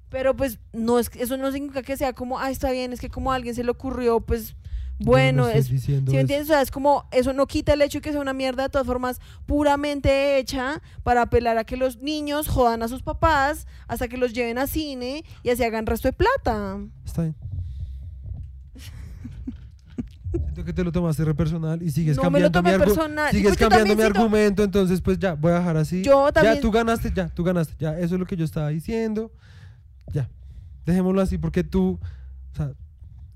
Pero 0.10 0.36
pues 0.36 0.60
no 0.74 1.00
es 1.00 1.10
eso 1.16 1.38
no 1.38 1.52
significa 1.52 1.82
que 1.82 1.98
sea 1.98 2.14
como, 2.14 2.38
ah, 2.40 2.52
está 2.52 2.70
bien, 2.70 2.94
es 2.94 3.00
que 3.00 3.10
como 3.10 3.32
a 3.32 3.36
alguien 3.36 3.56
se 3.56 3.64
le 3.64 3.72
ocurrió, 3.72 4.20
pues 4.20 4.56
No 5.00 5.06
bueno, 5.08 5.48
estoy 5.48 5.60
es 5.62 5.70
diciendo 5.70 6.12
¿Sí 6.12 6.18
entiendes? 6.18 6.50
O 6.50 6.54
sea, 6.54 6.62
es 6.62 6.72
como, 6.72 7.06
eso 7.12 7.34
no 7.34 7.46
quita 7.48 7.74
el 7.74 7.82
hecho 7.82 7.98
de 7.98 8.02
que 8.04 8.12
sea 8.12 8.22
una 8.22 8.32
mierda 8.34 8.64
de 8.64 8.70
todas 8.70 8.88
formas 8.88 9.20
puramente 9.46 10.38
hecha 10.38 10.82
para 11.04 11.24
apelar 11.24 11.58
a 11.58 11.64
que 11.66 11.76
los 11.78 11.98
niños 12.00 12.48
jodan 12.48 12.84
a 12.84 12.88
sus 12.88 13.02
papás 13.04 13.68
hasta 13.88 14.08
que 14.08 14.18
los 14.18 14.34
lleven 14.34 14.58
a 14.60 14.68
cine 14.68 15.26
y 15.42 15.50
así 15.50 15.64
hagan 15.64 15.86
resto 15.88 16.08
de 16.08 16.14
plata. 16.14 16.78
Está 17.06 17.24
bien. 17.24 17.36
Siento 20.32 20.64
que 20.64 20.74
te 20.74 20.84
lo 20.84 20.92
tomaste 20.92 21.24
re 21.26 21.36
personal 21.36 21.82
y 21.82 21.92
sigues 21.92 22.18
No 22.18 22.30
me 22.32 22.40
lo 22.40 22.52
cambiando 22.52 22.80
mi 22.80 22.86
tomé 22.86 22.86
personal. 22.96 23.32
Sigues 23.32 23.50
pues 23.50 23.60
cambiando 23.60 23.96
mi 23.96 24.02
siento- 24.02 24.20
argumento, 24.20 24.64
entonces 24.64 25.02
pues 25.02 25.20
ya, 25.20 25.34
voy 25.34 25.52
a 25.52 25.56
dejar 25.60 25.78
así. 25.78 26.02
Yo 26.04 26.32
también- 26.32 26.56
Ya, 26.56 26.62
tú 26.62 26.72
ganaste, 26.72 27.12
ya, 27.14 27.28
tú 27.30 27.44
ganaste. 27.44 27.76
Ya, 27.80 27.98
eso 28.00 28.16
es 28.16 28.20
lo 28.20 28.26
que 28.26 28.36
yo 28.36 28.46
estaba 28.46 28.70
diciendo. 28.70 29.32
Ya. 30.12 30.28
Dejémoslo 30.86 31.22
así 31.22 31.38
porque 31.38 31.64
tú, 31.64 32.00
o 32.52 32.56
sea, 32.56 32.72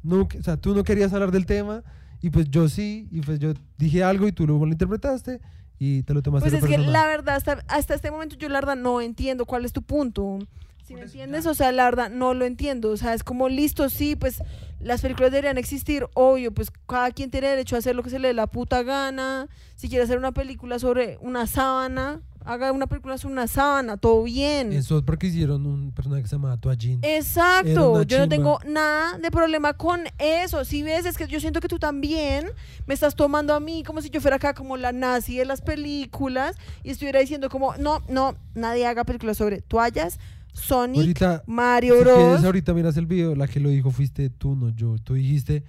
no, 0.08 0.22
o 0.22 0.44
sea, 0.44 0.58
tú 0.58 0.74
no 0.74 0.84
querías 0.84 1.14
hablar 1.14 1.32
del 1.32 1.46
tema 1.46 1.84
y 2.22 2.30
pues 2.30 2.50
yo 2.50 2.68
sí, 2.70 3.08
y 3.12 3.22
pues 3.22 3.40
yo 3.40 3.54
dije 3.78 4.04
algo 4.04 4.28
y 4.28 4.32
tú 4.32 4.48
lo 4.48 4.58
malinterpretaste 4.58 5.40
y 5.80 6.04
te 6.04 6.14
lo 6.14 6.22
tomaste 6.22 6.50
Pues 6.50 6.64
es 6.64 6.70
que 6.70 6.78
la 6.78 7.06
verdad, 7.06 7.36
hasta, 7.36 7.64
hasta 7.68 7.94
este 7.94 8.10
momento 8.10 8.36
yo 8.38 8.50
la 8.50 8.60
verdad 8.60 8.76
no 8.76 9.02
entiendo 9.02 9.46
cuál 9.46 9.66
es 9.66 9.74
tu 9.74 9.82
punto. 9.82 10.40
¿Sí 10.84 10.96
me 10.96 11.02
entiendes? 11.02 11.46
O 11.46 11.54
sea, 11.54 11.74
la 11.74 11.84
verdad 11.84 12.10
no 12.10 12.34
lo 12.34 12.46
entiendo. 12.46 12.92
O 12.92 12.98
sea, 12.98 13.14
es 13.14 13.24
como 13.24 13.50
listo, 13.50 13.90
sí, 13.90 14.16
pues 14.16 14.42
las 14.80 15.02
películas 15.02 15.32
deberían 15.32 15.58
existir, 15.58 16.08
obvio, 16.14 16.54
pues 16.54 16.72
cada 16.88 17.12
quien 17.12 17.30
tiene 17.30 17.48
derecho 17.48 17.76
a 17.76 17.80
hacer 17.80 17.94
lo 17.94 18.04
que 18.04 18.10
se 18.10 18.20
le 18.20 18.30
dé 18.30 18.34
la 18.34 18.48
puta 18.48 18.84
gana. 18.84 19.50
Si 19.76 19.90
quiere 19.90 20.06
hacer 20.06 20.18
una 20.18 20.32
película 20.32 20.80
sobre 20.80 21.18
una 21.20 21.46
sábana, 21.46 22.22
haga 22.48 22.72
una 22.72 22.88
película 22.88 23.18
sobre 23.18 23.34
una 23.34 23.48
sábana, 23.48 23.98
todo 23.98 24.24
bien. 24.24 24.72
En 24.72 24.82
South 24.82 25.04
Park 25.04 25.24
hicieron 25.24 25.66
un 25.66 25.92
personaje 25.92 26.24
que 26.24 26.30
se 26.30 26.36
llamaba 26.36 26.58
Toallín. 26.58 27.00
Exacto, 27.04 28.04
yo 28.04 28.20
no 28.20 28.30
tengo 28.30 28.60
nada 28.66 29.18
de 29.18 29.30
problema 29.30 29.74
con 29.74 30.02
eso. 30.18 30.64
Si 30.64 30.82
ves, 30.82 31.06
es 31.06 31.18
que 31.18 31.28
yo 31.28 31.40
siento 31.42 31.60
que 31.60 31.68
tú 31.68 31.78
también 31.78 32.48
me 32.86 32.94
estás 32.94 33.16
tomando 33.16 33.54
a 33.54 33.60
mí 33.60 33.84
como 33.84 34.02
si 34.02 34.10
yo 34.10 34.22
fuera 34.22 34.38
acá 34.38 34.54
como 34.54 34.78
la 34.78 34.94
nazi 34.94 35.38
de 35.38 35.46
las 35.46 35.62
películas 35.62 36.56
y 36.84 36.92
estuviera 36.92 37.20
diciendo 37.20 37.50
como, 37.50 37.76
no, 37.76 38.02
no, 38.08 38.36
nadie 38.56 38.88
haga 38.88 39.04
películas 39.04 39.38
sobre 39.38 39.62
toallas, 39.62 40.18
Sonic, 40.54 41.02
Ahorita, 41.02 41.44
Mario 41.46 41.96
si 41.96 42.02
Bros. 42.02 42.18
quieres, 42.18 42.44
ahorita 42.46 42.74
miras 42.74 42.98
el 42.98 43.06
video, 43.06 43.36
la 43.36 43.48
que 43.48 43.60
lo 43.60 43.70
dijo 43.70 43.92
fuiste 43.92 44.30
tú, 44.30 44.56
no 44.56 44.70
yo. 44.70 44.96
Tú 45.04 45.14
dijiste, 45.16 45.64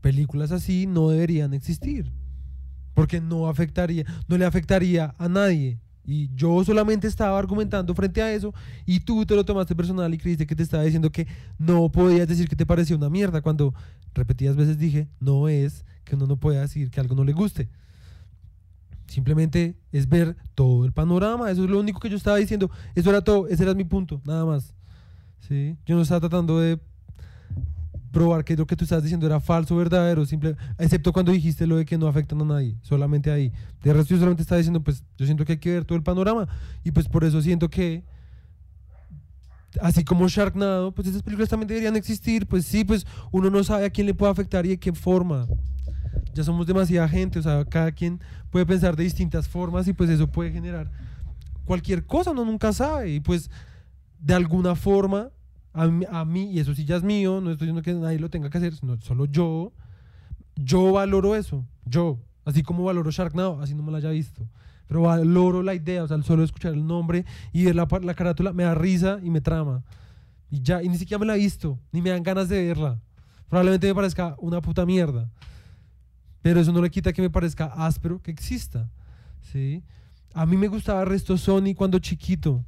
películas 0.00 0.50
así 0.50 0.86
no 0.86 1.08
deberían 1.08 1.54
existir. 1.54 2.12
Porque 2.94 3.20
no 3.20 3.48
afectaría, 3.48 4.04
no 4.26 4.36
le 4.36 4.44
afectaría 4.44 5.14
a 5.16 5.28
nadie. 5.28 5.78
Y 6.10 6.28
yo 6.34 6.64
solamente 6.64 7.06
estaba 7.06 7.38
argumentando 7.38 7.94
frente 7.94 8.20
a 8.20 8.32
eso 8.32 8.52
y 8.84 9.00
tú 9.00 9.24
te 9.24 9.36
lo 9.36 9.44
tomaste 9.44 9.76
personal 9.76 10.12
y 10.12 10.18
creíste 10.18 10.46
que 10.46 10.56
te 10.56 10.62
estaba 10.64 10.82
diciendo 10.82 11.10
que 11.10 11.28
no 11.56 11.90
podías 11.92 12.26
decir 12.26 12.48
que 12.48 12.56
te 12.56 12.66
parecía 12.66 12.96
una 12.96 13.08
mierda 13.08 13.40
cuando 13.40 13.72
repetidas 14.12 14.56
veces 14.56 14.76
dije, 14.76 15.08
no 15.20 15.48
es 15.48 15.84
que 16.04 16.16
uno 16.16 16.26
no 16.26 16.36
pueda 16.36 16.62
decir 16.62 16.90
que 16.90 16.98
algo 16.98 17.14
no 17.14 17.22
le 17.22 17.32
guste. 17.32 17.68
Simplemente 19.06 19.76
es 19.92 20.08
ver 20.08 20.36
todo 20.54 20.84
el 20.84 20.92
panorama, 20.92 21.50
eso 21.50 21.64
es 21.64 21.70
lo 21.70 21.78
único 21.78 22.00
que 22.00 22.10
yo 22.10 22.16
estaba 22.16 22.38
diciendo. 22.38 22.70
Eso 22.94 23.10
era 23.10 23.22
todo, 23.22 23.46
ese 23.46 23.62
era 23.62 23.74
mi 23.74 23.84
punto, 23.84 24.20
nada 24.24 24.44
más. 24.44 24.74
¿Sí? 25.48 25.76
Yo 25.86 25.94
no 25.94 26.02
estaba 26.02 26.20
tratando 26.20 26.58
de 26.58 26.80
probar 28.10 28.44
que 28.44 28.56
lo 28.56 28.66
que 28.66 28.76
tú 28.76 28.84
estabas 28.84 29.04
diciendo 29.04 29.26
era 29.26 29.40
falso 29.40 29.76
verdadero, 29.76 30.24
simple, 30.26 30.56
excepto 30.78 31.12
cuando 31.12 31.32
dijiste 31.32 31.66
lo 31.66 31.76
de 31.76 31.84
que 31.84 31.96
no 31.96 32.06
afectan 32.06 32.40
a 32.40 32.44
nadie, 32.44 32.76
solamente 32.82 33.30
ahí. 33.30 33.52
De 33.82 33.92
resto 33.92 34.14
yo 34.14 34.18
solamente 34.18 34.42
estaba 34.42 34.58
diciendo, 34.58 34.82
pues 34.82 35.04
yo 35.16 35.26
siento 35.26 35.44
que 35.44 35.52
hay 35.52 35.58
que 35.58 35.72
ver 35.72 35.84
todo 35.84 35.96
el 35.96 36.02
panorama 36.02 36.48
y 36.84 36.90
pues 36.90 37.08
por 37.08 37.24
eso 37.24 37.40
siento 37.40 37.68
que 37.68 38.04
así 39.80 40.04
como 40.04 40.28
Sharknado, 40.28 40.92
pues 40.92 41.08
esas 41.08 41.22
películas 41.22 41.48
también 41.48 41.68
deberían 41.68 41.96
existir, 41.96 42.46
pues 42.46 42.64
sí, 42.64 42.84
pues 42.84 43.06
uno 43.30 43.50
no 43.50 43.62
sabe 43.62 43.86
a 43.86 43.90
quién 43.90 44.06
le 44.06 44.14
puede 44.14 44.32
afectar 44.32 44.66
y 44.66 44.70
de 44.70 44.78
qué 44.78 44.92
forma. 44.92 45.46
Ya 46.34 46.44
somos 46.44 46.66
demasiada 46.66 47.08
gente, 47.08 47.38
o 47.38 47.42
sea, 47.42 47.64
cada 47.64 47.92
quien 47.92 48.20
puede 48.50 48.66
pensar 48.66 48.96
de 48.96 49.04
distintas 49.04 49.48
formas 49.48 49.86
y 49.88 49.92
pues 49.92 50.10
eso 50.10 50.26
puede 50.26 50.52
generar 50.52 50.90
cualquier 51.64 52.04
cosa, 52.04 52.32
uno 52.32 52.44
nunca 52.44 52.72
sabe 52.72 53.10
y 53.10 53.20
pues 53.20 53.48
de 54.18 54.34
alguna 54.34 54.74
forma 54.74 55.30
a 55.72 55.86
mí, 55.86 56.04
a 56.10 56.24
mí, 56.24 56.50
y 56.52 56.60
eso 56.60 56.74
sí 56.74 56.84
ya 56.84 56.96
es 56.96 57.02
mío, 57.02 57.40
no 57.40 57.50
estoy 57.50 57.66
diciendo 57.66 57.82
que 57.82 57.94
nadie 57.94 58.18
lo 58.18 58.28
tenga 58.30 58.50
que 58.50 58.58
hacer, 58.58 58.74
sino 58.74 59.00
solo 59.00 59.26
yo, 59.26 59.72
yo 60.56 60.92
valoro 60.92 61.36
eso, 61.36 61.64
yo, 61.84 62.18
así 62.44 62.62
como 62.62 62.84
valoro 62.84 63.10
Sharknado, 63.10 63.60
así 63.60 63.74
no 63.74 63.82
me 63.82 63.90
lo 63.90 63.98
haya 63.98 64.10
visto, 64.10 64.48
pero 64.86 65.02
valoro 65.02 65.62
la 65.62 65.74
idea, 65.74 66.02
o 66.02 66.08
sea, 66.08 66.20
solo 66.22 66.42
escuchar 66.42 66.74
el 66.74 66.86
nombre 66.86 67.24
y 67.52 67.64
ver 67.64 67.76
la, 67.76 67.86
la 68.02 68.14
carátula 68.14 68.52
me 68.52 68.64
da 68.64 68.74
risa 68.74 69.20
y 69.22 69.30
me 69.30 69.40
trama, 69.40 69.84
y 70.50 70.60
ya, 70.60 70.82
y 70.82 70.88
ni 70.88 70.98
siquiera 70.98 71.20
me 71.20 71.26
la 71.26 71.36
he 71.36 71.38
visto, 71.38 71.78
ni 71.92 72.02
me 72.02 72.10
dan 72.10 72.22
ganas 72.22 72.48
de 72.48 72.66
verla, 72.66 73.00
probablemente 73.48 73.86
me 73.86 73.94
parezca 73.94 74.34
una 74.38 74.60
puta 74.60 74.84
mierda, 74.84 75.30
pero 76.42 76.60
eso 76.60 76.72
no 76.72 76.82
le 76.82 76.90
quita 76.90 77.12
que 77.12 77.22
me 77.22 77.30
parezca 77.30 77.66
áspero 77.66 78.20
que 78.20 78.30
exista, 78.30 78.90
¿sí? 79.40 79.84
A 80.32 80.46
mí 80.46 80.56
me 80.56 80.68
gustaba 80.68 81.04
Resto 81.04 81.36
Sony 81.36 81.74
cuando 81.76 81.98
chiquito, 81.98 82.64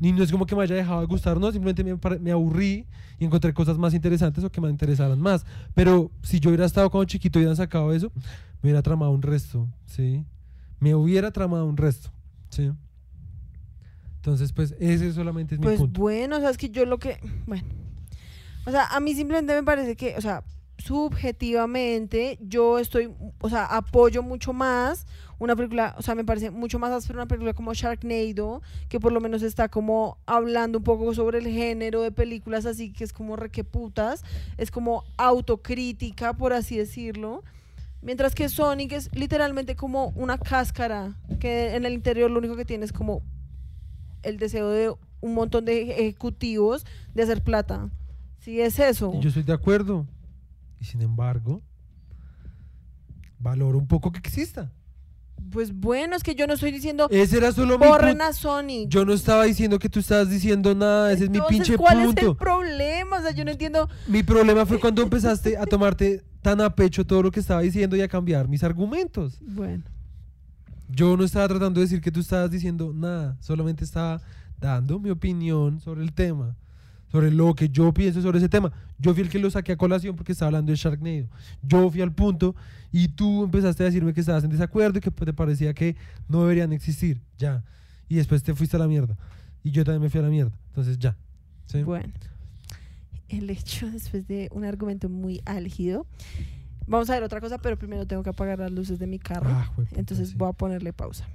ni 0.00 0.12
no 0.12 0.22
es 0.22 0.30
como 0.30 0.46
que 0.46 0.54
me 0.56 0.62
haya 0.62 0.74
dejado 0.74 1.00
de 1.00 1.06
gustar, 1.06 1.38
no, 1.38 1.50
simplemente 1.52 1.82
me, 1.84 2.18
me 2.20 2.30
aburrí 2.32 2.86
y 3.18 3.24
encontré 3.24 3.52
cosas 3.54 3.78
más 3.78 3.94
interesantes 3.94 4.44
o 4.44 4.50
que 4.50 4.60
me 4.60 4.68
interesaran 4.68 5.20
más. 5.20 5.44
Pero 5.74 6.10
si 6.22 6.38
yo 6.40 6.50
hubiera 6.50 6.66
estado 6.66 6.90
cuando 6.90 7.06
chiquito 7.06 7.38
y 7.38 7.42
hubieran 7.42 7.56
sacado 7.56 7.92
eso, 7.92 8.12
me 8.62 8.68
hubiera 8.70 8.82
tramado 8.82 9.10
un 9.12 9.22
resto, 9.22 9.68
¿sí? 9.86 10.24
Me 10.80 10.94
hubiera 10.94 11.30
tramado 11.30 11.64
un 11.66 11.76
resto, 11.76 12.10
¿sí? 12.50 12.70
Entonces, 14.16 14.52
pues, 14.52 14.74
ese 14.80 15.12
solamente 15.12 15.54
es 15.54 15.60
mi 15.60 15.64
Pues 15.66 15.78
punto. 15.78 16.00
bueno, 16.00 16.36
o 16.36 16.40
sea, 16.40 16.50
es 16.50 16.56
que 16.58 16.68
yo 16.70 16.84
lo 16.84 16.98
que, 16.98 17.18
bueno, 17.46 17.64
o 18.66 18.70
sea, 18.70 18.86
a 18.86 19.00
mí 19.00 19.14
simplemente 19.14 19.54
me 19.54 19.62
parece 19.62 19.94
que, 19.96 20.16
o 20.16 20.20
sea, 20.20 20.42
subjetivamente, 20.78 22.38
yo 22.40 22.78
estoy, 22.78 23.12
o 23.40 23.48
sea, 23.48 23.64
apoyo 23.64 24.22
mucho 24.22 24.52
más 24.52 25.06
una 25.38 25.54
película, 25.54 25.94
o 25.98 26.02
sea, 26.02 26.14
me 26.14 26.24
parece 26.24 26.50
mucho 26.50 26.78
más 26.78 26.92
áspera 26.92 27.18
una 27.18 27.28
película 27.28 27.52
como 27.52 27.74
Sharknado, 27.74 28.62
que 28.88 29.00
por 29.00 29.12
lo 29.12 29.20
menos 29.20 29.42
está 29.42 29.68
como 29.68 30.18
hablando 30.26 30.78
un 30.78 30.84
poco 30.84 31.12
sobre 31.14 31.38
el 31.38 31.48
género 31.48 32.00
de 32.02 32.10
películas 32.10 32.64
así 32.64 32.92
que 32.92 33.04
es 33.04 33.12
como 33.12 33.36
requeputas, 33.36 34.24
es 34.56 34.70
como 34.70 35.04
autocrítica, 35.16 36.32
por 36.32 36.52
así 36.52 36.78
decirlo. 36.78 37.42
Mientras 38.02 38.34
que 38.34 38.48
Sonic 38.48 38.92
es 38.92 39.10
literalmente 39.14 39.74
como 39.74 40.08
una 40.14 40.38
cáscara, 40.38 41.16
que 41.40 41.74
en 41.74 41.84
el 41.84 41.92
interior 41.92 42.30
lo 42.30 42.38
único 42.38 42.56
que 42.56 42.64
tiene 42.64 42.84
es 42.84 42.92
como 42.92 43.22
el 44.22 44.38
deseo 44.38 44.70
de 44.70 44.94
un 45.20 45.34
montón 45.34 45.64
de 45.64 45.90
ejecutivos 45.90 46.86
de 47.14 47.22
hacer 47.22 47.42
plata. 47.42 47.90
Sí, 48.38 48.60
es 48.60 48.78
eso. 48.78 49.18
Yo 49.20 49.28
estoy 49.28 49.42
de 49.42 49.52
acuerdo. 49.52 50.06
Y 50.80 50.84
sin 50.84 51.02
embargo, 51.02 51.62
valoro 53.38 53.78
un 53.78 53.86
poco 53.86 54.12
que 54.12 54.18
exista. 54.18 54.72
Pues 55.50 55.72
bueno, 55.72 56.16
es 56.16 56.22
que 56.22 56.34
yo 56.34 56.46
no 56.46 56.54
estoy 56.54 56.72
diciendo 56.72 57.08
Ese 57.10 57.36
era 57.36 57.52
solo 57.52 57.78
mi 57.78 57.86
borren 57.86 58.20
a 58.22 58.32
Sonic. 58.32 58.88
Yo 58.88 59.04
no 59.04 59.12
estaba 59.12 59.44
diciendo 59.44 59.78
que 59.78 59.88
tú 59.88 60.00
estabas 60.00 60.30
diciendo 60.30 60.74
nada, 60.74 61.12
ese 61.12 61.24
es 61.24 61.30
mi 61.30 61.36
Entonces, 61.36 61.58
pinche 61.58 61.76
¿cuál 61.76 62.00
es 62.00 62.06
punto. 62.06 62.30
el 62.30 62.36
problema? 62.36 63.18
O 63.18 63.22
sea, 63.22 63.30
yo 63.32 63.44
no 63.44 63.50
entiendo. 63.50 63.88
Mi 64.08 64.22
problema 64.22 64.64
fue 64.66 64.80
cuando 64.80 65.02
empezaste 65.02 65.56
a 65.56 65.66
tomarte 65.66 66.24
tan 66.42 66.60
a 66.60 66.74
pecho 66.74 67.04
todo 67.06 67.22
lo 67.22 67.30
que 67.30 67.40
estaba 67.40 67.60
diciendo 67.60 67.96
y 67.96 68.00
a 68.00 68.08
cambiar 68.08 68.48
mis 68.48 68.64
argumentos. 68.64 69.38
Bueno, 69.42 69.84
Yo 70.88 71.16
no 71.16 71.24
estaba 71.24 71.46
tratando 71.48 71.80
de 71.80 71.86
decir 71.86 72.00
que 72.00 72.10
tú 72.10 72.20
estabas 72.20 72.50
diciendo 72.50 72.92
nada, 72.94 73.36
solamente 73.40 73.84
estaba 73.84 74.20
dando 74.58 74.98
mi 74.98 75.10
opinión 75.10 75.80
sobre 75.80 76.02
el 76.02 76.12
tema, 76.14 76.56
sobre 77.10 77.30
lo 77.30 77.54
que 77.54 77.68
yo 77.68 77.92
pienso 77.92 78.20
sobre 78.22 78.38
ese 78.38 78.48
tema. 78.48 78.72
Yo 78.98 79.14
fui 79.14 79.22
el 79.22 79.28
que 79.28 79.38
lo 79.38 79.50
saqué 79.50 79.72
a 79.72 79.76
colación 79.76 80.16
porque 80.16 80.32
estaba 80.32 80.48
hablando 80.48 80.70
de 80.70 80.76
Sharknado. 80.76 81.28
Yo 81.62 81.90
fui 81.90 82.00
al 82.00 82.12
punto 82.12 82.54
y 82.92 83.08
tú 83.08 83.44
empezaste 83.44 83.82
a 83.82 83.86
decirme 83.86 84.12
que 84.12 84.20
estabas 84.20 84.44
en 84.44 84.50
desacuerdo 84.50 84.98
y 84.98 85.00
que 85.00 85.10
te 85.10 85.32
parecía 85.32 85.74
que 85.74 85.96
no 86.28 86.42
deberían 86.42 86.72
existir, 86.72 87.20
ya. 87.38 87.62
Y 88.08 88.16
después 88.16 88.42
te 88.42 88.54
fuiste 88.54 88.76
a 88.76 88.80
la 88.80 88.88
mierda. 88.88 89.16
Y 89.62 89.70
yo 89.70 89.84
también 89.84 90.02
me 90.02 90.10
fui 90.10 90.20
a 90.20 90.22
la 90.22 90.28
mierda. 90.30 90.52
Entonces, 90.68 90.98
ya. 90.98 91.16
¿Sí? 91.66 91.82
bueno. 91.82 92.12
El 93.28 93.50
hecho, 93.50 93.90
después 93.90 94.26
de 94.28 94.48
un 94.52 94.64
argumento 94.64 95.08
muy 95.08 95.42
álgido, 95.44 96.06
vamos 96.86 97.10
a 97.10 97.14
ver 97.14 97.24
otra 97.24 97.40
cosa, 97.40 97.58
pero 97.58 97.76
primero 97.76 98.06
tengo 98.06 98.22
que 98.22 98.30
apagar 98.30 98.60
las 98.60 98.70
luces 98.70 98.98
de 99.00 99.08
mi 99.08 99.18
carro. 99.18 99.48
Ah, 99.50 99.66
jueputa, 99.74 99.98
Entonces 99.98 100.30
sí. 100.30 100.34
voy 100.36 100.48
a 100.48 100.52
ponerle 100.52 100.92
pausa. 100.92 101.26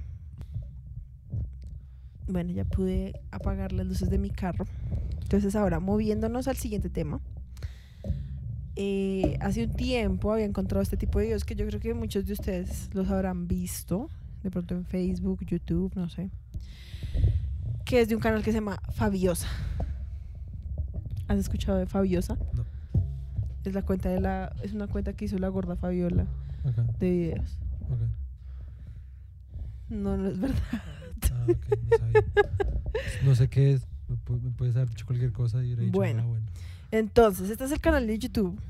Bueno, 2.28 2.52
ya 2.52 2.64
pude 2.64 3.20
apagar 3.30 3.72
las 3.72 3.86
luces 3.86 4.10
de 4.10 4.18
mi 4.18 4.30
carro. 4.30 4.66
Entonces 5.22 5.56
ahora 5.56 5.80
moviéndonos 5.80 6.48
al 6.48 6.56
siguiente 6.56 6.90
tema. 6.90 7.20
Eh, 8.74 9.36
hace 9.40 9.64
un 9.64 9.72
tiempo 9.72 10.32
había 10.32 10.46
encontrado 10.46 10.82
este 10.82 10.96
tipo 10.96 11.18
de 11.18 11.26
videos 11.26 11.44
que 11.44 11.54
yo 11.54 11.66
creo 11.66 11.80
que 11.80 11.92
muchos 11.92 12.24
de 12.24 12.32
ustedes 12.32 12.90
los 12.94 13.10
habrán 13.10 13.48
visto. 13.48 14.08
De 14.42 14.50
pronto 14.50 14.74
en 14.74 14.84
Facebook, 14.84 15.44
YouTube, 15.44 15.92
no 15.94 16.08
sé. 16.08 16.30
Que 17.84 18.00
es 18.00 18.08
de 18.08 18.14
un 18.14 18.20
canal 18.20 18.42
que 18.42 18.50
se 18.50 18.58
llama 18.58 18.80
Fabiosa. 18.92 19.48
¿Has 21.28 21.38
escuchado 21.38 21.78
de 21.78 21.86
Fabiosa? 21.86 22.36
No. 22.54 22.64
Es 23.64 23.74
la 23.74 23.82
cuenta 23.82 24.08
de 24.08 24.20
la. 24.20 24.54
Es 24.62 24.72
una 24.72 24.88
cuenta 24.88 25.12
que 25.12 25.26
hizo 25.26 25.38
la 25.38 25.48
gorda 25.48 25.76
Fabiola 25.76 26.26
de 26.98 27.10
videos. 27.10 27.58
ok. 27.90 28.21
No, 29.88 30.16
no 30.16 30.28
es 30.28 30.38
verdad. 30.40 30.58
Ah, 31.32 31.46
ok, 31.48 31.66
no 31.90 31.98
sabía. 31.98 32.22
No 33.24 33.34
sé 33.34 33.48
qué 33.48 33.72
es. 33.74 33.86
Me, 34.08 34.16
pu- 34.16 34.40
me 34.40 34.50
puedes 34.50 34.74
haber 34.76 34.88
dicho 34.90 35.06
cualquier 35.06 35.32
cosa 35.32 35.58
y 35.58 35.66
hubiera 35.66 35.82
dicho, 35.82 35.92
Bueno. 35.92 36.22
ah, 36.22 36.26
bueno. 36.26 36.46
Entonces, 36.90 37.50
este 37.50 37.64
es 37.64 37.72
el 37.72 37.80
canal 37.80 38.06
de 38.06 38.18
YouTube. 38.18 38.60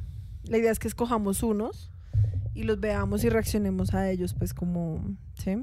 La 0.44 0.58
idea 0.58 0.70
es 0.70 0.78
que 0.78 0.88
escojamos 0.88 1.42
unos 1.42 1.90
y 2.54 2.64
los 2.64 2.78
veamos 2.80 3.24
y 3.24 3.28
reaccionemos 3.28 3.94
a 3.94 4.10
ellos, 4.10 4.34
pues 4.34 4.54
como, 4.54 5.04
¿sí? 5.34 5.56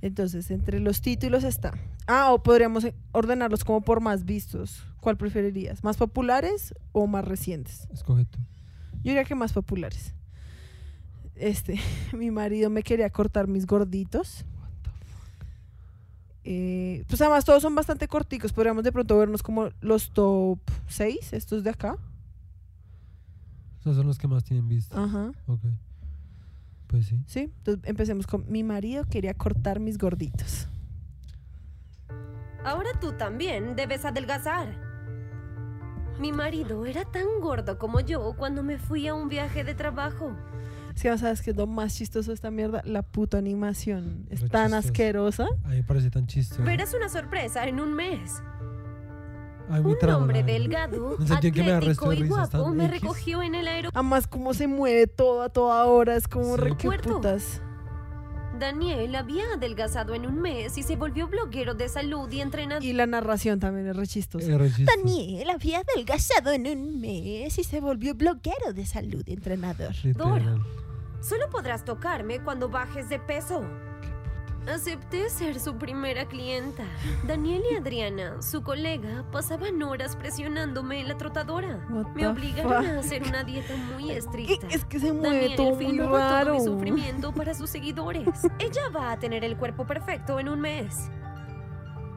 Entonces, 0.00 0.50
entre 0.50 0.80
los 0.80 1.02
títulos 1.02 1.44
está. 1.44 1.72
Ah, 2.06 2.32
o 2.32 2.42
podríamos 2.42 2.86
ordenarlos 3.12 3.62
como 3.62 3.82
por 3.82 4.00
más 4.00 4.24
vistos. 4.24 4.82
¿Cuál 5.00 5.18
preferirías? 5.18 5.84
¿Más 5.84 5.98
populares 5.98 6.74
o 6.92 7.06
más 7.06 7.26
recientes? 7.26 7.86
Escoge 7.92 8.24
tú. 8.24 8.38
Yo 9.02 9.10
diría 9.12 9.24
que 9.24 9.34
más 9.34 9.52
populares. 9.52 10.14
Este, 11.36 11.78
mi 12.16 12.30
marido 12.30 12.70
me 12.70 12.82
quería 12.82 13.10
cortar 13.10 13.48
mis 13.48 13.66
gorditos. 13.66 14.44
Eh, 16.44 17.04
pues 17.08 17.20
además 17.20 17.44
todos 17.44 17.62
son 17.62 17.74
bastante 17.74 18.08
corticos. 18.08 18.52
Podríamos 18.52 18.84
de 18.84 18.92
pronto 18.92 19.18
vernos 19.18 19.42
como 19.42 19.70
los 19.80 20.10
top 20.10 20.58
6, 20.88 21.32
estos 21.32 21.64
de 21.64 21.70
acá. 21.70 21.96
Esos 23.80 23.96
son 23.96 24.06
los 24.06 24.18
que 24.18 24.28
más 24.28 24.44
tienen 24.44 24.68
visto. 24.68 24.98
Ajá. 24.98 25.32
Ok. 25.46 25.60
Pues 26.86 27.06
sí. 27.06 27.22
Sí, 27.26 27.40
entonces 27.40 27.84
empecemos 27.88 28.26
con 28.26 28.44
mi 28.50 28.64
marido 28.64 29.04
quería 29.04 29.34
cortar 29.34 29.80
mis 29.80 29.96
gorditos. 29.96 30.68
Ahora 32.64 32.90
tú 33.00 33.12
también 33.12 33.76
debes 33.76 34.04
adelgazar. 34.04 34.90
Mi 36.18 36.32
marido 36.32 36.84
era 36.84 37.04
tan 37.04 37.40
gordo 37.40 37.78
como 37.78 38.00
yo 38.00 38.34
cuando 38.36 38.62
me 38.62 38.76
fui 38.78 39.08
a 39.08 39.14
un 39.14 39.28
viaje 39.28 39.64
de 39.64 39.74
trabajo. 39.74 40.36
Es 40.94 41.02
que 41.02 41.18
sabes 41.18 41.42
que 41.42 41.50
es 41.52 41.56
lo 41.56 41.66
más 41.66 41.94
chistoso 41.96 42.30
de 42.30 42.34
esta 42.34 42.50
mierda, 42.50 42.82
la 42.84 43.02
puta 43.02 43.38
animación 43.38 44.26
es 44.30 44.40
Re 44.42 44.48
tan 44.48 44.66
chistoso. 44.70 44.88
asquerosa. 44.88 45.46
A 45.64 45.68
mí 45.68 45.76
me 45.76 45.82
parece 45.84 46.10
tan 46.10 46.26
chistoso. 46.26 46.62
Verás 46.62 46.92
una 46.94 47.08
sorpresa 47.08 47.66
en 47.66 47.80
un 47.80 47.94
mes. 47.94 48.42
Ay, 49.72 49.82
Un 49.84 49.96
tramo, 49.98 50.18
hombre 50.22 50.42
delgado, 50.42 51.16
No 51.20 51.26
sé 51.26 51.34
atlético 51.34 52.12
y 52.12 52.26
guapo 52.26 52.68
me 52.70 52.86
X. 52.86 53.00
recogió 53.00 53.40
en 53.42 53.54
el 53.54 53.68
aeropuerto. 53.68 53.98
Además 54.00 54.26
cómo 54.26 54.52
se 54.52 54.66
mueve 54.66 55.06
todo 55.06 55.42
a 55.42 55.48
toda 55.48 55.84
hora, 55.84 56.16
es 56.16 56.26
como 56.26 56.56
Sí. 56.56 56.60
re 56.60 56.76
que 56.76 56.86
Cuerpo. 56.88 57.14
putas. 57.16 57.62
Daniel 58.60 59.16
había 59.16 59.44
adelgazado 59.54 60.14
en 60.14 60.26
un 60.26 60.40
mes 60.40 60.78
y 60.78 60.82
se 60.84 60.94
volvió 60.94 61.26
bloguero 61.26 61.74
de 61.74 61.88
salud 61.88 62.30
y 62.30 62.40
entrenador. 62.40 62.84
Y 62.84 62.92
la 62.92 63.06
narración 63.06 63.58
también 63.58 63.88
es 63.88 63.96
re 63.96 64.06
chistosa. 64.06 64.52
Es 64.52 64.58
re 64.58 64.68
chistoso. 64.68 64.98
Daniel 64.98 65.50
había 65.50 65.80
adelgazado 65.80 66.52
en 66.52 66.66
un 66.68 67.00
mes 67.00 67.58
y 67.58 67.64
se 67.64 67.80
volvió 67.80 68.14
bloguero 68.14 68.72
de 68.72 68.86
salud 68.86 69.24
y 69.26 69.32
entrenador. 69.32 69.94
Literal. 70.04 70.62
Solo 71.20 71.50
podrás 71.50 71.84
tocarme 71.84 72.40
cuando 72.40 72.68
bajes 72.68 73.08
de 73.08 73.18
peso. 73.18 73.64
Acepté 74.68 75.30
ser 75.30 75.58
su 75.58 75.76
primera 75.76 76.26
clienta. 76.26 76.84
Daniel 77.26 77.62
y 77.70 77.76
Adriana, 77.76 78.42
su 78.42 78.62
colega, 78.62 79.24
pasaban 79.32 79.82
horas 79.82 80.16
presionándome 80.16 81.00
en 81.00 81.08
la 81.08 81.16
trotadora. 81.16 81.80
Me 82.14 82.26
obligaron 82.26 82.84
fuck? 82.84 82.96
a 82.96 82.98
hacer 83.00 83.22
una 83.22 83.42
dieta 83.42 83.74
muy 83.76 84.10
estricta. 84.10 84.66
Es 84.68 84.84
que 84.84 85.00
se 85.00 85.12
mueve 85.12 85.40
Daniel 85.40 85.56
todo 85.56 85.74
muy 85.74 85.86
filmaba 85.86 86.18
raro. 86.18 86.56
todo 86.56 86.58
mi 86.58 86.64
sufrimiento 86.64 87.32
para 87.32 87.54
sus 87.54 87.70
seguidores. 87.70 88.26
Ella 88.58 88.88
va 88.94 89.12
a 89.12 89.18
tener 89.18 89.44
el 89.44 89.56
cuerpo 89.56 89.86
perfecto 89.86 90.38
en 90.38 90.48
un 90.48 90.60
mes. 90.60 91.10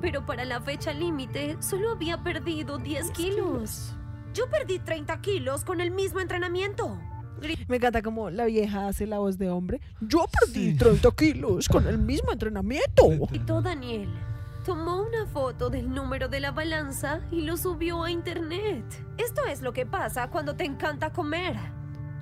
Pero 0.02 0.26
para 0.26 0.44
la 0.44 0.60
fecha 0.60 0.92
límite 0.92 1.56
solo 1.62 1.92
había 1.92 2.24
perdido 2.24 2.78
10 2.78 3.12
kilos. 3.12 3.96
Yo 4.34 4.50
perdí 4.50 4.80
30 4.80 5.22
kilos 5.22 5.64
con 5.64 5.80
el 5.80 5.92
mismo 5.92 6.20
entrenamiento. 6.20 7.00
Me 7.68 7.78
encanta 7.78 8.02
como 8.02 8.30
la 8.30 8.46
vieja 8.46 8.88
hace 8.88 9.06
la 9.08 9.20
voz 9.20 9.38
de 9.38 9.50
hombre. 9.50 9.82
Yo 10.02 10.26
perdí 10.40 10.72
Sí. 10.72 10.78
30 10.78 11.12
kilos 11.12 11.68
con 11.70 11.88
el 11.88 11.98
mismo 11.98 12.32
entrenamiento. 12.32 13.10
Gritó 13.30 13.62
Daniel. 13.62 14.10
Tomó 14.66 15.02
una 15.04 15.26
foto 15.26 15.70
del 15.70 15.90
número 15.94 16.30
de 16.30 16.40
la 16.40 16.52
balanza 16.52 17.20
y 17.32 17.42
lo 17.42 17.58
subió 17.58 18.04
a 18.04 18.12
internet. 18.12 18.84
Esto 19.18 19.46
es 19.46 19.62
lo 19.62 19.74
que 19.74 19.86
pasa 19.86 20.30
cuando 20.30 20.56
te 20.56 20.64
encanta 20.64 21.12
comer. 21.12 21.56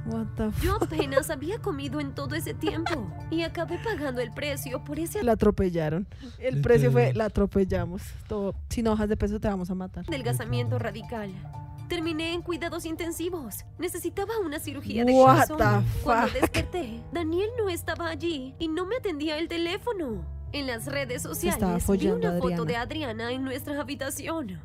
What 0.08 0.26
the 0.36 0.50
Yo 0.66 0.80
fuck? 0.80 0.84
apenas 0.92 1.30
había 1.30 1.60
comido 1.60 2.00
en 2.00 2.16
todo 2.16 2.34
ese 2.34 2.56
tiempo 2.56 3.08
y 3.30 3.44
acabé 3.44 3.78
pagando 3.84 4.20
el 4.22 4.32
precio 4.32 4.84
por 4.84 4.98
ese 4.98 5.22
La 5.24 5.34
atropellaron. 5.34 6.08
El 6.40 6.62
precio 6.62 6.92
fue 6.92 7.14
la 7.14 7.26
atropellamos. 7.26 8.02
Todo. 8.28 8.56
Si 8.70 8.82
no 8.82 8.90
bajas 8.92 9.10
de 9.10 9.18
peso 9.18 9.40
te 9.40 9.48
vamos 9.48 9.70
a 9.70 9.76
matar. 9.76 10.04
adelgazamiento 10.08 10.80
radical. 10.80 11.30
Terminé 11.92 12.34
en 12.34 12.42
cuidados 12.42 12.86
intensivos. 12.86 13.66
Necesitaba 13.78 14.39
una 14.39 14.60
cirugía 14.60 15.04
de 15.04 15.12
What 15.12 15.50
corazón. 15.50 15.86
Cuando 16.06 16.32
desperté, 16.32 17.04
Daniel 17.12 17.50
no 17.58 17.68
estaba 17.68 18.08
allí 18.08 18.56
y 18.60 18.70
no 18.70 18.86
me 18.86 18.96
atendía 18.96 19.38
el 19.38 19.50
teléfono. 19.50 20.26
En 20.54 20.68
las 20.68 20.86
redes 20.86 21.22
sociales 21.24 21.86
vi 22.00 22.08
una 22.08 22.38
foto 22.38 22.64
de 22.64 22.78
Adriana 22.78 23.34
en 23.34 23.44
nuestra 23.44 23.78
habitación. 23.82 24.62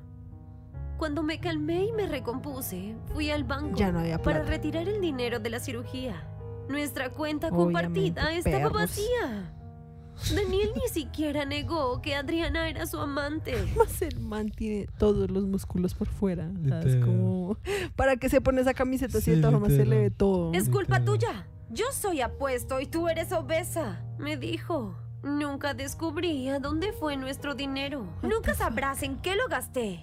Cuando 0.99 1.25
me 1.25 1.41
calmé 1.41 1.87
y 1.87 1.93
me 1.93 2.07
recompuse, 2.07 2.95
fui 3.13 3.33
al 3.33 3.43
banco 3.43 3.77
Ya 3.77 3.91
no 3.91 3.99
había 3.99 4.23
para 4.23 4.45
retirar 4.45 4.89
el 4.89 5.01
dinero 5.01 5.41
de 5.41 5.51
la 5.51 5.59
cirugía. 5.59 6.23
Nuestra 6.69 7.11
cuenta 7.11 7.49
Obviamente, 7.49 8.13
compartida 8.13 8.33
estaba 8.35 8.71
perros. 8.71 8.73
vacía. 8.73 9.53
Daniel 10.35 10.71
ni 10.75 10.89
siquiera 10.89 11.45
negó 11.45 12.01
que 12.01 12.15
Adriana 12.15 12.69
era 12.69 12.87
su 12.87 12.99
amante. 12.99 13.55
Más 13.77 14.01
el 14.03 14.19
man 14.21 14.51
tiene 14.51 14.87
todos 14.99 15.31
los 15.31 15.45
músculos 15.45 15.95
por 15.95 16.09
fuera. 16.09 16.51
Es 16.85 16.97
como. 16.97 17.57
¿Para 17.97 18.17
qué 18.17 18.29
se 18.29 18.41
pone 18.41 18.61
esa 18.61 18.75
camiseta 18.75 19.19
si 19.19 19.25
Sí, 19.27 19.31
de 19.33 19.37
todas 19.39 19.53
formas 19.53 19.73
se 19.73 19.85
le 19.87 19.99
ve 20.01 20.11
todo? 20.11 20.53
Es 20.53 20.69
culpa 20.69 20.99
Literal. 20.99 21.05
tuya. 21.05 21.47
Yo 21.71 21.85
soy 21.93 22.21
apuesto 22.21 22.81
y 22.81 22.87
tú 22.87 23.09
eres 23.09 23.33
obesa, 23.33 24.01
me 24.19 24.37
dijo. 24.37 24.97
Nunca 25.23 25.75
descubrí 25.75 26.49
a 26.49 26.61
dónde 26.61 26.93
fue 26.93 27.17
nuestro 27.17 27.55
dinero. 27.55 28.07
Nunca 28.23 28.55
sabrás 28.55 29.03
en 29.03 29.17
qué 29.17 29.35
lo 29.35 29.49
gasté. 29.49 30.01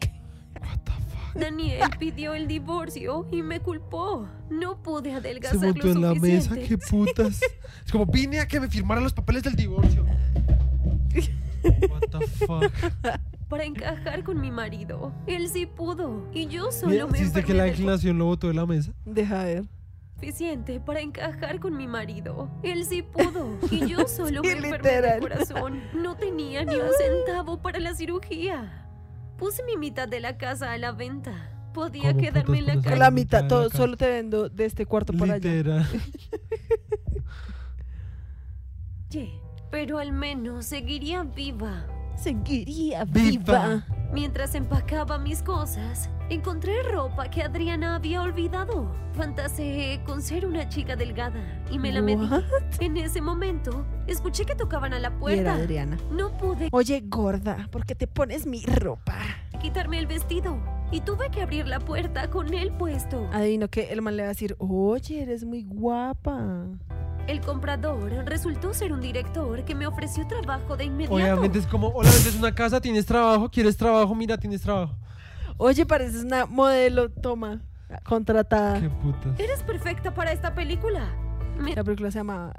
Daniel 1.35 1.81
pidió 1.99 2.33
el 2.33 2.47
divorcio 2.47 3.27
y 3.31 3.41
me 3.41 3.59
culpó. 3.59 4.27
No 4.49 4.81
pude 4.81 5.09
Se 5.11 5.15
adelgazar 5.15 5.59
montó 5.59 5.87
lo 5.87 5.91
en 5.93 6.01
la 6.01 6.13
mesa, 6.15 6.55
qué 6.55 6.77
putas. 6.77 7.41
Es 7.85 7.91
como, 7.91 8.05
vine 8.05 8.39
a 8.39 8.47
que 8.47 8.59
me 8.59 8.67
firmaran 8.69 9.03
los 9.03 9.13
papeles 9.13 9.43
del 9.43 9.55
divorcio. 9.55 10.05
What 11.63 12.01
the 12.11 12.27
fuck. 12.45 12.71
Para 13.49 13.63
encajar 13.65 14.23
con 14.23 14.39
mi 14.41 14.51
marido. 14.51 15.13
Él 15.27 15.47
sí 15.49 15.65
pudo. 15.65 16.27
Y 16.33 16.47
yo 16.47 16.71
solo 16.71 16.91
Mira, 16.91 17.07
me 17.07 17.19
¿Hiciste 17.19 17.43
que 17.43 17.53
la 17.53 17.67
inclinación 17.67 18.17
lo 18.17 18.25
botó 18.25 18.47
de 18.47 18.53
la 18.53 18.65
mesa? 18.65 18.91
Deja 19.05 19.43
ver. 19.43 19.63
suficiente 20.15 20.79
para 20.79 21.01
encajar 21.01 21.59
con 21.59 21.75
mi 21.77 21.87
marido. 21.87 22.49
Él 22.63 22.85
sí 22.85 23.01
pudo. 23.03 23.57
Y 23.69 23.85
yo 23.87 24.07
solo 24.07 24.41
Sí, 24.41 24.47
me 24.47 24.53
enfermé 24.53 24.77
literal. 24.77 25.19
de 25.19 25.27
corazón. 25.27 25.83
No 25.93 26.15
tenía 26.15 26.63
ni 26.65 26.75
un 26.75 26.87
centavo 26.97 27.61
para 27.61 27.79
la 27.79 27.93
cirugía. 27.93 28.82
Puse 29.37 29.63
mi 29.63 29.77
mitad 29.77 30.07
de 30.07 30.19
la 30.19 30.37
casa 30.37 30.71
a 30.71 30.77
la 30.77 30.91
venta. 30.91 31.49
Podía 31.73 32.11
¿Cómo 32.11 32.21
quedarme 32.21 32.59
en 32.59 32.67
la 32.67 32.81
calle. 32.81 32.97
La 32.97 33.11
mitad 33.11 33.47
todo, 33.47 33.63
la 33.63 33.69
casa. 33.69 33.77
solo 33.77 33.97
te 33.97 34.07
vendo 34.07 34.49
de 34.49 34.65
este 34.65 34.85
cuarto 34.85 35.11
por 35.13 35.29
allá. 35.31 35.87
Pero 39.73 39.97
al 39.97 40.11
menos 40.11 40.67
seguiría 40.67 41.23
viva. 41.23 41.87
Seguiría 42.15 43.05
Viva. 43.05 43.85
Mientras 44.13 44.53
empacaba 44.53 45.17
mis 45.17 45.41
cosas, 45.41 46.09
encontré 46.29 46.83
ropa 46.83 47.29
que 47.29 47.41
Adriana 47.41 47.95
había 47.95 48.21
olvidado. 48.21 48.93
Fantaseé 49.13 50.03
con 50.03 50.21
ser 50.21 50.45
una 50.45 50.69
chica 50.69 50.95
delgada 50.95 51.63
y 51.71 51.79
me 51.79 51.91
la 51.91 52.01
medí. 52.01 52.25
What? 52.25 52.43
En 52.79 52.97
ese 52.97 53.21
momento, 53.21 53.85
escuché 54.07 54.45
que 54.45 54.55
tocaban 54.55 54.93
a 54.93 54.99
la 54.99 55.07
Y 55.09 55.11
era 55.11 55.19
puerta. 55.19 55.53
Adriana. 55.55 55.97
No 56.11 56.37
pude 56.37 56.69
Oye, 56.71 57.01
gorda, 57.05 57.67
¿por 57.71 57.85
qué 57.85 57.95
te 57.95 58.07
pones 58.07 58.45
mi 58.45 58.63
ropa? 58.65 59.17
quitarme 59.63 59.97
el 59.97 60.07
vestido 60.07 60.57
y 60.91 60.99
tuve 60.99 61.31
que 61.31 61.41
abrir 61.41 61.67
la 61.67 61.79
puerta 61.79 62.29
con 62.29 62.53
él 62.53 62.73
puesto. 62.73 63.29
Adivino 63.31 63.69
que 63.69 63.93
el 63.93 64.01
man 64.01 64.17
le 64.17 64.23
va 64.23 64.27
a 64.27 64.33
decir, 64.33 64.57
oye, 64.59 65.21
eres 65.23 65.45
muy 65.45 65.63
guapa. 65.63 66.67
El 67.27 67.39
comprador 67.41 68.11
resultó 68.25 68.73
ser 68.73 68.91
un 68.91 68.99
director 68.99 69.63
que 69.63 69.75
me 69.75 69.87
ofreció 69.87 70.27
trabajo 70.27 70.75
de 70.75 70.85
inmediato. 70.85 71.15
Obviamente 71.15 71.59
es 71.59 71.67
como, 71.67 71.87
hola, 71.87 72.09
vendes 72.11 72.35
una 72.35 72.53
casa, 72.53 72.81
tienes 72.81 73.05
trabajo, 73.05 73.49
quieres 73.49 73.77
trabajo, 73.77 74.13
mira, 74.13 74.37
tienes 74.37 74.61
trabajo. 74.61 74.95
Oye, 75.57 75.85
pareces 75.85 76.23
una 76.25 76.45
modelo, 76.45 77.09
toma, 77.09 77.61
contratada. 78.03 78.79
Qué 78.81 78.89
putas. 78.89 79.39
Eres 79.39 79.63
perfecta 79.63 80.13
para 80.13 80.31
esta 80.33 80.53
película. 80.53 81.07
Me- 81.57 81.75
La 81.75 81.83
película 81.83 82.11
se 82.11 82.19
llama 82.19 82.51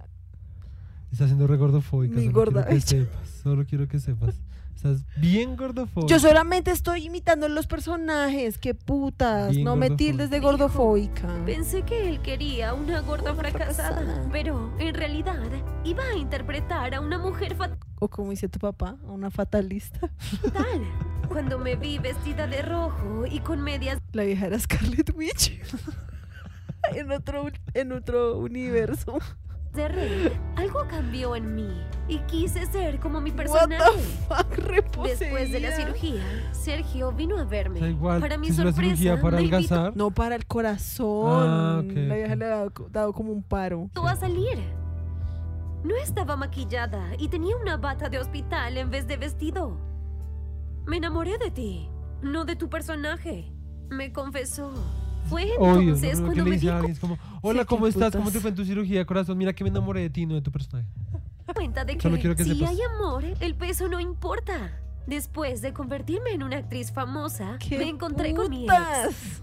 Estás 1.12 1.26
siendo 1.28 1.46
re 1.46 1.56
gordofóbica. 1.56 2.14
Mi 2.16 2.22
solo 2.26 2.34
gorda 2.34 2.64
quiero 2.64 2.80
que 2.80 2.80
sepas. 2.86 3.28
Solo 3.42 3.64
quiero 3.66 3.88
que 3.88 4.00
sepas. 4.00 4.34
Estás 4.74 5.04
bien 5.16 5.56
gordofóbica. 5.56 6.12
Yo 6.12 6.18
solamente 6.20 6.70
estoy 6.70 7.06
imitando 7.06 7.48
los 7.48 7.66
personajes, 7.66 8.58
qué 8.58 8.74
putas. 8.74 9.50
Bien 9.52 9.64
no 9.64 9.76
me 9.76 9.90
tildes 9.90 10.30
de 10.30 10.40
gordofóbica. 10.40 11.28
Pensé 11.46 11.82
que 11.82 12.08
él 12.08 12.20
quería 12.20 12.74
una 12.74 13.00
gorda 13.00 13.34
fracasada, 13.34 13.96
fracasada. 13.96 14.28
pero 14.30 14.74
en 14.78 14.94
realidad 14.94 15.38
iba 15.84 16.04
a 16.04 16.16
interpretar 16.16 16.94
a 16.94 17.00
una 17.00 17.18
mujer 17.18 17.56
O 18.00 18.08
como 18.08 18.30
dice 18.30 18.48
tu 18.48 18.58
papá, 18.58 18.96
una 19.06 19.30
fatalista. 19.30 20.10
fatal. 20.18 20.82
Cuando 21.28 21.58
me 21.58 21.76
vi 21.76 21.98
vestida 21.98 22.46
de 22.46 22.60
rojo 22.62 23.24
y 23.26 23.40
con 23.40 23.62
medias 23.62 23.98
La 24.12 24.24
vieja 24.24 24.46
era 24.46 24.58
Scarlet 24.58 25.14
Witch. 25.16 25.58
en, 26.94 27.10
otro, 27.10 27.46
en 27.72 27.92
otro 27.92 28.38
universo. 28.38 29.18
De 29.74 29.88
red, 29.88 30.32
algo 30.56 30.86
cambió 30.88 31.34
en 31.36 31.54
mí 31.54 31.68
y 32.08 32.18
quise 32.20 32.66
ser 32.66 33.00
como 33.00 33.20
mi 33.20 33.30
What 33.30 33.36
personaje. 33.36 33.82
the 33.96 34.02
fuck, 34.28 35.04
Después 35.04 35.50
de 35.52 35.60
la 35.60 35.72
cirugía, 35.72 36.22
Sergio 36.52 37.12
vino 37.12 37.38
a 37.38 37.44
verme. 37.44 37.80
Da 37.80 37.88
igual, 37.88 38.20
Para 38.20 38.38
mi 38.38 38.50
sorpresa, 38.50 38.80
cirugía 38.96 39.20
para 39.20 39.36
me 39.36 39.42
invitó 39.44 39.56
adelgazar. 39.56 39.96
No, 39.96 40.10
para 40.10 40.36
el 40.36 40.46
corazón. 40.46 41.48
Ah, 41.48 41.82
la 41.84 42.14
vieja 42.14 42.32
ok. 42.34 42.38
le 42.38 42.44
ha 42.44 42.48
dado, 42.48 42.72
dado 42.90 43.12
como 43.12 43.32
un 43.32 43.42
paro. 43.42 43.90
a 43.96 44.16
salir. 44.16 44.58
No 45.82 45.94
estaba 45.96 46.36
maquillada 46.36 47.10
y 47.18 47.28
tenía 47.28 47.56
una 47.56 47.76
bata 47.76 48.08
de 48.08 48.18
hospital 48.18 48.76
en 48.78 48.90
vez 48.90 49.06
de 49.06 49.16
vestido. 49.16 49.76
Me 50.86 50.96
enamoré 50.98 51.36
de 51.38 51.50
ti, 51.50 51.88
no 52.22 52.44
de 52.44 52.56
tu 52.56 52.68
personaje. 52.70 53.52
Me 53.90 54.12
confesó. 54.12 54.72
Fue 55.28 55.54
entonces 55.54 56.20
cuando 56.20 56.44
me 56.44 56.50
dice 56.52 56.66
di 56.66 56.68
a 56.68 56.76
alguien 56.76 56.92
es 56.92 56.98
como, 56.98 57.18
hola, 57.42 57.64
¿cómo 57.64 57.86
estás? 57.86 58.14
¿Cómo 58.14 58.30
te 58.30 58.40
fue 58.40 58.50
en 58.50 58.56
tu 58.56 58.64
cirugía, 58.64 59.04
corazón? 59.04 59.38
Mira 59.38 59.52
que 59.52 59.64
me 59.64 59.70
enamoré 59.70 60.02
de 60.02 60.10
ti, 60.10 60.26
no 60.26 60.34
de 60.34 60.42
tu 60.42 60.50
personaje. 60.52 60.88
cuenta 61.54 61.84
de 61.84 61.96
que 61.96 62.44
si 62.44 62.64
hay 62.64 62.78
amor, 62.94 63.24
el 63.40 63.54
peso 63.54 63.88
no 63.88 64.00
importa. 64.00 64.80
Después 65.06 65.60
de 65.60 65.74
convertirme 65.74 66.30
en 66.30 66.42
una 66.42 66.56
actriz 66.56 66.90
famosa, 66.90 67.58
¡Qué 67.58 67.76
me 67.76 67.88
encontré 67.88 68.32
con 68.32 68.48
mi 68.48 68.64
ex. 68.64 69.42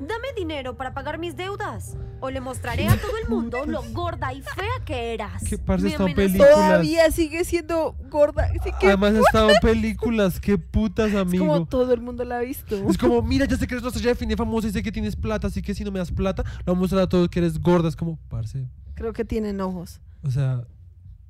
Dame 0.00 0.28
dinero 0.36 0.76
para 0.76 0.94
pagar 0.94 1.18
mis 1.18 1.36
deudas. 1.36 1.96
O 2.22 2.30
le 2.30 2.40
mostraré 2.40 2.86
a 2.88 2.96
todo 2.96 3.12
el 3.22 3.28
mundo 3.28 3.64
lo 3.66 3.82
gorda 3.92 4.32
y 4.34 4.42
fea 4.42 4.84
que 4.84 5.14
eras. 5.14 5.42
¿Qué 5.48 5.56
parce 5.58 5.94
en 5.94 6.14
películas? 6.14 6.50
Todavía 6.50 7.10
sigue 7.10 7.44
siendo 7.44 7.94
gorda. 8.10 8.50
Además 8.82 9.14
ha 9.14 9.18
estado 9.26 9.50
en 9.50 9.56
películas, 9.62 10.38
qué 10.40 10.58
putas, 10.58 11.10
es 11.10 11.16
amigo. 11.16 11.46
como 11.46 11.66
todo 11.66 11.94
el 11.94 12.00
mundo 12.00 12.24
la 12.24 12.38
ha 12.38 12.40
visto. 12.40 12.76
Es 12.90 12.98
como, 12.98 13.22
mira, 13.22 13.46
ya 13.46 13.56
sé 13.56 13.66
que 13.66 13.74
eres 13.74 13.82
nuestra 13.82 13.98
estrella 13.98 14.14
de 14.14 14.18
cine 14.18 14.36
famosa 14.36 14.68
y 14.68 14.72
sé 14.72 14.82
que 14.82 14.92
tienes 14.92 15.16
plata, 15.16 15.46
así 15.46 15.62
que 15.62 15.74
si 15.74 15.82
no 15.84 15.90
me 15.90 15.98
das 15.98 16.12
plata, 16.12 16.42
lo 16.66 16.74
voy 16.74 16.76
a 16.76 16.80
mostrar 16.80 17.02
a 17.02 17.08
todos 17.08 17.28
que 17.28 17.38
eres 17.38 17.58
gorda. 17.60 17.88
Es 17.88 17.96
como, 17.96 18.18
parce, 18.28 18.66
Creo 18.94 19.12
que 19.14 19.24
tienen 19.24 19.60
ojos. 19.62 20.00
o 20.22 20.30
sea, 20.30 20.64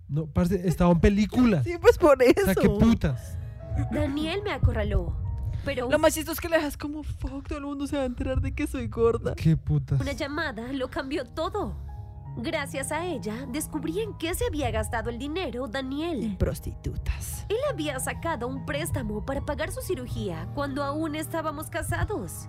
no, 0.09 0.27
parce, 0.27 0.67
estaba 0.69 0.91
en 0.91 0.99
películas. 1.01 1.63
Sí, 1.65 1.75
pues 1.81 1.99
por 1.99 2.21
eso. 2.21 2.41
O 2.43 2.45
sea, 2.45 2.55
qué 2.57 2.69
putas. 2.69 3.37
Daniel 3.93 4.43
me 4.43 4.51
acorraló. 4.53 5.15
Pero 5.65 5.91
Lo 5.91 5.99
más 5.99 6.15
chistoso 6.15 6.33
es 6.33 6.41
que 6.41 6.49
le 6.49 6.57
dejas 6.57 6.77
como, 6.77 7.03
fuck, 7.03 7.47
todo 7.49 7.59
el 7.59 7.65
mundo 7.65 7.87
se 7.87 7.97
va 7.97 8.03
a 8.03 8.07
enterar 8.07 8.41
de 8.41 8.55
que 8.55 8.67
soy 8.67 8.89
gorda. 8.89 9.35
Qué 9.35 9.57
putas. 9.57 10.01
una 10.01 10.13
llamada 10.13 10.73
lo 10.73 10.89
cambió 10.89 11.25
todo. 11.25 11.77
Gracias 12.37 12.93
a 12.93 13.05
ella, 13.05 13.47
descubrí 13.51 14.01
en 14.01 14.17
qué 14.17 14.35
se 14.35 14.47
había 14.47 14.71
gastado 14.71 15.11
el 15.11 15.19
dinero 15.19 15.67
Daniel. 15.67 16.37
Prostitutas. 16.39 17.45
Él 17.49 17.59
había 17.69 17.99
sacado 17.99 18.47
un 18.47 18.65
préstamo 18.65 19.27
para 19.27 19.45
pagar 19.45 19.73
su 19.73 19.81
cirugía 19.83 20.49
cuando 20.55 20.85
aún 20.85 21.17
estábamos 21.17 21.69
casados. 21.69 22.49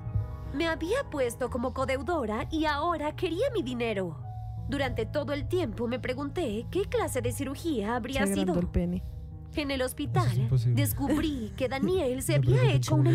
Me 0.54 0.68
había 0.68 1.10
puesto 1.10 1.50
como 1.50 1.74
codeudora 1.74 2.48
y 2.52 2.66
ahora 2.66 3.16
quería 3.16 3.50
mi 3.54 3.64
dinero. 3.64 4.22
Durante 4.70 5.06
todo 5.06 5.34
el 5.34 5.48
tiempo 5.48 5.88
me 5.88 6.00
pregunté 6.00 6.66
qué 6.72 6.84
clase 6.84 7.22
de 7.22 7.32
cirugía 7.32 7.96
habría 7.96 8.28
sido. 8.28 8.58
el 8.58 8.68
pene. 8.68 9.04
En 9.56 9.70
el 9.72 9.82
Eso 9.82 9.86
es 9.86 9.92
hospital 9.92 10.50
descubrí 10.76 11.52
que 11.58 11.68
Daniel 11.68 12.22
se 12.24 12.36
había 12.36 12.64
hecho 12.72 12.96
una 12.96 13.12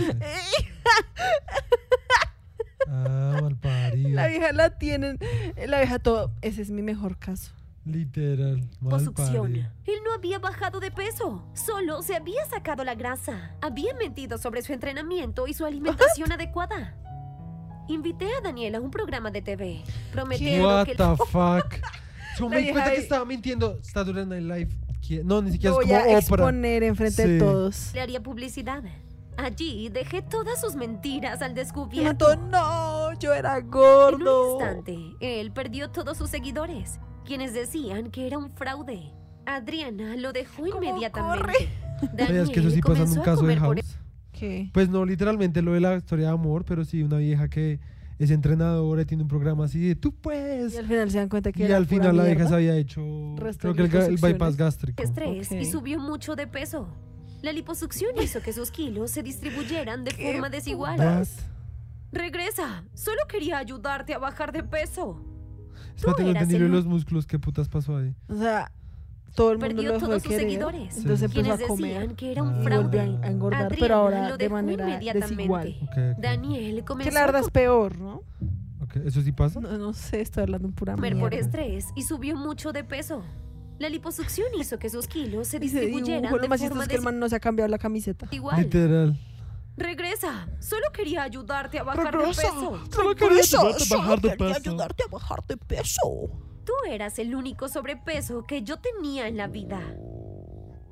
Ah, 2.88 3.38
malparido. 3.42 4.10
La 4.10 4.28
vieja 4.28 4.52
la 4.52 4.78
tienen. 4.78 5.18
La 5.66 5.78
vieja 5.78 5.98
todo. 5.98 6.30
Ese 6.42 6.62
es 6.62 6.70
mi 6.70 6.82
mejor 6.82 7.18
caso. 7.18 7.52
Literal, 7.84 8.68
liposucción. 8.82 9.52
malparido. 9.52 9.70
Él 9.86 9.94
no 10.04 10.12
había 10.12 10.38
bajado 10.40 10.80
de 10.80 10.90
peso, 10.90 11.48
solo 11.54 12.02
se 12.02 12.16
había 12.16 12.44
sacado 12.46 12.82
la 12.84 12.94
grasa. 12.96 13.52
Había 13.60 13.94
mentido 13.94 14.38
sobre 14.38 14.62
su 14.62 14.72
entrenamiento 14.72 15.46
y 15.46 15.54
su 15.54 15.64
alimentación 15.64 16.32
adecuada. 16.32 16.94
Invité 17.88 18.26
a 18.34 18.40
Daniel 18.40 18.74
a 18.74 18.80
un 18.80 18.90
programa 18.90 19.30
de 19.30 19.42
TV, 19.42 19.82
prometiendo 20.12 20.66
What 20.66 20.84
que 20.86 20.92
él 20.92 20.96
the 20.96 21.16
fuck. 21.30 21.74
Yo 22.38 22.48
La 22.48 22.56
me 22.56 22.58
di 22.62 22.64
cuenta 22.72 22.72
vieja 22.72 22.90
que 22.90 22.96
estaba 22.98 23.24
mintiendo. 23.24 23.78
Saturday 23.82 24.26
Night 24.26 24.42
Live. 24.42 24.76
¿Quién? 25.06 25.26
No, 25.26 25.42
ni 25.42 25.52
siquiera 25.52 25.74
Lo 25.74 25.80
es 25.82 25.86
voy 25.86 25.94
como 25.94 25.98
a 25.98 26.02
Oprah. 26.06 26.18
exponer 26.18 26.82
enfrente 26.82 27.22
Sí. 27.22 27.28
de 27.32 27.38
todos. 27.38 27.90
le 27.94 28.00
haría 28.00 28.22
publicidad. 28.22 28.82
Allí 29.38 29.90
dejé 29.90 30.22
todas 30.22 30.60
sus 30.60 30.76
mentiras 30.76 31.42
al 31.42 31.52
Me 31.52 31.60
descubierto. 31.60 32.26
mató, 32.28 32.36
no, 32.36 33.18
yo 33.18 33.34
era 33.34 33.58
En 33.58 33.64
un 33.66 33.70
gordo. 33.70 34.52
instante, 34.58 34.98
él 35.20 35.52
perdió 35.52 35.90
todos 35.90 36.16
sus 36.16 36.30
seguidores, 36.30 36.98
quienes 37.24 37.52
decían 37.52 38.10
que 38.10 38.26
era 38.26 38.38
un 38.38 38.50
fraude. 38.50 39.12
Adriana 39.44 40.16
lo 40.16 40.32
dejó 40.32 40.64
¿Cómo 40.64 40.82
inmediatamente. 40.82 41.68
¿Sabías 42.18 42.48
que 42.50 42.60
eso 42.60 42.70
sí 42.70 42.80
pasa 42.80 43.02
en 43.04 43.10
un 43.10 43.18
a 43.18 43.22
caso 43.22 43.42
de 43.42 43.56
comer 43.56 43.58
por 43.58 43.76
House? 43.76 43.98
¿Qué? 44.32 44.70
Pues 44.72 44.88
no 44.88 45.04
literalmente 45.04 45.62
lo 45.62 45.72
de 45.74 45.80
la 45.80 45.96
historia 45.96 46.26
de 46.28 46.32
amor, 46.32 46.64
pero 46.64 46.84
sí 46.84 47.02
una 47.02 47.18
vieja 47.18 47.48
que 47.48 47.78
es 48.18 48.30
entrenadora 48.30 49.02
y 49.02 49.04
tiene 49.04 49.22
un 49.22 49.28
programa 49.28 49.64
así 49.66 49.80
de 49.88 49.94
tú 49.94 50.12
puedes. 50.14 50.74
Y 50.74 50.78
al 50.78 50.86
final 50.86 51.10
se 51.10 51.18
dan 51.18 51.28
cuenta 51.28 51.52
que 51.52 51.60
Y 51.62 51.66
era 51.66 51.76
al 51.76 51.86
pura 51.86 52.02
final 52.04 52.16
la 52.16 52.24
vieja 52.24 52.48
se 52.48 52.54
había 52.54 52.76
hecho 52.76 53.02
Resto 53.36 53.72
creo 53.72 53.84
de 53.86 53.90
que 53.90 53.98
el, 53.98 54.04
el 54.12 54.16
bypass 54.16 54.56
gástrico. 54.56 55.02
estrés 55.02 55.50
Ok. 55.52 55.58
y 55.60 55.64
subió 55.66 55.98
mucho 56.00 56.34
de 56.36 56.46
peso. 56.46 56.88
La 57.42 57.52
liposucción 57.52 58.10
hizo 58.22 58.40
que 58.40 58.52
sus 58.52 58.70
kilos 58.70 59.10
se 59.10 59.22
distribuyeran 59.22 60.04
de 60.04 60.12
¿Qué 60.12 60.32
forma 60.32 60.48
desigual. 60.48 61.26
Regresa, 62.12 62.84
solo 62.94 63.20
quería 63.28 63.58
ayudarte 63.58 64.14
a 64.14 64.18
bajar 64.18 64.52
de 64.52 64.62
peso. 64.62 65.22
Espérate, 65.94 66.22
no 66.24 66.32
de 66.32 66.56
el- 66.56 66.72
los 66.72 66.86
músculos, 66.86 67.26
¿qué 67.26 67.38
putas 67.38 67.68
pasó 67.68 67.96
ahí? 67.96 68.14
O 68.28 68.36
sea, 68.36 68.70
todo 69.36 69.52
el 69.52 69.58
mundo 69.58 69.74
Perdió 69.76 69.88
lo 69.90 69.94
dejó 69.94 70.06
de 70.06 70.10
todos 70.10 70.22
sus 70.24 70.30
querer. 70.32 70.44
seguidores, 70.50 70.96
Entonces 70.96 71.22
empezó 71.22 71.42
quienes 71.42 71.62
a 71.62 71.66
comer. 71.68 71.92
decían 71.94 72.16
que 72.16 72.32
era 72.32 72.42
un 72.42 72.60
Y 72.60 72.64
fraude. 72.64 72.84
volvió 72.98 73.22
a 73.22 73.26
engordar, 73.28 73.62
Adriana 73.66 73.80
pero 73.80 73.94
ahora 73.94 74.28
lo 74.30 74.36
de 74.36 74.48
manera 74.48 74.88
inmediatamente. 74.88 75.36
desigual. 75.36 75.78
Ok, 75.82 75.88
ok. 75.90 75.98
Daniel 76.18 76.84
comenzó 76.84 77.08
Que 77.10 77.14
la 77.14 77.20
verdad 77.26 77.40
es 77.42 77.50
peor, 77.50 77.98
¿no? 77.98 78.22
Ok, 78.82 78.96
¿Eso 79.04 79.22
sí 79.22 79.30
pasa? 79.32 79.60
No, 79.60 79.78
no 79.78 79.92
sé, 79.92 80.20
estoy 80.20 80.42
hablando 80.42 80.68
pura 80.70 80.94
comer 80.96 81.16
por 81.18 81.32
estrés 81.34 81.88
y 81.94 82.02
subió 82.02 82.34
mucho 82.36 82.72
de 82.72 82.82
peso. 82.82 83.22
La 83.78 83.88
liposucción 83.90 84.46
hizo 84.58 84.78
que 84.78 84.88
sus 84.88 85.06
kilos 85.06 85.48
se 85.48 85.58
Y 85.58 85.68
se 85.68 85.80
distribuyeran. 85.80 86.32
Lo 86.32 86.38
de 86.38 86.48
más 86.48 86.60
forma 86.62 86.82
es 86.84 86.88
que 86.88 86.96
el 86.96 87.02
man 87.02 87.18
no 87.18 87.28
se 87.28 87.36
ha 87.36 87.40
cambiado 87.40 87.68
la 87.70 87.78
camiseta. 87.78 88.24
desigual. 88.26 88.58
Literal. 88.62 89.18
Regresa. 89.76 90.48
Solo 90.60 90.86
quería 90.94 91.22
ayudarte 91.22 91.78
a 91.78 91.82
bajar 91.82 92.14
Regresa. 92.14 92.40
de 92.42 92.48
peso. 92.48 92.80
Solo 92.90 93.14
quería 93.14 93.38
ayudarte 93.42 93.94
a 93.94 93.96
bajar 93.98 94.20
de 94.22 94.28
solo 94.30 94.36
quería 94.38 94.54
peso. 94.54 94.70
ayudarte 94.70 95.02
a 95.02 95.06
bajar 95.08 95.46
de 95.46 95.56
peso. 95.58 96.30
Tú 96.66 96.72
eras 96.90 97.18
el 97.18 97.34
único 97.34 97.68
sobrepeso 97.70 98.42
que 98.44 98.62
yo 98.62 98.76
tenía 98.78 99.26
en 99.28 99.38
la 99.38 99.46
vida. 99.48 99.80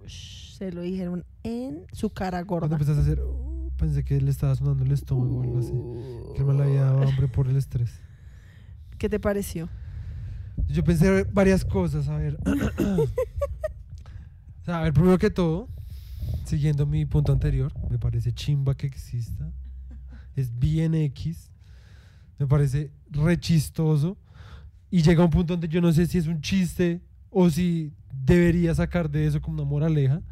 Se 0.06 0.70
lo 0.72 0.80
dijeron 0.82 1.24
en 1.42 1.84
su 1.92 2.10
cara 2.10 2.44
Cuando 2.46 2.68
gorda. 2.68 2.76
empezaste 2.76 3.00
a 3.00 3.02
hacer, 3.02 3.20
"Uh", 3.20 3.70
pensé 3.76 4.04
que 4.04 4.20
le 4.20 4.30
estaba 4.30 4.54
sonando 4.54 4.84
el 4.84 4.92
estómago 4.92 5.38
o 5.38 5.42
algo 5.42 5.58
así. 5.58 5.72
Que 6.36 6.44
le 6.44 6.62
había 6.62 6.82
dado 6.84 7.02
hambre 7.02 7.26
por 7.28 7.48
el 7.48 7.56
estrés. 7.56 7.90
¿Qué 8.98 9.08
te 9.08 9.18
pareció? 9.18 9.68
Yo 10.68 10.84
pensé 10.84 11.24
varias 11.24 11.64
cosas, 11.64 12.08
a 12.08 12.16
ver. 12.16 12.38
o 12.78 13.08
sea, 14.64 14.78
a 14.78 14.82
ver, 14.82 14.92
primero 14.92 15.18
que 15.18 15.30
todo, 15.30 15.68
siguiendo 16.44 16.86
mi 16.86 17.04
punto 17.04 17.32
anterior, 17.32 17.72
me 17.90 17.98
parece 17.98 18.32
chimba 18.32 18.76
que 18.76 18.86
exista. 18.86 19.50
Es 20.36 20.56
bien 20.56 20.94
X. 20.94 21.50
Me 22.38 22.46
parece 22.46 22.92
re 23.10 23.38
chistoso. 23.38 24.16
Y 24.95 25.03
llega 25.03 25.24
un 25.24 25.30
punto 25.30 25.55
donde 25.55 25.66
yo 25.66 25.80
no 25.80 25.92
sé 25.92 26.07
si 26.07 26.18
es 26.18 26.28
un 26.28 26.40
chiste 26.40 27.01
o 27.28 27.51
si 27.51 27.92
debería 28.12 28.72
sacar 28.76 29.11
de 29.11 29.26
eso 29.26 29.40
como 29.40 29.61
una 29.61 29.68
moraleja. 29.68 30.22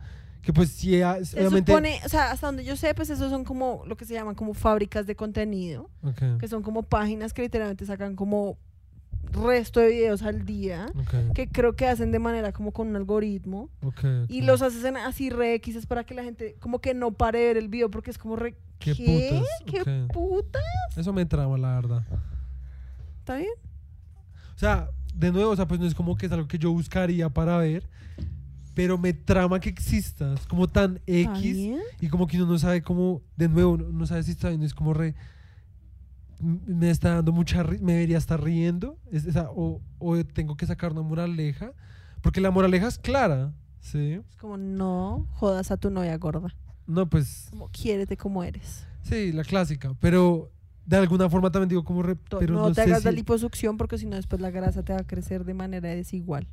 Que 0.40 0.52
pues 0.52 0.70
sí, 0.70 1.02
a- 1.02 1.24
Se 1.24 1.36
obviamente... 1.36 1.72
supone, 1.72 1.98
o 2.04 2.08
sea, 2.08 2.30
hasta 2.30 2.46
donde 2.46 2.64
yo 2.64 2.76
sé, 2.76 2.94
pues 2.94 3.10
esos 3.10 3.28
son 3.28 3.42
como 3.42 3.82
lo 3.86 3.96
que 3.96 4.04
se 4.04 4.14
llaman 4.14 4.36
como 4.36 4.54
fábricas 4.54 5.04
de 5.08 5.16
contenido, 5.16 5.90
Ok, 6.04 6.38
que 6.38 6.46
son 6.46 6.62
como 6.62 6.84
páginas 6.84 7.32
que 7.32 7.42
literalmente 7.42 7.84
sacan 7.86 8.14
como 8.14 8.56
resto 9.32 9.80
de 9.80 9.88
videos 9.88 10.22
al 10.22 10.46
día, 10.46 10.86
ok, 10.94 11.34
que 11.34 11.48
creo 11.48 11.74
que 11.74 11.88
hacen 11.88 12.12
de 12.12 12.20
manera 12.20 12.52
como 12.52 12.70
con 12.70 12.86
un 12.86 12.94
algoritmo. 12.94 13.68
ok, 13.82 14.04
Y 14.28 14.42
ok. 14.42 14.46
los 14.46 14.62
hacen 14.62 14.96
así 14.96 15.28
re 15.30 15.54
X 15.54 15.74
es 15.74 15.86
para 15.86 16.04
que 16.04 16.14
la 16.14 16.22
gente 16.22 16.54
como 16.60 16.78
que 16.80 16.94
no 16.94 17.10
pare 17.10 17.40
de 17.40 17.46
ver 17.46 17.56
el 17.56 17.66
video 17.68 17.90
porque 17.90 18.12
es 18.12 18.18
como 18.18 18.36
re... 18.36 18.54
¿Qué 18.78 18.94
¿Qué? 18.94 19.40
putas? 19.66 19.84
¿Qué 19.84 20.06
putas? 20.12 20.62
Eso 20.96 21.12
me 21.12 21.24
trama, 21.26 21.58
la 21.58 21.74
verdad. 21.74 22.04
¿Está 23.18 23.38
bien? 23.38 23.50
O 24.62 24.64
sea, 24.64 24.88
de 25.12 25.32
nuevo, 25.32 25.50
o 25.50 25.56
sea, 25.56 25.66
pues 25.66 25.80
no 25.80 25.86
es 25.86 25.94
como 25.96 26.14
que 26.16 26.26
es 26.26 26.30
algo 26.32 26.46
que 26.46 26.56
yo 26.56 26.70
buscaría 26.70 27.28
para 27.28 27.58
ver, 27.58 27.82
pero 28.74 28.96
me 28.96 29.12
trama 29.12 29.58
que 29.58 29.68
exista. 29.68 30.34
Es 30.34 30.46
como 30.46 30.68
tan 30.68 31.00
¿Está 31.04 31.36
X 31.36 31.58
y 32.00 32.06
como 32.08 32.28
que 32.28 32.36
uno 32.40 32.46
no 32.52 32.56
sabe 32.60 32.80
cómo, 32.80 33.22
de 33.36 33.48
nuevo, 33.48 33.76
no, 33.76 33.88
no 33.88 34.06
sabe 34.06 34.22
si 34.22 34.30
está 34.30 34.50
viendo, 34.50 34.64
es 34.64 34.72
como 34.72 34.94
re. 34.94 35.16
Me 36.40 36.90
está 36.90 37.16
dando 37.16 37.32
mucha 37.32 37.64
me 37.64 37.94
debería 37.94 38.18
estar 38.18 38.40
riendo, 38.40 38.98
es, 39.10 39.24
esa- 39.26 39.50
o, 39.50 39.80
o 39.98 40.24
tengo 40.24 40.56
que 40.56 40.64
sacar 40.66 40.92
una 40.92 41.02
moraleja, 41.02 41.72
porque 42.20 42.40
la 42.40 42.52
moraleja 42.52 42.86
es 42.86 42.98
clara, 42.98 43.52
¿sí? 43.80 44.20
Es 44.28 44.36
como 44.36 44.56
no 44.58 45.26
jodas 45.32 45.72
a 45.72 45.76
tu 45.76 45.90
novia 45.90 46.16
gorda. 46.18 46.54
No, 46.86 47.08
pues 47.10 47.48
Como 47.50 47.68
quiérete 47.70 48.16
como 48.16 48.44
eres. 48.44 48.86
sí, 49.02 49.32
la 49.32 49.42
clásica, 49.42 49.92
pero 49.98 50.52
de 50.84 50.96
alguna 50.96 51.28
forma 51.28 51.50
también 51.50 51.68
digo 51.68 51.84
como 51.84 52.02
re, 52.02 52.16
pero 52.16 52.54
no, 52.54 52.60
no, 52.62 52.68
te 52.68 52.74
sé 52.74 52.82
hagas 52.82 53.04
la 53.04 53.12
liposucción 53.12 53.76
porque 53.76 53.98
si 53.98 54.06
no 54.06 54.16
después 54.16 54.40
la 54.40 54.50
grasa 54.50 54.82
te 54.82 54.92
va 54.92 55.00
a 55.00 55.06
crecer 55.06 55.44
de 55.44 55.54
manera 55.54 55.88
desigual. 55.90 56.48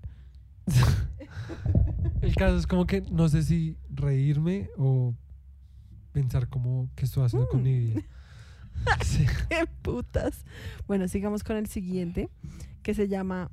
El 2.22 2.36
caso 2.36 2.58
es 2.58 2.68
como 2.68 2.86
que 2.86 3.02
no 3.02 3.30
sé 3.30 3.44
si 3.44 3.78
reírme 3.90 4.70
o 4.78 5.16
pensar 6.12 6.50
como 6.50 6.90
qué 6.96 7.06
estoy 7.06 7.26
haciendo 7.26 7.48
con 7.48 7.64
mi 7.64 7.78
vida. 7.78 8.02
Sí. 9.04 9.26
¡Qué 9.50 9.68
putas! 9.82 10.46
Bueno, 10.88 11.10
sigamos 11.10 11.44
con 11.44 11.58
el 11.58 11.68
siguiente, 11.68 12.30
que 12.82 12.94
se 12.94 13.10
llama 13.10 13.52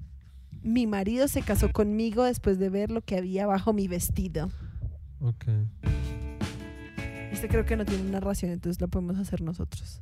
Mi 0.63 0.87
marido 0.87 1.27
se 1.27 1.43
casó 1.43 1.73
conmigo 1.73 2.23
después 2.23 2.61
de 2.61 2.71
ver 2.71 2.93
lo 2.93 3.01
que 3.03 3.17
había 3.17 3.45
bajo 3.45 3.73
mi 3.73 3.89
vestido. 3.89 4.53
Ok. 5.21 5.47
Este 7.33 7.49
creo 7.49 7.65
que 7.65 7.77
no 7.77 7.85
tiene 7.85 8.09
narración, 8.09 8.53
entonces 8.53 8.81
lo 8.81 8.87
podemos 8.87 9.19
hacer 9.19 9.43
nosotros. 9.43 10.01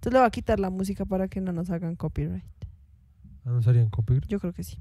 Entonces 0.00 0.14
le 0.14 0.18
voy 0.20 0.26
a 0.26 0.30
quitar 0.30 0.58
la 0.58 0.70
música 0.70 1.04
para 1.04 1.28
que 1.28 1.42
no 1.42 1.52
nos 1.52 1.68
hagan 1.68 1.94
copyright. 1.94 2.42
Ah, 3.44 3.50
¿No 3.50 3.60
serían 3.60 3.90
copyright? 3.90 4.26
Yo 4.28 4.40
creo 4.40 4.54
que 4.54 4.64
sí. 4.64 4.78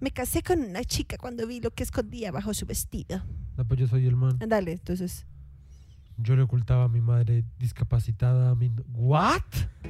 Me 0.00 0.10
casé 0.10 0.42
con 0.42 0.60
una 0.60 0.84
chica 0.84 1.16
cuando 1.16 1.46
vi 1.46 1.60
lo 1.60 1.70
que 1.70 1.82
escondía 1.82 2.30
bajo 2.30 2.52
su 2.52 2.66
vestido. 2.66 3.22
No, 3.56 3.66
pues 3.66 3.80
yo 3.80 3.86
soy 3.88 4.06
el 4.06 4.14
man. 4.14 4.38
Dale, 4.46 4.72
entonces. 4.72 5.24
Yo 6.18 6.36
le 6.36 6.42
ocultaba 6.42 6.84
a 6.84 6.88
mi 6.88 7.00
madre 7.00 7.42
discapacitada 7.58 8.50
a 8.50 8.54
mi... 8.54 8.68
no- 8.68 8.82
¿What? 8.92 9.40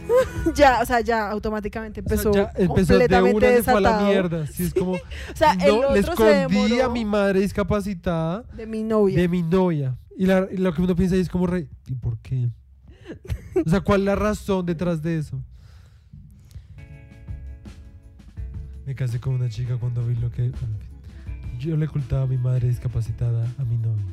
ya, 0.54 0.80
o 0.82 0.86
sea, 0.86 1.00
ya 1.00 1.28
automáticamente 1.28 2.00
O 2.00 2.04
sea, 2.04 2.14
empezó, 2.16 2.32
ya 2.32 2.52
empezó 2.56 2.98
de 2.98 3.08
completamente 3.08 3.36
una 3.48 3.56
se 3.56 3.62
fue 3.64 3.76
a 3.76 3.80
la 3.80 4.00
mierda. 4.04 4.46
Sí, 4.46 4.62
es 4.66 4.74
como... 4.74 4.92
O 4.94 5.36
sea, 5.36 5.52
el 5.54 5.80
no, 5.80 5.92
le 5.94 6.02
se 6.04 6.10
escondí 6.10 6.80
a 6.80 6.88
mi 6.88 7.04
madre 7.04 7.40
discapacitada 7.40 8.42
de 8.56 8.66
mi 8.68 8.84
novia. 8.84 9.18
de 9.20 9.26
mi 9.28 9.42
novia. 9.42 9.96
Y, 10.16 10.26
la- 10.26 10.46
y 10.50 10.58
lo 10.58 10.72
que 10.72 10.82
uno 10.82 10.94
piensa 10.94 11.16
es 11.16 11.28
como 11.28 11.48
re... 11.48 11.68
¿Y 11.88 11.94
por 11.96 12.18
qué? 12.18 12.50
O 13.64 13.68
sea, 13.70 13.80
¿cuál 13.80 14.00
es 14.00 14.06
la 14.06 14.16
razón 14.16 14.66
detrás 14.66 15.02
de 15.02 15.18
eso? 15.18 15.40
Me 18.84 18.94
casé 18.94 19.18
con 19.18 19.34
una 19.34 19.48
chica 19.48 19.76
cuando 19.76 20.04
vi 20.06 20.14
lo 20.16 20.30
que... 20.30 20.52
Yo 21.58 21.76
le 21.76 21.86
ocultaba 21.86 22.22
a 22.22 22.26
mi 22.26 22.36
madre 22.36 22.68
discapacitada 22.68 23.46
a 23.58 23.64
mi 23.64 23.78
novia. 23.78 24.04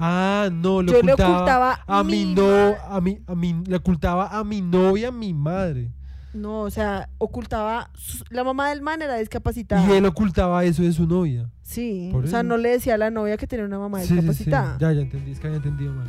Ah, 0.00 0.48
no, 0.52 0.82
le 0.82 0.90
Yo 0.92 1.00
le 1.00 1.12
ocultaba, 1.12 1.34
ocultaba 1.36 1.84
a 1.86 2.02
mi 2.04 2.24
mi 2.26 2.34
no, 2.34 2.74
a 2.88 3.00
mi, 3.00 3.18
a 3.26 3.34
mi, 3.36 3.62
le 3.66 3.76
ocultaba 3.76 4.36
a 4.36 4.42
mi 4.42 4.60
novia, 4.60 5.08
a 5.08 5.12
mi 5.12 5.32
madre. 5.32 5.92
No, 6.34 6.62
o 6.62 6.70
sea, 6.70 7.08
ocultaba. 7.18 7.90
la 8.30 8.42
mamá 8.44 8.70
del 8.70 8.82
man 8.82 9.00
era 9.00 9.16
discapacitada. 9.16 9.86
Y 9.88 9.92
él 9.96 10.04
ocultaba 10.06 10.64
eso 10.64 10.82
de 10.82 10.92
su 10.92 11.06
novia. 11.06 11.48
Sí, 11.62 12.08
Por 12.12 12.24
o 12.24 12.26
sea, 12.26 12.40
eso. 12.40 12.48
no 12.48 12.56
le 12.56 12.70
decía 12.70 12.94
a 12.94 12.98
la 12.98 13.10
novia 13.10 13.36
que 13.36 13.46
tenía 13.46 13.64
una 13.64 13.78
mamá 13.78 14.00
Sí, 14.00 14.08
sí, 14.08 14.08
sí. 14.08 14.14
discapacitada. 14.16 14.76
Ya, 14.80 14.92
ya 14.92 15.02
entendí, 15.02 15.30
es 15.30 15.38
que 15.40 15.46
había 15.46 15.58
entendido 15.58 15.94
mal. 15.94 16.08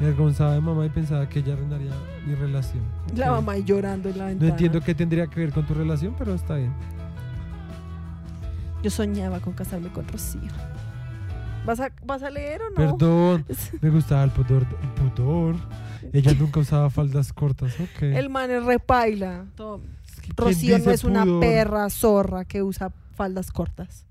Me 0.00 0.06
avergonzaba 0.06 0.54
de 0.54 0.60
mamá 0.60 0.84
y 0.86 0.88
pensaba 0.90 1.28
que 1.28 1.38
ella 1.38 1.52
arruinaría 1.52 1.92
mi 2.26 2.34
relación. 2.34 2.82
La 3.14 3.30
mamá 3.30 3.52
ahí 3.52 3.62
llorando 3.64 4.08
en 4.08 4.18
la 4.18 4.24
No 4.24 4.28
ventana. 4.30 4.50
entiendo 4.50 4.80
qué 4.80 4.94
tendría 4.94 5.26
que 5.28 5.40
ver 5.40 5.52
con 5.52 5.64
tu 5.66 5.74
relación, 5.74 6.14
pero 6.18 6.34
está 6.34 6.56
bien. 6.56 6.72
Yo 8.82 8.90
soñaba 8.90 9.40
con 9.40 9.54
casarme 9.54 9.88
con 9.90 10.06
Rocío. 10.08 10.40
¿Vas 11.64 11.80
a, 11.80 11.90
vas 12.04 12.22
a 12.22 12.28
leer 12.30 12.60
o 12.60 12.70
no? 12.70 12.74
Perdón, 12.76 13.46
me 13.80 13.90
gustaba 13.90 14.24
el 14.24 14.30
pudor. 14.30 14.66
El 14.82 14.88
pudor. 15.10 15.56
Ella 16.12 16.34
nunca 16.38 16.60
usaba 16.60 16.90
faldas 16.90 17.32
cortas, 17.32 17.72
ok. 17.80 18.02
El 18.02 18.28
man 18.28 18.50
es 18.50 18.62
repaila. 18.64 19.46
Todo. 19.54 19.80
¿Quién 20.20 20.36
Rocío 20.36 20.78
no 20.78 20.90
es 20.90 21.04
una 21.04 21.24
perra 21.40 21.88
zorra 21.88 22.44
que 22.44 22.62
usa 22.62 22.90
faldas 23.14 23.50
cortas. 23.52 24.06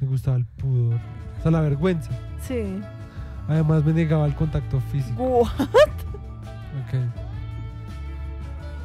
Me 0.00 0.08
gustaba 0.08 0.36
el 0.36 0.44
pudor. 0.44 1.00
O 1.38 1.42
sea, 1.42 1.50
la 1.50 1.60
vergüenza. 1.60 2.10
Sí. 2.46 2.80
Además, 3.48 3.82
me 3.84 3.92
negaba 3.94 4.26
el 4.26 4.34
contacto 4.34 4.80
físico. 4.92 5.22
What? 5.22 5.48
Ok. 6.84 6.94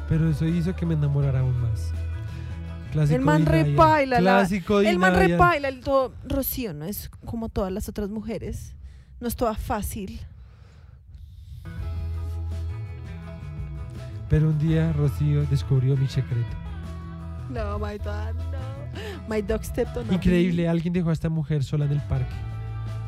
Pero 0.08 0.28
eso 0.30 0.46
hizo 0.46 0.74
que 0.74 0.86
me 0.86 0.94
enamorara 0.94 1.40
aún 1.40 1.60
más. 1.60 1.92
Clásico 2.92 3.16
el 3.16 3.22
man 3.24 3.44
repaila. 3.46 4.20
la- 4.20 4.38
Clásico 4.38 4.80
el 4.80 4.98
man 4.98 5.14
repaila. 5.16 5.68
El 5.68 5.80
todo. 5.80 6.12
Rocío 6.26 6.72
no 6.74 6.84
es 6.84 7.10
como 7.24 7.48
todas 7.48 7.72
las 7.72 7.88
otras 7.88 8.08
mujeres. 8.08 8.74
No 9.20 9.28
es 9.28 9.36
toda 9.36 9.54
fácil. 9.54 10.20
Pero 14.28 14.48
un 14.48 14.58
día 14.58 14.92
Rocío 14.92 15.44
descubrió 15.46 15.96
mi 15.96 16.08
secreto. 16.08 16.46
No, 17.50 17.78
my 17.78 17.98
dog, 17.98 18.34
no. 18.34 19.28
My 19.28 19.42
dog 19.42 19.64
stepped 19.64 19.96
on 19.96 20.12
Increíble, 20.12 20.68
alguien 20.68 20.92
dejó 20.92 21.10
a 21.10 21.12
esta 21.12 21.28
mujer 21.28 21.62
sola 21.64 21.84
en 21.84 21.92
el 21.92 22.00
parque. 22.02 22.34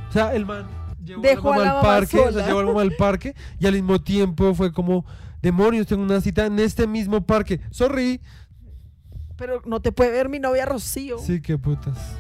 O 0.09 0.13
sea, 0.13 0.35
el 0.35 0.45
man 0.47 0.67
llevó 1.07 1.23
Dejó 1.23 1.53
a 1.53 1.59
la 1.59 1.63
a 1.63 1.67
mamá 1.67 1.83
la 1.83 1.95
al 1.95 2.01
parque, 2.01 2.19
o 2.19 2.23
sea, 2.23 2.33
sola. 2.33 2.47
llevó 2.47 2.59
a 2.59 2.63
la 2.63 2.69
mamá 2.69 2.83
al 2.83 2.93
parque 2.97 3.35
y 3.59 3.67
al 3.67 3.73
mismo 3.73 4.01
tiempo 4.01 4.55
fue 4.55 4.73
como, 4.73 5.05
demonios, 5.41 5.87
tengo 5.87 6.03
una 6.03 6.21
cita 6.21 6.47
en 6.47 6.59
este 6.59 6.87
mismo 6.87 7.25
parque. 7.25 7.61
Sorry. 7.71 8.21
Pero 9.37 9.63
no 9.65 9.81
te 9.81 9.93
puede 9.93 10.11
ver 10.11 10.29
mi 10.29 10.39
novia 10.39 10.67
Rocío. 10.67 11.19
Sí, 11.19 11.41
qué 11.41 11.57
putas. 11.57 12.17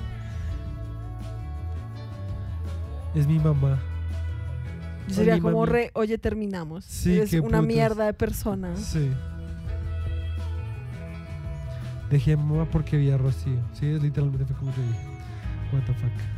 Es 3.14 3.26
mi 3.26 3.38
mamá. 3.38 3.80
Yo 5.08 5.14
sería 5.14 5.40
como 5.40 5.60
mami. 5.60 5.72
re, 5.72 5.90
oye, 5.94 6.18
terminamos. 6.18 6.84
Sí, 6.84 7.20
qué 7.30 7.40
una 7.40 7.58
putas. 7.58 7.66
mierda 7.66 8.04
de 8.06 8.12
persona. 8.12 8.76
Sí. 8.76 9.10
Dejé 12.10 12.34
a 12.34 12.36
mamá 12.36 12.66
porque 12.70 12.96
vi 12.96 13.10
a 13.10 13.16
Rocío. 13.16 13.60
Sí, 13.72 13.86
es 13.86 14.02
literalmente 14.02 14.44
fue 14.44 14.56
como 14.56 14.70
yo 14.72 14.82
dije. 14.82 15.06
What 15.72 15.84
the 15.86 15.94
fuck. 15.94 16.35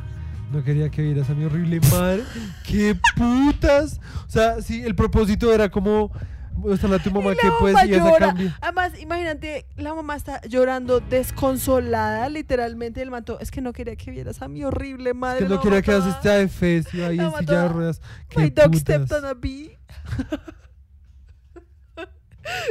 No 0.51 0.64
quería 0.64 0.88
que 0.88 1.03
vieras 1.03 1.28
a 1.28 1.34
mi 1.34 1.44
horrible 1.44 1.80
madre. 1.90 2.22
¡Qué 2.64 2.99
putas! 3.16 4.01
O 4.26 4.30
sea, 4.30 4.62
sí, 4.62 4.82
el 4.82 4.94
propósito 4.94 5.53
era 5.53 5.68
como 5.68 6.11
mostrarle 6.55 6.96
a 6.96 7.03
tu 7.03 7.11
mamá 7.11 7.34
que 7.34 7.49
mamá 7.49 7.84
y 7.84 7.94
a 7.94 7.99
llora. 7.99 8.26
cambio. 8.28 8.53
Además, 8.61 8.99
imagínate, 8.99 9.66
la 9.76 9.94
mamá 9.94 10.16
está 10.16 10.40
llorando 10.42 11.01
desconsolada, 11.01 12.28
literalmente. 12.28 13.03
El 13.03 13.11
manto, 13.11 13.38
es 13.40 13.51
que 13.51 13.61
no 13.61 13.72
quería 13.72 13.96
que 13.96 14.11
vieras 14.11 14.42
a 14.42 14.49
mi 14.49 14.64
horrible 14.64 15.14
madre. 15.14 15.46
Que 15.46 15.49
no 15.49 15.61
quería 15.61 15.82
que 15.82 15.92
hagas 15.92 16.07
esta 16.07 16.34
de 16.34 16.49
fez 16.49 16.92
y 16.94 17.03
ahí 17.03 17.18
en 17.18 17.32
silla 17.38 17.62
de 17.62 17.68
ruedas. 17.68 18.01
My 18.36 18.51
¡Qué 18.51 18.62
dog 18.62 18.74
stepped 18.74 19.12
on 19.12 19.24
a 19.26 19.34
bee. 19.34 19.78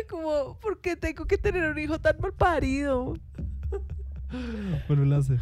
Como, 0.10 0.60
¿por 0.60 0.82
qué 0.82 0.96
tengo 0.96 1.26
que 1.26 1.38
tener 1.38 1.70
un 1.70 1.78
hijo 1.78 2.00
tan 2.00 2.20
mal 2.20 2.34
parido? 2.34 3.14
Vuelve 4.88 5.16
a 5.16 5.20
hacer. 5.20 5.40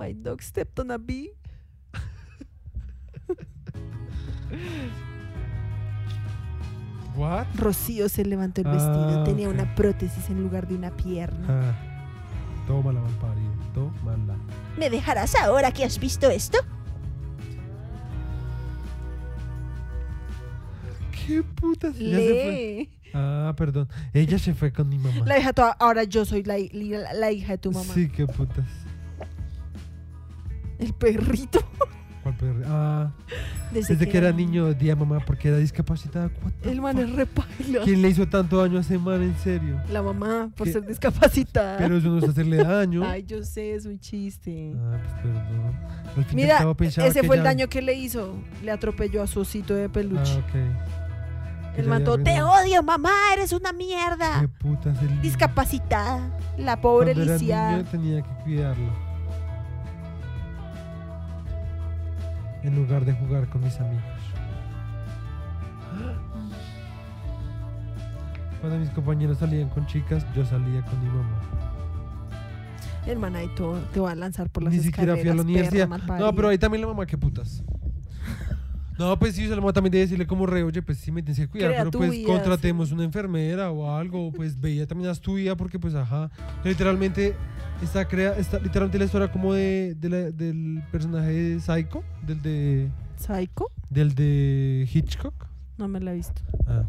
My 0.00 0.14
dog 0.14 0.40
stepped 0.40 0.78
on 0.80 0.90
a 0.90 0.96
bee. 0.98 1.34
What? 7.16 7.46
Rocío 7.56 8.08
se 8.08 8.24
levantó 8.24 8.60
el 8.62 8.68
vestido. 8.68 9.20
Ah, 9.20 9.24
Tenía 9.24 9.48
ok. 9.48 9.54
una 9.54 9.74
prótesis 9.74 10.30
en 10.30 10.42
lugar 10.42 10.66
de 10.68 10.74
una 10.76 10.90
pierna. 10.96 11.46
Ah. 11.48 12.66
Tómala, 12.66 13.00
malparido. 13.00 13.50
Tómala. 13.74 14.36
¿Me 14.78 14.88
dejarás 14.88 15.34
ahora 15.34 15.72
que 15.72 15.84
has 15.84 15.98
visto 15.98 16.30
esto? 16.30 16.58
¿Qué 21.26 21.42
putas? 21.42 21.96
Ya 21.98 22.16
se 22.16 22.16
fue. 22.42 22.52
Lee. 22.52 22.90
Ah, 23.12 23.52
perdón. 23.56 23.88
Ella 24.14 24.38
se 24.38 24.54
fue 24.54 24.72
con 24.72 24.88
mi 24.88 24.98
mamá. 24.98 25.24
La 25.26 25.38
hija 25.38 25.52
toda. 25.52 25.72
Ahora 25.72 26.04
yo 26.04 26.24
soy 26.24 26.44
la, 26.44 26.56
la- 26.72 27.12
la 27.12 27.32
hija 27.32 27.52
de 27.52 27.58
tu 27.58 27.72
mamá. 27.72 27.92
Sí, 27.92 28.08
qué 28.08 28.26
putas. 28.26 28.64
El 30.80 30.92
perrito. 30.94 31.60
¿Cuál 32.22 32.34
perro? 32.36 32.62
Ah, 32.66 33.10
Desde, 33.72 33.94
desde 33.94 34.08
que 34.10 34.18
era 34.18 34.30
niño 34.32 34.66
odié 34.66 34.92
a 34.92 34.96
mamá 34.96 35.20
porque 35.24 35.48
era 35.48 35.56
discapacitada. 35.56 36.30
El 36.62 36.80
man 36.82 36.98
es 36.98 37.10
repaila. 37.12 37.82
¿Quién 37.84 38.02
le 38.02 38.08
hizo 38.10 38.26
tanto 38.28 38.58
daño 38.58 38.76
a 38.78 38.80
ese 38.82 38.98
man, 38.98 39.22
en 39.22 39.36
serio? 39.38 39.80
La 39.90 40.02
mamá, 40.02 40.50
por 40.54 40.66
¿Qué? 40.66 40.72
ser 40.74 40.86
discapacitada. 40.86 41.78
Pero 41.78 41.96
eso 41.96 42.08
no 42.08 42.18
es 42.18 42.24
hacerle 42.28 42.58
daño. 42.58 43.04
Ay, 43.06 43.24
yo 43.26 43.42
sé, 43.42 43.74
es 43.74 43.86
un 43.86 43.98
chiste. 44.00 44.74
Ah, 44.76 44.98
pues 45.02 45.14
perdón. 45.22 45.76
Al 46.16 46.24
fin 46.24 46.36
Mira, 46.36 46.58
cabo 46.58 46.76
ese 46.78 47.22
fue 47.22 47.36
el 47.36 47.42
ya- 47.42 47.48
daño 47.48 47.68
que 47.68 47.80
le 47.80 47.94
hizo. 47.94 48.34
Le 48.62 48.70
atropelló 48.70 49.22
a 49.22 49.26
su 49.26 49.40
osito 49.40 49.74
de 49.74 49.88
peluche. 49.88 50.32
Ah, 50.34 50.44
ok. 50.46 51.78
El 51.78 52.04
todo, 52.04 52.18
te 52.18 52.42
odio, 52.42 52.82
mamá, 52.82 53.12
eres 53.32 53.52
una 53.52 53.72
mierda. 53.72 54.40
¿Qué 54.40 54.48
putas? 54.48 55.00
El... 55.02 55.22
Discapacitada. 55.22 56.36
La 56.58 56.80
pobre 56.80 57.14
Cuando 57.14 57.22
era 57.32 57.38
lisiada. 57.40 57.76
niño 57.78 57.88
tenía 57.90 58.22
que 58.22 58.42
cuidarlo. 58.44 59.09
En 62.62 62.76
lugar 62.76 63.04
de 63.04 63.12
jugar 63.12 63.48
con 63.48 63.62
mis 63.62 63.78
amigos. 63.80 64.04
Cuando 68.60 68.78
mis 68.78 68.90
compañeros 68.90 69.38
salían 69.38 69.70
con 69.70 69.86
chicas, 69.86 70.26
yo 70.34 70.44
salía 70.44 70.82
con 70.84 71.02
mi 71.02 71.08
mamá. 71.08 71.40
Man 73.18 73.34
ahí 73.34 73.48
todo, 73.56 73.78
te 73.92 73.98
va 73.98 74.12
a 74.12 74.14
lanzar 74.14 74.50
por 74.50 74.62
las 74.62 74.72
Ni 74.72 74.80
siquiera 74.80 75.16
fui 75.16 75.22
a 75.22 75.34
la 75.34 75.40
escaleras, 75.40 75.72
universidad. 75.72 76.18
No, 76.18 76.34
pero 76.34 76.48
ahí 76.48 76.58
también 76.58 76.82
la 76.82 76.88
mamá, 76.88 77.06
qué 77.06 77.18
putas. 77.18 77.64
No, 79.00 79.18
pues 79.18 79.34
sí, 79.34 79.44
o 79.44 79.46
sea, 79.46 79.56
la 79.56 79.62
mamá 79.62 79.72
también 79.72 79.92
debe 79.92 80.02
decirle 80.04 80.26
como 80.26 80.44
re, 80.44 80.62
oye, 80.62 80.82
pues 80.82 80.98
sí 80.98 81.10
me 81.10 81.22
tienes 81.22 81.38
que 81.38 81.48
cuidar, 81.48 81.70
Crea 81.70 81.80
pero 81.84 81.90
pues 81.90 82.10
vida, 82.10 82.26
contratemos 82.28 82.92
una 82.92 83.02
enfermera 83.04 83.70
o 83.70 83.96
algo, 83.96 84.30
pues 84.30 84.60
veía 84.60 84.86
también 84.86 85.08
haz 85.10 85.20
tu 85.20 85.34
vida 85.36 85.56
porque 85.56 85.78
pues 85.78 85.94
ajá. 85.94 86.30
Literalmente 86.64 87.34
está 87.82 88.06
crea, 88.06 88.36
está 88.36 88.58
literalmente 88.58 88.98
la 88.98 89.06
historia 89.06 89.32
como 89.32 89.54
de, 89.54 89.94
de 89.98 90.08
la- 90.10 90.30
del 90.30 90.82
personaje 90.92 91.32
de 91.32 91.60
Psycho, 91.60 92.02
del 92.26 92.42
de 92.42 92.90
¿Psycho? 93.16 93.70
del 93.88 94.14
de 94.14 94.86
Hitchcock. 94.92 95.46
No 95.78 95.88
me 95.88 95.98
la 95.98 96.12
he 96.12 96.16
visto. 96.16 96.42
Ah. 96.66 96.84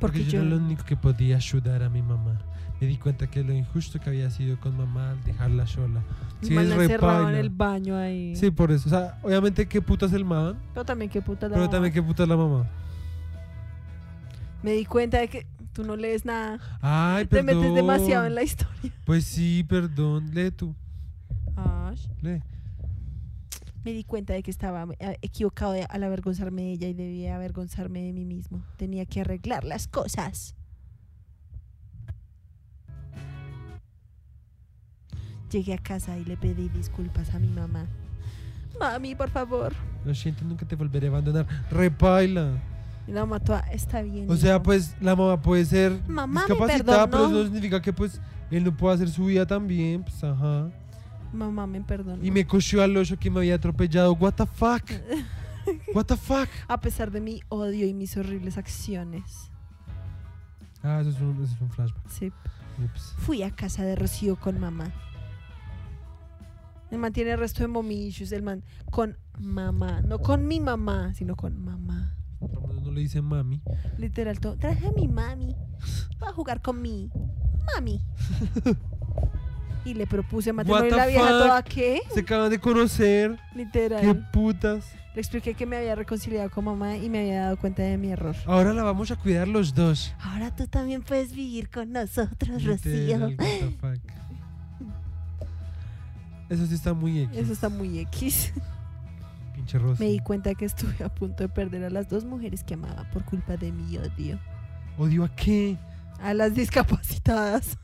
Porque 0.00 0.20
Porque 0.20 0.24
yo 0.24 0.30
yo- 0.30 0.40
era 0.40 0.48
lo 0.50 0.56
único 0.56 0.84
que 0.84 0.96
podía 0.96 1.36
ayudar 1.36 1.82
a 1.82 1.88
mi 1.90 2.00
mamá. 2.02 2.40
Me 2.80 2.86
di 2.86 2.96
cuenta 2.98 3.26
que 3.26 3.42
lo 3.42 3.52
injusto 3.54 3.98
que 4.00 4.10
había 4.10 4.30
sido 4.30 4.60
con 4.60 4.76
mamá 4.76 5.10
al 5.12 5.24
dejarla 5.24 5.66
sola. 5.66 6.02
Sí, 6.42 6.52
man 6.52 6.66
es 6.66 6.72
encerrado 6.72 7.30
en 7.30 7.36
el 7.36 7.48
baño 7.48 7.96
ahí. 7.96 8.36
Sí, 8.36 8.50
por 8.50 8.70
eso. 8.70 8.88
O 8.88 8.90
sea, 8.90 9.18
obviamente 9.22 9.66
qué 9.66 9.80
puta 9.80 10.04
es 10.06 10.12
el 10.12 10.24
man, 10.26 10.56
Pero 10.74 10.84
también 10.84 11.10
qué 11.10 11.22
puta 11.22 11.46
la 11.48 11.54
pero 11.54 11.60
mamá. 11.62 11.70
también 11.72 11.94
qué 11.94 12.02
puta 12.02 12.22
es 12.24 12.28
la 12.28 12.36
mamá. 12.36 12.66
Me 14.62 14.72
di 14.72 14.84
cuenta 14.84 15.18
de 15.18 15.28
que 15.28 15.46
tú 15.72 15.84
no 15.84 15.96
lees 15.96 16.24
nada. 16.24 16.58
Ay, 16.80 17.24
Te 17.26 17.42
perdón. 17.42 17.60
metes 17.60 17.74
demasiado 17.74 18.26
en 18.26 18.34
la 18.34 18.42
historia. 18.42 18.92
Pues 19.04 19.24
sí, 19.24 19.64
perdón. 19.66 20.30
Lee 20.34 20.50
tú. 20.50 20.74
Ash. 21.56 22.06
Lee. 22.20 22.42
Me 23.84 23.92
di 23.92 24.02
cuenta 24.04 24.32
de 24.34 24.42
que 24.42 24.50
estaba 24.50 24.86
eh, 24.98 25.16
equivocado 25.22 25.74
al 25.88 26.02
avergonzarme 26.02 26.62
de 26.62 26.72
ella 26.72 26.88
y 26.88 26.92
debía 26.94 27.36
avergonzarme 27.36 28.02
de 28.02 28.12
mí 28.12 28.24
mismo. 28.24 28.60
Tenía 28.76 29.06
que 29.06 29.20
arreglar 29.20 29.64
las 29.64 29.86
cosas. 29.86 30.54
Llegué 35.50 35.74
a 35.74 35.78
casa 35.78 36.18
y 36.18 36.24
le 36.24 36.36
pedí 36.36 36.68
disculpas 36.68 37.34
a 37.34 37.38
mi 37.38 37.48
mamá. 37.48 37.86
Mami, 38.78 39.14
por 39.14 39.30
favor. 39.30 39.72
Lo 40.04 40.14
siento, 40.14 40.44
nunca 40.44 40.66
te 40.66 40.76
volveré 40.76 41.06
a 41.06 41.10
abandonar. 41.10 41.46
Repaila. 41.70 42.52
Y 43.06 43.12
la 43.12 43.20
mamá 43.20 43.40
toda, 43.40 43.60
está 43.72 44.02
bien. 44.02 44.28
O 44.28 44.36
sea, 44.36 44.54
hijo". 44.56 44.62
pues 44.64 44.96
la 45.00 45.14
mamá 45.14 45.40
puede 45.40 45.64
ser 45.64 46.00
Mamá 46.08 46.44
discapacitada, 46.46 47.08
pero 47.08 47.26
eso 47.26 47.34
no 47.34 47.44
significa 47.44 47.80
que 47.80 47.92
pues 47.92 48.20
él 48.50 48.64
no 48.64 48.76
pueda 48.76 48.94
hacer 48.94 49.08
su 49.08 49.26
vida 49.26 49.46
también. 49.46 50.02
Pues 50.02 50.22
ajá. 50.24 50.70
Mamá 51.32 51.66
me 51.66 51.80
perdonó. 51.80 52.24
Y 52.24 52.30
me 52.30 52.46
cogió 52.46 52.82
al 52.82 52.96
oso 52.96 53.16
que 53.16 53.30
me 53.30 53.38
había 53.38 53.54
atropellado. 53.54 54.12
What 54.14 54.32
the 54.34 54.46
fuck? 54.46 54.82
What 55.94 56.04
the 56.06 56.16
fuck? 56.16 56.48
A 56.68 56.80
pesar 56.80 57.10
de 57.10 57.20
mi 57.20 57.42
odio 57.48 57.86
y 57.86 57.94
mis 57.94 58.16
horribles 58.16 58.56
acciones. 58.58 59.50
Ah, 60.82 61.00
eso 61.00 61.10
es 61.10 61.20
un, 61.20 61.42
eso 61.42 61.54
es 61.54 61.60
un 61.60 61.70
flashback. 61.70 62.08
Sí. 62.08 62.32
Ups. 62.84 63.14
Fui 63.18 63.42
a 63.42 63.50
casa 63.50 63.82
de 63.84 63.96
Rocío 63.96 64.36
con 64.36 64.60
mamá. 64.60 64.92
El 66.90 66.98
man 66.98 67.12
tiene 67.12 67.32
el 67.32 67.38
resto 67.38 67.62
de 67.62 67.68
mommy 67.68 68.06
issues. 68.06 68.32
El 68.32 68.42
man 68.42 68.62
con 68.90 69.16
mamá. 69.38 70.02
No 70.02 70.18
con 70.18 70.46
mi 70.46 70.60
mamá, 70.60 71.14
sino 71.14 71.36
con 71.36 71.58
mamá. 71.58 72.16
No 72.40 72.92
le 72.92 73.00
dice 73.00 73.20
mami. 73.22 73.62
Literal, 73.98 74.38
todo. 74.38 74.56
Traje 74.56 74.86
a 74.86 74.92
mi 74.92 75.08
mami. 75.08 75.56
Va 76.22 76.28
a 76.28 76.32
jugar 76.32 76.62
con 76.62 76.80
mi 76.80 77.10
mami. 77.74 78.00
Y 79.84 79.94
le 79.94 80.04
propuse 80.04 80.52
matrimonio. 80.52 80.88
Y 80.88 80.90
la 80.90 81.06
vieja 81.06 81.28
fuck? 81.28 81.38
toda, 81.38 81.62
¿qué? 81.62 82.00
Se 82.12 82.18
acaban 82.18 82.50
de 82.50 82.58
conocer. 82.58 83.38
Literal. 83.54 84.00
Qué 84.00 84.14
putas. 84.32 84.84
Le 85.14 85.20
expliqué 85.20 85.54
que 85.54 85.64
me 85.64 85.76
había 85.76 85.94
reconciliado 85.94 86.50
con 86.50 86.64
mamá 86.64 86.96
y 86.96 87.08
me 87.08 87.20
había 87.20 87.42
dado 87.42 87.56
cuenta 87.56 87.84
de 87.84 87.96
mi 87.96 88.10
error. 88.10 88.34
Ahora 88.46 88.74
la 88.74 88.82
vamos 88.82 89.12
a 89.12 89.16
cuidar 89.16 89.46
los 89.46 89.72
dos. 89.72 90.12
Ahora 90.18 90.52
tú 90.54 90.66
también 90.66 91.02
puedes 91.02 91.32
vivir 91.32 91.70
con 91.70 91.92
nosotros, 91.92 92.64
Rocío. 92.64 93.16
What 93.16 93.36
the 93.36 93.76
fuck. 93.80 94.25
Eso 96.48 96.66
sí 96.66 96.74
está 96.74 96.94
muy 96.94 97.20
X. 97.22 97.38
Eso 97.38 97.52
está 97.52 97.68
muy 97.68 97.98
X. 98.00 98.52
Pinche 99.54 99.78
Rosy. 99.78 100.02
Me 100.02 100.10
di 100.10 100.18
cuenta 100.20 100.54
que 100.54 100.64
estuve 100.64 101.02
a 101.04 101.08
punto 101.08 101.42
de 101.42 101.48
perder 101.48 101.84
a 101.84 101.90
las 101.90 102.08
dos 102.08 102.24
mujeres 102.24 102.62
que 102.62 102.74
amaba 102.74 103.08
por 103.10 103.24
culpa 103.24 103.56
de 103.56 103.72
mi 103.72 103.96
odio. 103.98 104.38
¿Odio 104.98 105.24
a 105.24 105.34
qué? 105.34 105.76
A 106.20 106.34
las 106.34 106.54
discapacitadas. 106.54 107.78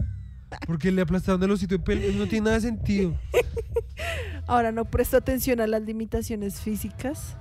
Porque 0.66 0.92
le 0.92 1.02
aplastaron 1.02 1.42
el 1.42 1.50
osito 1.50 1.76
de 1.76 1.82
pelo. 1.82 2.00
No 2.18 2.26
tiene 2.26 2.44
nada 2.44 2.56
de 2.56 2.62
sentido. 2.62 3.18
Ahora 4.46 4.72
no 4.72 4.84
presto 4.84 5.16
atención 5.16 5.60
a 5.60 5.66
las 5.66 5.82
limitaciones 5.82 6.60
físicas. 6.60 7.36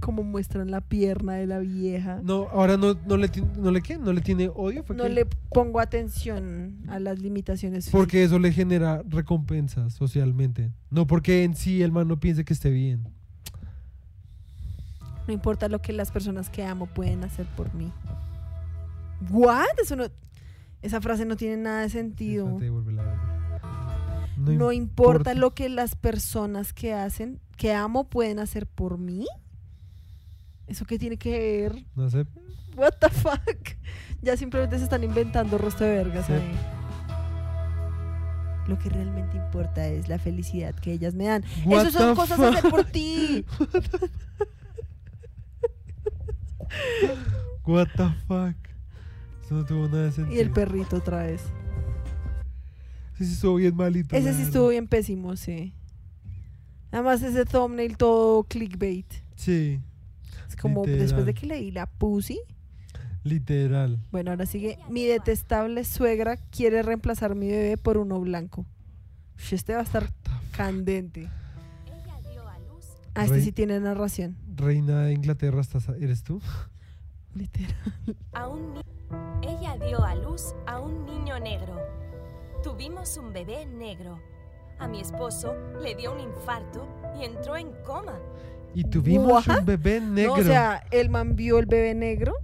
Como 0.00 0.22
muestran 0.22 0.70
la 0.70 0.80
pierna 0.80 1.34
de 1.34 1.46
la 1.46 1.58
vieja. 1.58 2.20
No, 2.22 2.48
ahora 2.50 2.76
no, 2.76 2.94
no 3.06 3.16
le 3.16 3.30
no 3.58 3.70
le 3.70 3.80
qué, 3.82 3.98
no 3.98 4.12
le 4.12 4.20
tiene 4.20 4.48
odio. 4.54 4.82
¿Fue 4.84 4.94
No 4.94 5.04
que- 5.04 5.10
le 5.10 5.26
pongo 5.50 5.80
atención 5.80 6.78
a 6.88 6.98
las 7.00 7.18
limitaciones 7.18 7.84
físicas. 7.86 7.98
Porque 8.00 8.22
eso 8.24 8.38
le 8.38 8.52
genera 8.52 9.02
recompensas 9.08 9.94
socialmente. 9.94 10.70
No 10.90 11.06
porque 11.06 11.44
en 11.44 11.54
sí 11.54 11.82
el 11.82 11.92
man 11.92 12.08
no 12.08 12.20
piense 12.20 12.44
que 12.44 12.52
esté 12.52 12.70
bien. 12.70 13.08
No 15.26 15.32
importa 15.32 15.68
lo 15.68 15.80
que 15.82 15.92
las 15.92 16.10
personas 16.10 16.50
que 16.50 16.64
amo 16.64 16.86
pueden 16.86 17.24
hacer 17.24 17.46
por 17.56 17.74
mí. 17.74 17.90
¿What? 19.30 19.64
Eso 19.82 19.96
no, 19.96 20.04
esa 20.82 21.00
frase 21.00 21.24
no 21.24 21.36
tiene 21.36 21.56
nada 21.56 21.80
de 21.82 21.88
sentido. 21.90 22.58
No 24.36 24.70
importa 24.72 25.34
lo 25.34 25.54
que 25.54 25.68
las 25.68 25.96
personas 25.96 26.72
que 26.72 26.92
hacen, 26.92 27.40
que 27.56 27.72
amo, 27.72 28.04
pueden 28.04 28.38
hacer 28.38 28.66
por 28.66 28.98
mí. 28.98 29.26
¿Eso 30.66 30.84
qué 30.84 30.98
tiene 30.98 31.16
que 31.16 31.30
ver? 31.30 31.84
No 31.94 32.10
sé. 32.10 32.26
What 32.76 32.94
the 33.00 33.08
fuck? 33.10 33.76
Ya 34.22 34.36
simplemente 34.36 34.78
se 34.78 34.84
están 34.84 35.04
inventando 35.04 35.56
rostro 35.58 35.86
de 35.86 35.94
vergas 35.94 36.26
Sí. 36.26 36.32
ahí. 36.32 36.56
Lo 38.66 38.78
que 38.78 38.88
realmente 38.90 39.36
importa 39.36 39.86
es 39.86 40.08
la 40.08 40.18
felicidad 40.18 40.74
que 40.74 40.92
ellas 40.92 41.14
me 41.14 41.26
dan. 41.26 41.44
What 41.64 41.86
Eso 41.86 41.98
son 41.98 42.16
cosas 42.16 42.40
hacer 42.40 42.68
por 42.70 42.84
ti. 42.84 43.44
What 47.64 47.88
the 47.96 48.08
fuck. 48.26 48.56
Eso 49.44 49.54
no 49.54 49.64
tuvo 49.64 49.86
nada 49.88 50.04
de 50.04 50.12
sentido. 50.12 50.36
Y 50.36 50.40
el 50.40 50.50
perrito 50.50 50.96
otra 50.96 51.22
vez. 51.24 51.42
Ese 53.14 53.24
sí 53.26 53.32
estuvo 53.34 53.54
bien 53.56 53.74
malito. 53.76 54.14
Ese 54.16 54.34
sí 54.34 54.42
estuvo 54.42 54.68
bien 54.68 54.88
pésimo, 54.88 55.36
sí. 55.36 55.72
Además 56.90 57.22
ese 57.22 57.44
thumbnail 57.44 57.96
todo 57.96 58.44
clickbait. 58.44 59.06
Sí, 59.36 59.80
Es 60.48 60.56
como 60.56 60.82
Literal. 60.82 61.00
después 61.00 61.26
de 61.26 61.34
que 61.34 61.46
leí 61.46 61.70
la 61.70 61.86
pussy. 61.86 62.38
literal. 63.24 63.98
Bueno, 64.12 64.30
ahora 64.30 64.46
sigue. 64.46 64.78
Mi 64.88 65.04
detestable 65.04 65.84
suegra 65.84 66.36
quiere 66.36 66.82
reemplazar 66.82 67.34
mi 67.34 67.48
bebé 67.48 67.76
por 67.76 67.96
uno 67.98 68.20
blanco. 68.20 68.64
Este 69.50 69.74
va 69.74 69.80
a 69.80 69.82
estar 69.82 70.10
candente. 70.56 71.28
Ah, 73.14 73.22
este 73.24 73.36
Rey- 73.36 73.44
sí 73.44 73.52
tiene 73.52 73.80
narración. 73.80 74.36
Reina 74.54 75.02
de 75.02 75.12
Inglaterra, 75.14 75.60
¿estás, 75.60 75.88
¿eres 76.00 76.22
tú? 76.22 76.40
Literal. 77.34 77.74
A 78.32 78.46
un 78.48 78.74
Ella 79.42 79.76
dio 79.86 80.04
a 80.04 80.14
luz 80.14 80.54
a 80.66 80.80
un 80.80 81.04
niño 81.06 81.38
negro. 81.40 81.76
Tuvimos 82.62 83.16
un 83.16 83.32
bebé 83.32 83.64
negro. 83.66 84.18
A 84.78 84.88
mi 84.88 85.00
esposo 85.00 85.54
le 85.82 85.94
dio 85.94 86.12
un 86.12 86.20
infarto 86.20 86.86
y 87.18 87.24
entró 87.24 87.56
en 87.56 87.72
coma. 87.84 88.18
Y 88.76 88.84
tuvimos 88.84 89.46
What? 89.46 89.60
un 89.60 89.64
bebé 89.64 90.00
negro. 90.02 90.36
No, 90.36 90.42
o 90.42 90.44
sea, 90.44 90.84
el 90.90 91.08
man 91.08 91.34
vio 91.34 91.58
el 91.58 91.64
bebé 91.64 91.94
negro 91.94 92.34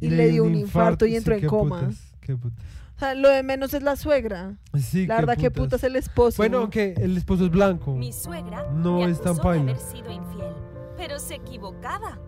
y, 0.00 0.08
le 0.08 0.28
dio 0.28 0.44
un 0.44 0.54
infarto, 0.54 1.04
y 1.04 1.10
sí, 1.10 1.16
entró 1.16 1.34
en 1.34 1.40
qué 1.40 1.46
coma. 1.48 1.80
putas, 1.80 2.14
qué 2.20 2.36
putas. 2.36 2.64
O 2.94 2.98
sea, 3.00 3.14
lo 3.16 3.28
de 3.28 3.42
menos 3.42 3.74
es 3.74 3.82
la 3.82 3.96
suegra. 3.96 4.54
Sí, 4.78 5.04
la 5.08 5.16
qué 5.16 5.20
verdad, 5.22 5.36
que 5.36 5.50
putas. 5.50 5.64
puta 5.64 5.76
es 5.76 5.82
el 5.84 5.96
esposo. 5.96 6.36
Bueno, 6.36 6.58
aunque 6.58 6.94
el 6.96 7.16
esposo 7.16 7.46
es 7.46 7.50
blanco. 7.50 7.92
Mi 7.96 8.12
suegra 8.12 8.70
No 8.72 8.98
me 8.98 9.06
es 9.10 9.20
tan 9.20 9.34
de 9.34 9.42
paila. 9.42 9.62
haber 9.72 9.78
sido 9.78 10.12
infiel, 10.12 10.54
pero 10.96 11.18
se 11.18 11.34
equivocaba. 11.34 12.20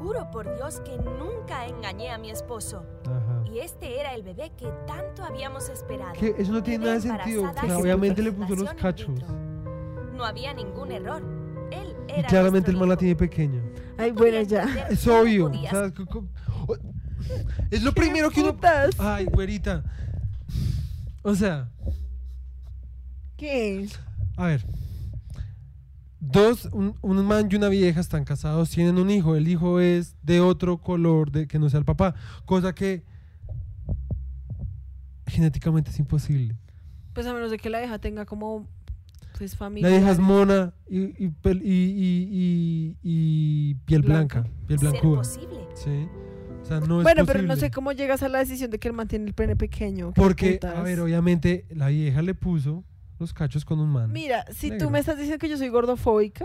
Juro 0.00 0.30
por 0.30 0.54
Dios 0.54 0.78
que 0.80 0.96
nunca 0.96 1.66
engañé 1.66 2.10
a 2.10 2.18
mi 2.18 2.30
esposo. 2.30 2.84
Ajá. 3.04 3.42
Y 3.52 3.58
este 3.58 3.98
era 3.98 4.14
el 4.14 4.22
bebé 4.22 4.52
que 4.56 4.70
tanto 4.86 5.24
habíamos 5.24 5.68
esperado. 5.70 6.12
Que 6.12 6.36
eso 6.38 6.52
no 6.52 6.62
tiene 6.62 6.84
nada 6.84 6.96
de 6.96 7.00
sentido. 7.00 7.40
embarazada 7.40 7.66
O 7.66 7.68
sea, 7.68 7.76
sin 7.76 7.82
obviamente 7.82 8.22
le 8.22 8.30
puso 8.30 8.54
los 8.54 8.70
gestación 8.70 9.10
in 9.10 9.16
cachos. 9.16 9.28
vitro. 9.28 10.14
No 10.14 10.24
había 10.24 10.54
ningún 10.54 10.92
error. 10.92 11.39
Y 12.18 12.22
claramente 12.24 12.70
el 12.70 12.76
man 12.76 12.88
la 12.88 12.96
tiene 12.96 13.14
pequeña. 13.16 13.60
Ay, 13.98 14.10
bueno, 14.12 14.40
ya. 14.42 14.64
Es 14.90 15.06
obvio. 15.06 15.46
o 15.46 15.50
podías- 15.50 15.70
sea, 15.70 15.90
co- 15.92 16.06
co- 16.06 16.28
o- 16.66 16.76
es 17.70 17.82
lo 17.82 17.92
primero 17.92 18.30
que 18.30 18.40
uno. 18.40 18.54
putas? 18.54 18.90
Ay, 18.98 19.26
güerita. 19.26 19.84
O 21.22 21.34
sea, 21.34 21.68
¿Qué? 23.36 23.88
a 24.36 24.46
ver. 24.46 24.64
Dos, 26.22 26.66
un, 26.72 26.96
un 27.00 27.24
man 27.24 27.48
y 27.50 27.56
una 27.56 27.68
vieja 27.68 28.00
están 28.00 28.24
casados, 28.24 28.70
tienen 28.70 28.98
un 28.98 29.10
hijo. 29.10 29.36
El 29.36 29.48
hijo 29.48 29.80
es 29.80 30.16
de 30.22 30.40
otro 30.40 30.78
color 30.78 31.30
de, 31.30 31.46
que 31.48 31.58
no 31.58 31.70
sea 31.70 31.78
el 31.78 31.84
papá. 31.86 32.14
Cosa 32.44 32.74
que 32.74 33.04
genéticamente 35.26 35.90
es 35.90 35.98
imposible. 35.98 36.56
Pues 37.14 37.26
a 37.26 37.32
menos 37.32 37.50
de 37.50 37.58
que 37.58 37.70
la 37.70 37.82
hija 37.84 37.98
tenga 37.98 38.26
como 38.26 38.66
pues 39.40 39.52
La 39.52 39.58
familia. 39.58 39.88
vieja 39.88 40.10
es 40.10 40.18
mona 40.18 40.74
y, 40.86 40.98
y, 41.24 41.28
pel- 41.42 41.62
y, 41.64 41.72
y- 41.72 42.96
y- 43.02 43.70
y 43.70 43.74
piel 43.86 44.02
Blanca. 44.02 44.42
blanca. 44.42 44.50
Piel 44.66 44.78
posible. 45.00 45.60
Sí. 45.74 46.06
O 46.62 46.64
sea, 46.66 46.80
no 46.80 46.98
es 46.98 47.02
Bueno, 47.04 47.24
pero 47.24 47.40
no 47.42 47.56
sé 47.56 47.70
cómo 47.70 47.92
llegas 47.92 48.22
a 48.22 48.28
la 48.28 48.38
decisión 48.40 48.70
de 48.70 48.78
que 48.78 48.88
él 48.88 48.94
mantiene 48.94 49.24
el 49.26 49.32
pene 49.32 49.56
pequeño. 49.56 50.12
¿qué 50.12 50.20
Porque, 50.20 50.52
putas? 50.52 50.76
a 50.76 50.82
ver, 50.82 51.00
obviamente, 51.00 51.64
la 51.70 51.88
vieja 51.88 52.20
le 52.20 52.34
puso 52.34 52.84
los 53.18 53.32
cachos 53.32 53.64
con 53.64 53.80
un 53.80 53.88
man. 53.88 54.12
Mira, 54.12 54.44
si 54.52 54.68
negro. 54.70 54.86
tú 54.86 54.90
me 54.92 54.98
estás 54.98 55.16
diciendo 55.16 55.38
que 55.38 55.48
yo 55.48 55.56
soy 55.56 55.68
gordofóbica, 55.68 56.44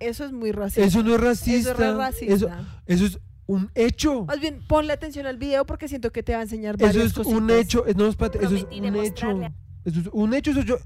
eso 0.00 0.26
es 0.26 0.32
muy 0.32 0.52
racista. 0.52 0.84
Eso 0.86 1.02
no 1.02 1.14
es 1.14 1.20
racista. 1.22 1.72
Eso 1.72 1.82
es 1.82 1.96
racista. 1.96 2.34
Eso, 2.34 2.50
eso 2.86 3.06
es 3.06 3.18
un 3.46 3.70
hecho. 3.74 4.26
Más 4.26 4.38
bien, 4.38 4.60
ponle 4.68 4.92
atención 4.92 5.24
al 5.26 5.38
video 5.38 5.64
porque 5.64 5.88
siento 5.88 6.12
que 6.12 6.22
te 6.22 6.34
va 6.34 6.40
a 6.40 6.42
enseñar 6.42 6.76
Eso 6.78 7.02
es 7.02 7.16
un 7.18 7.48
hecho. 7.50 7.86
es- 7.86 7.96
No, 7.96 8.06
espérate, 8.06 8.44
eso 8.44 8.54
es 8.54 8.64
un 8.70 8.96
hecho. 8.96 9.30
Eso 9.86 10.00
es 10.00 10.08
un 10.12 10.34
hecho. 10.34 10.50
Eso 10.50 10.60
yo, 10.62 10.76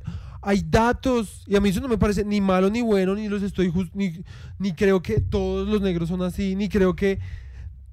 hay 0.43 0.65
datos. 0.69 1.45
Y 1.47 1.57
a 1.57 1.61
mí 1.61 1.69
eso 1.71 1.81
no 1.81 1.89
me 1.89 1.99
parece 1.99 2.25
ni 2.25 2.41
malo 2.41 2.71
ni 2.71 2.83
bueno, 2.83 3.15
ni 3.15 3.29
los 3.29 3.43
estoy 3.43 3.71
jus- 3.71 3.91
ni, 3.95 4.23
ni 4.59 4.73
creo 4.73 5.03
que 5.03 5.21
todos 5.21 5.67
los 5.69 5.81
negros 5.81 6.09
son 6.09 6.23
así, 6.23 6.55
ni 6.57 6.69
creo 6.69 6.95
que 6.97 7.19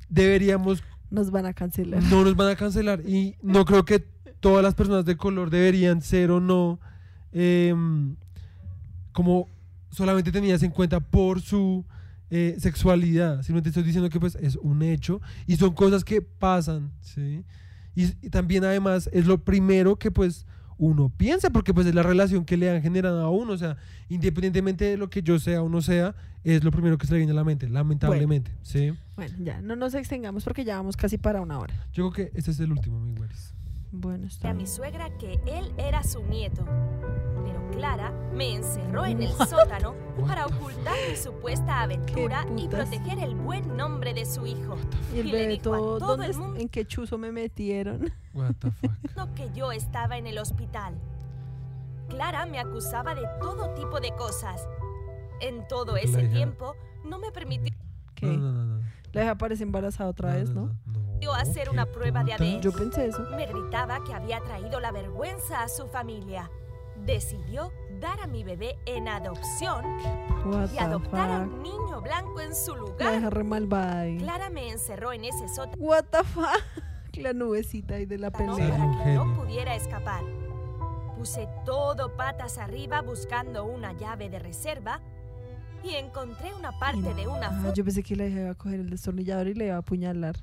deberíamos 0.09 0.83
Nos 1.09 1.31
van 1.31 1.45
a 1.45 1.53
cancelar. 1.53 2.03
no 2.03 2.23
nos 2.23 2.35
van 2.35 2.49
a 2.49 2.55
cancelar 2.55 3.01
y 3.07 3.35
no 3.41 3.65
creo 3.65 3.85
que 3.85 3.99
todas 4.39 4.63
las 4.63 4.75
personas 4.75 5.05
de 5.05 5.17
color 5.17 5.49
deberían 5.49 6.01
ser 6.01 6.29
o 6.31 6.39
no 6.39 6.79
em, 7.31 8.15
como 9.11 9.47
solamente 9.89 10.31
tenidas 10.31 10.61
en 10.63 10.71
cuenta 10.71 10.99
por 10.99 11.41
su 11.41 11.85
eh, 12.29 12.55
sexualidad 12.59 13.37
simplemente 13.43 13.69
estoy 13.69 13.83
diciendo 13.83 14.09
que 14.09 14.19
pues 14.19 14.35
es 14.35 14.55
un 14.57 14.81
hecho 14.83 15.21
y 15.47 15.55
son 15.55 15.73
cosas 15.73 16.03
que 16.03 16.21
pasan 16.21 16.91
¿sí? 17.01 17.43
y, 17.95 18.05
y 18.25 18.29
también 18.29 18.63
además 18.65 19.09
es 19.13 19.25
lo 19.25 19.43
primero 19.43 19.97
que 19.97 20.11
pues 20.11 20.45
uno 20.77 21.11
piensa 21.15 21.49
porque 21.49 21.73
pues 21.73 21.87
es 21.87 21.95
la 21.95 22.03
relación 22.03 22.45
que 22.45 22.57
le 22.57 22.69
han 22.69 22.81
generado 22.81 23.23
a 23.23 23.29
uno 23.29 23.53
o 23.53 23.57
sea 23.57 23.77
independientemente 24.09 24.85
de 24.85 24.97
lo 24.97 25.09
que 25.09 25.21
yo 25.21 25.39
sea 25.39 25.61
o 25.61 25.69
no 25.69 25.81
sea 25.81 26.15
es 26.43 26.63
lo 26.63 26.71
primero 26.71 26.97
que 26.97 27.07
se 27.07 27.13
le 27.13 27.19
viene 27.19 27.31
a 27.31 27.35
la 27.35 27.43
mente 27.43 27.69
lamentablemente 27.69 28.51
¿sí? 28.61 28.93
Bueno, 29.15 29.35
ya, 29.39 29.61
no 29.61 29.75
nos 29.75 29.93
extengamos 29.93 30.43
porque 30.43 30.65
ya 30.65 30.75
vamos 30.77 30.97
casi 30.97 31.17
para 31.17 31.41
una 31.41 31.59
hora. 31.59 31.73
yo 31.93 32.11
creo 32.11 32.27
que 32.27 32.37
este 32.37 32.51
es 32.51 32.59
el 32.59 32.71
último 32.71 32.99
mi 32.99 33.15
güeris. 33.15 33.53
Bueno, 33.97 34.27
está 34.27 34.49
a 34.49 34.53
mi 34.53 34.67
suegra 34.67 35.09
que 35.17 35.39
él 35.47 35.71
era 35.77 36.03
su 36.03 36.21
nieto. 36.23 36.65
Pero 37.45 37.64
Clara 37.75 38.11
me 38.33 38.55
encerró 38.55 39.05
en 39.05 39.21
el 39.23 39.31
sótano 39.49 39.95
para 40.27 40.45
ocultar 40.45 40.95
mi 41.09 41.15
supuesta 41.15 41.81
aventura 41.81 42.45
y 42.57 42.67
proteger 42.67 43.19
el 43.19 43.35
buen 43.35 43.75
nombre 43.75 44.13
de 44.13 44.25
su 44.25 44.45
hijo. 44.45 44.75
Y 45.13 45.19
el 45.19 45.27
le 45.27 45.31
bebé 45.33 45.47
dijo 45.53 45.73
a 45.73 45.77
todo, 45.77 45.97
todo 45.99 46.07
¿dónde 46.17 46.27
el 46.27 46.37
mundo 46.37 46.59
¿en 46.59 46.69
qué 46.69 46.85
chuzo 46.85 47.17
me 47.17 47.31
metieron? 47.31 48.11
What 48.33 48.53
the 48.59 48.71
fuck 48.71 49.33
que 49.35 49.51
yo 49.53 49.71
estaba 49.71 50.17
en 50.17 50.27
el 50.27 50.37
hospital. 50.37 50.95
Clara 52.09 52.45
me 52.45 52.59
acusaba 52.59 53.15
de 53.15 53.27
todo 53.41 53.73
tipo 53.73 53.99
de 53.99 54.11
cosas. 54.15 54.67
En 55.41 55.67
todo 55.67 55.97
ese 55.97 56.21
hija- 56.23 56.31
tiempo 56.33 56.75
no 57.03 57.19
me 57.19 57.31
permitió 57.31 57.75
¿Qué? 58.13 58.27
No, 58.27 58.37
no, 58.37 58.51
no, 58.53 58.65
no. 58.79 58.85
La 59.11 59.23
hija 59.23 59.35
parece 59.35 59.63
embarazada 59.63 60.09
otra 60.09 60.29
No, 60.31 60.35
vez, 60.37 60.49
no, 60.49 60.61
¿no? 60.67 60.67
no, 60.85 60.99
no. 61.21 61.33
hacer 61.33 61.65
¿Qué 61.65 61.69
una 61.71 61.85
prueba 61.85 62.23
de? 62.23 62.33
ADN. 62.33 62.61
Yo 62.61 62.71
pensé 62.71 63.07
eso. 63.07 63.21
Me 63.35 63.45
gritaba 63.45 64.03
que 64.03 64.13
había 64.13 64.39
traído 64.41 64.79
la 64.79 64.91
vergüenza 64.91 65.63
a 65.63 65.67
su 65.69 65.87
familia. 65.87 66.49
Decidió 67.05 67.71
dar 68.01 68.19
a 68.21 68.27
mi 68.27 68.43
bebé 68.43 68.77
en 68.85 69.07
adopción 69.07 69.83
What 70.45 70.71
y 70.73 70.77
adoptar 70.79 71.29
a 71.31 71.43
fuck. 71.45 71.53
un 71.53 71.63
niño 71.63 72.01
blanco 72.01 72.41
en 72.41 72.55
su 72.55 72.73
La 72.75 72.79
lugar. 72.81 73.33
re 73.33 73.43
malvada. 73.43 74.05
Clara 74.17 74.49
me 74.49 74.69
encerró 74.71 75.13
en 75.13 75.25
ese 75.25 75.47
sótano 75.47 75.77
What 75.83 76.05
the 76.11 76.23
fuck. 76.23 76.61
La 77.17 77.31
nubecita 77.33 77.95
ahí 77.95 78.05
de 78.05 78.17
la 78.17 78.29
para 78.31 78.53
pelea. 78.53 78.75
Un 78.75 78.97
que 79.03 79.13
no 79.13 79.35
pudiera 79.35 79.75
escapar. 79.75 80.21
Puse 81.17 81.47
todo 81.65 82.15
patas 82.17 82.57
arriba 82.57 83.01
buscando 83.01 83.63
una 83.65 83.93
llave 83.93 84.29
de 84.29 84.37
reserva 84.39 84.99
y 85.81 85.91
encontré 85.95 86.53
una 86.53 86.77
parte 86.77 87.13
de 87.13 87.25
una 87.27 87.47
Ah, 87.47 87.61
foto 87.61 87.73
yo 87.73 87.85
pensé 87.85 88.03
que 88.03 88.15
la 88.17 88.25
hija 88.25 88.41
iba 88.41 88.49
a 88.51 88.55
coger 88.55 88.81
el 88.81 88.89
destornillador 88.89 89.47
y 89.47 89.53
le 89.53 89.67
iba 89.67 89.75
a 89.75 89.79
apuñalar. 89.79 90.35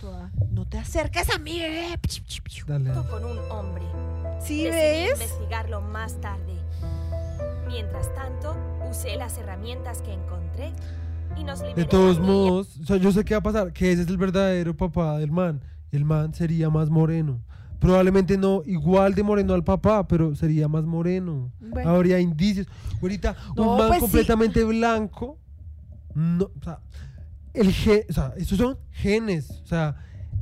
Toda, 0.00 0.30
No 0.50 0.66
te 0.66 0.78
acerques 0.78 1.28
a 1.34 1.38
mí, 1.38 1.58
bebé. 1.58 1.98
Dale. 2.66 2.90
con 3.10 3.24
un 3.24 3.38
hombre. 3.50 3.82
¿Sí 4.40 4.64
Decidí 4.64 4.70
ves? 4.70 5.12
investigarlo 5.20 5.80
más 5.82 6.18
tarde. 6.20 6.54
Mientras 7.66 8.12
tanto, 8.14 8.56
usé 8.90 9.16
las 9.16 9.36
herramientas 9.38 10.00
que 10.02 10.12
encontré 10.12 10.72
y 11.36 11.44
nos 11.44 11.60
De 11.60 11.68
liberamos. 11.68 11.88
todos 11.90 12.18
modos, 12.20 12.78
o 12.82 12.86
sea, 12.86 12.96
yo 12.96 13.12
sé 13.12 13.24
qué 13.24 13.34
va 13.34 13.38
a 13.38 13.42
pasar, 13.42 13.72
que 13.72 13.92
ese 13.92 14.02
es 14.02 14.08
el 14.08 14.16
verdadero 14.16 14.76
papá 14.76 15.18
del 15.18 15.30
man. 15.30 15.60
El 15.92 16.04
man 16.04 16.32
sería 16.34 16.70
más 16.70 16.88
moreno. 16.90 17.40
Probablemente 17.78 18.36
no 18.36 18.62
igual 18.66 19.14
de 19.14 19.22
moreno 19.22 19.54
al 19.54 19.64
papá, 19.64 20.06
pero 20.06 20.34
sería 20.34 20.68
más 20.68 20.84
moreno. 20.84 21.50
Bueno. 21.60 21.90
Habría 21.90 22.18
indicios. 22.20 22.66
Ahorita, 23.02 23.36
No, 23.56 23.72
un 23.72 23.78
man 23.78 23.88
pues 23.88 23.98
sí. 23.98 24.00
completamente 24.06 24.64
blanco. 24.64 25.38
No, 26.14 26.44
o 26.46 26.62
sea, 26.64 26.80
el 27.54 27.72
gen, 27.72 28.04
o 28.08 28.12
sea, 28.12 28.34
estos 28.36 28.58
son 28.58 28.78
genes. 28.90 29.50
O 29.64 29.66
sea, 29.66 29.96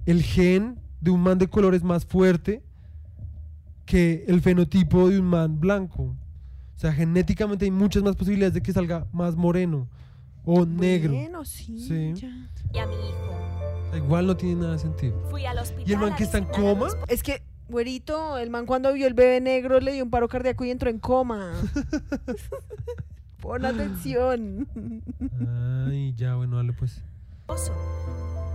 el 0.07 0.23
gen 0.23 0.79
de 1.01 1.11
un 1.11 1.21
man 1.21 1.39
de 1.39 1.49
color 1.49 1.75
es 1.75 1.83
más 1.83 2.05
fuerte 2.05 2.63
que 3.87 4.25
el 4.29 4.41
fenotipo 4.41 5.09
de 5.09 5.19
un 5.19 5.27
man 5.27 5.61
blanco. 5.61 6.15
O 6.77 6.81
sea, 6.81 6.93
genéticamente 6.93 7.65
hay 7.65 7.71
muchas 7.71 8.03
más 8.03 8.15
posibilidades 8.15 8.55
de 8.55 8.63
que 8.63 8.73
salga 8.73 9.07
más 9.13 9.35
moreno 9.35 9.89
o 10.45 10.65
negro. 10.65 11.13
Bueno, 11.13 11.45
sí. 11.45 11.81
Sí. 11.81 12.15
Y 12.73 12.79
a 12.79 12.87
mi 12.87 12.95
hijo. 12.95 13.97
Igual 13.97 14.27
no 14.27 14.37
tiene 14.37 14.61
nada 14.61 14.73
de 14.75 14.79
sentido. 14.79 15.27
Fui 15.31 15.45
al 15.47 15.59
hospital. 15.59 15.89
¿Y 15.89 15.93
el 15.93 15.99
man 15.99 16.15
que 16.15 16.25
está 16.25 16.39
en 16.39 16.45
coma? 16.45 16.89
Es 17.09 17.23
que, 17.23 17.43
güerito, 17.69 18.37
el 18.39 18.51
man 18.51 18.67
cuando 18.67 18.93
vio 18.93 19.07
el 19.07 19.15
bebé 19.15 19.41
negro 19.41 19.81
le 19.81 19.93
dio 19.93 20.05
un 20.05 20.11
paro 20.11 20.29
cardíaco 20.29 20.65
y 20.65 20.71
entró 20.71 20.91
en 20.91 20.99
coma. 20.99 21.53
Pon 23.41 23.65
atención. 23.65 24.67
Ay, 25.89 26.13
ya, 26.17 26.35
bueno, 26.35 26.57
dale 26.57 26.73
pues. 26.73 27.03
esposo. 27.41 27.73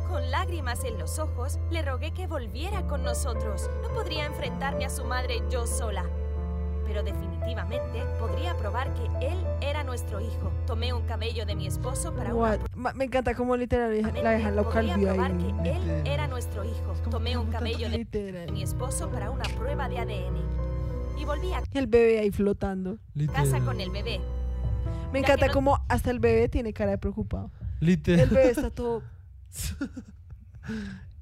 Con 0.09 0.29
lágrimas 0.29 0.83
en 0.83 0.97
los 0.99 1.17
ojos, 1.19 1.57
le 1.71 1.81
rogué 1.81 2.11
que 2.11 2.27
volviera 2.27 2.83
con 2.87 3.03
nosotros. 3.03 3.69
No 3.81 3.89
podría 3.89 4.25
enfrentarme 4.25 4.85
a 4.85 4.89
su 4.89 5.03
madre 5.05 5.41
yo 5.49 5.65
sola. 5.65 6.05
Pero 6.85 7.01
definitivamente 7.01 8.03
podría 8.19 8.55
probar 8.57 8.93
que 8.93 9.05
él 9.25 9.37
era 9.61 9.83
nuestro 9.83 10.19
hijo. 10.19 10.51
Tomé 10.67 10.93
un 10.93 11.03
cabello 11.07 11.45
de 11.45 11.55
mi 11.55 11.65
esposo 11.65 12.13
para 12.13 12.35
una 12.35 12.41
What? 12.51 12.59
Ma- 12.75 12.93
Me 12.93 13.05
encanta 13.05 13.33
cómo 13.33 13.55
literal 13.55 13.89
la 14.21 14.31
deja 14.31 14.51
lo 14.51 14.63
Podría 14.69 14.95
probar 14.95 15.31
ahí. 15.31 15.55
que 15.63 15.71
él 15.71 16.01
era 16.05 16.27
nuestro 16.27 16.63
hijo. 16.65 16.93
Tomé 17.09 17.37
un 17.37 17.47
cabello 17.49 17.89
de 17.89 17.97
Literal. 17.99 18.51
mi 18.51 18.61
esposo 18.63 19.09
para 19.09 19.31
una 19.31 19.45
prueba 19.57 19.87
de 19.89 19.97
ADN. 19.99 20.37
Y 21.17 21.25
volví 21.25 21.53
a 21.53 21.63
El 21.71 21.87
bebé 21.87 22.19
ahí 22.19 22.31
flotando. 22.31 22.97
casa 23.27 23.43
Literal. 23.43 23.65
con 23.65 23.79
el 23.81 23.89
bebé. 23.89 24.19
Me 25.13 25.19
encanta 25.19 25.47
no- 25.47 25.53
cómo 25.53 25.79
hasta 25.87 26.11
el 26.11 26.19
bebé 26.19 26.49
tiene 26.49 26.73
cara 26.73 26.91
de 26.91 26.97
preocupado. 26.97 27.49
Literal. 27.79 28.19
El 28.21 28.29
bebé 28.29 28.49
está 28.51 28.69
todo 28.69 29.01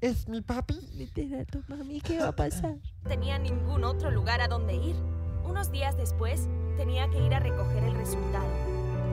es 0.00 0.28
mi 0.28 0.40
papi. 0.40 0.74
literal. 0.94 1.46
"Tu 1.46 1.62
Mami, 1.68 2.00
¿qué 2.00 2.18
va 2.18 2.28
a 2.28 2.32
pasar? 2.36 2.76
tenía 3.06 3.38
ningún 3.38 3.84
otro 3.84 4.10
lugar 4.10 4.40
a 4.40 4.48
donde 4.48 4.74
ir. 4.74 4.96
Unos 5.44 5.70
días 5.70 5.96
después 5.96 6.48
tenía 6.76 7.08
que 7.10 7.24
ir 7.24 7.34
a 7.34 7.40
recoger 7.40 7.82
el 7.84 7.94
resultado. 7.94 8.46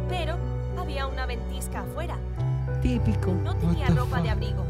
Pero 0.07 0.37
había 0.77 1.07
una 1.07 1.25
ventisca 1.25 1.81
afuera. 1.81 2.17
Típico. 2.81 3.33
No 3.33 3.55
tenía 3.55 3.87
ropa 3.87 4.17
de 4.17 4.29
fuck? 4.29 4.31
abrigo. 4.31 4.65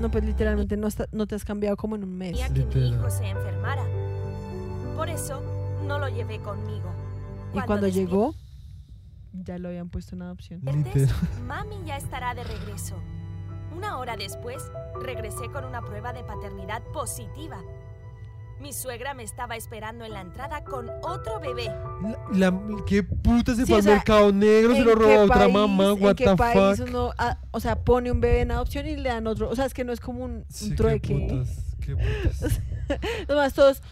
No, 0.00 0.10
pues 0.10 0.24
literalmente 0.24 0.76
no, 0.76 0.86
está- 0.88 1.06
no 1.12 1.26
te 1.26 1.34
has 1.34 1.44
cambiado 1.44 1.76
como 1.76 1.96
en 1.96 2.04
un 2.04 2.16
mes. 2.16 2.32
Tenía 2.32 2.48
que 2.68 2.78
mi 2.78 2.88
hijo 2.90 3.10
se 3.10 3.28
enfermara. 3.28 3.84
Por 4.96 5.08
eso 5.08 5.42
no 5.86 5.98
lo 5.98 6.08
llevé 6.08 6.38
conmigo. 6.40 6.90
Y 7.54 7.60
cuando 7.60 7.86
llegó, 7.88 8.34
Ya 9.32 9.58
lo 9.58 9.68
habían 9.68 9.88
puesto 9.88 10.14
en 10.14 10.22
adopción. 10.22 10.60
Martes, 10.62 11.10
mami 11.46 11.76
ya 11.86 11.96
estará 11.96 12.34
de 12.34 12.44
regreso. 12.44 12.96
Una 13.74 13.98
hora 13.98 14.16
después, 14.16 14.62
regresé 15.00 15.48
con 15.52 15.64
una 15.64 15.80
prueba 15.80 16.12
de 16.12 16.22
paternidad 16.22 16.82
positiva. 16.92 17.58
Mi 18.60 18.72
suegra 18.72 19.14
me 19.14 19.22
estaba 19.24 19.56
esperando 19.56 20.04
en 20.04 20.12
la 20.12 20.20
entrada 20.20 20.62
con 20.62 20.88
otro 21.02 21.40
bebé. 21.40 21.64
La, 22.32 22.50
la- 22.50 22.84
¿Qué 22.86 23.02
puta 23.02 23.54
se 23.56 23.62
Sí, 23.64 23.66
fue 23.66 23.76
o 23.76 23.78
al 23.78 23.82
sea, 23.82 23.94
mercado 23.94 24.32
negro? 24.32 24.72
Se 24.74 24.80
¿En 24.80 24.84
lo 24.86 24.94
robó 24.94 25.08
qué 25.08 25.14
a 25.16 25.22
otra 25.24 25.36
país- 25.40 25.54
mamá. 25.54 25.84
¿En 25.92 26.02
What 26.04 26.14
qué 26.14 26.24
the 26.26 26.36
país 26.36 26.78
fuck? 26.78 26.88
uno, 26.88 27.12
ah, 27.18 27.38
o 27.50 27.58
sea, 27.58 27.76
pone 27.82 28.12
un 28.12 28.20
bebé 28.20 28.42
en 28.42 28.52
adopción 28.52 28.86
y 28.86 28.96
le 28.96 29.08
dan 29.08 29.26
otro? 29.26 29.48
O 29.48 29.56
sea, 29.56 29.64
es 29.64 29.74
que 29.74 29.82
no 29.84 29.92
es 29.92 29.98
como 30.00 30.22
un, 30.24 30.30
un 30.32 30.44
Sí, 30.48 30.70
qué 30.70 30.76
trueque. 30.76 31.14
putas, 31.14 31.76
qué 31.80 31.96
putas. 31.96 32.60
Además, 33.26 33.54
todos, 33.54 33.82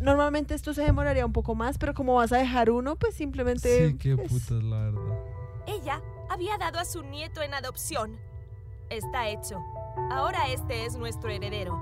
normalmente 0.00 0.54
esto 0.54 0.74
se 0.74 0.82
demoraría 0.82 1.24
un 1.26 1.32
poco 1.32 1.54
más, 1.54 1.78
pero 1.78 1.94
como 1.94 2.14
vas 2.14 2.32
a 2.32 2.38
dejar 2.38 2.70
uno, 2.70 2.96
pues 2.96 3.14
simplemente... 3.14 3.88
Sí, 3.90 3.96
qué 3.98 4.16
pues, 4.16 4.28
putas, 4.30 4.62
la 4.62 4.78
verdad. 4.84 5.18
Ella 5.66 6.00
había 6.28 6.56
dado 6.58 6.78
a 6.78 6.84
su 6.84 7.02
nieto 7.02 7.42
en 7.42 7.54
adopción. 7.54 8.18
Está 8.88 9.28
hecho. 9.28 9.58
Ahora 10.10 10.48
este 10.48 10.84
es 10.86 10.96
nuestro 10.96 11.30
heredero. 11.30 11.78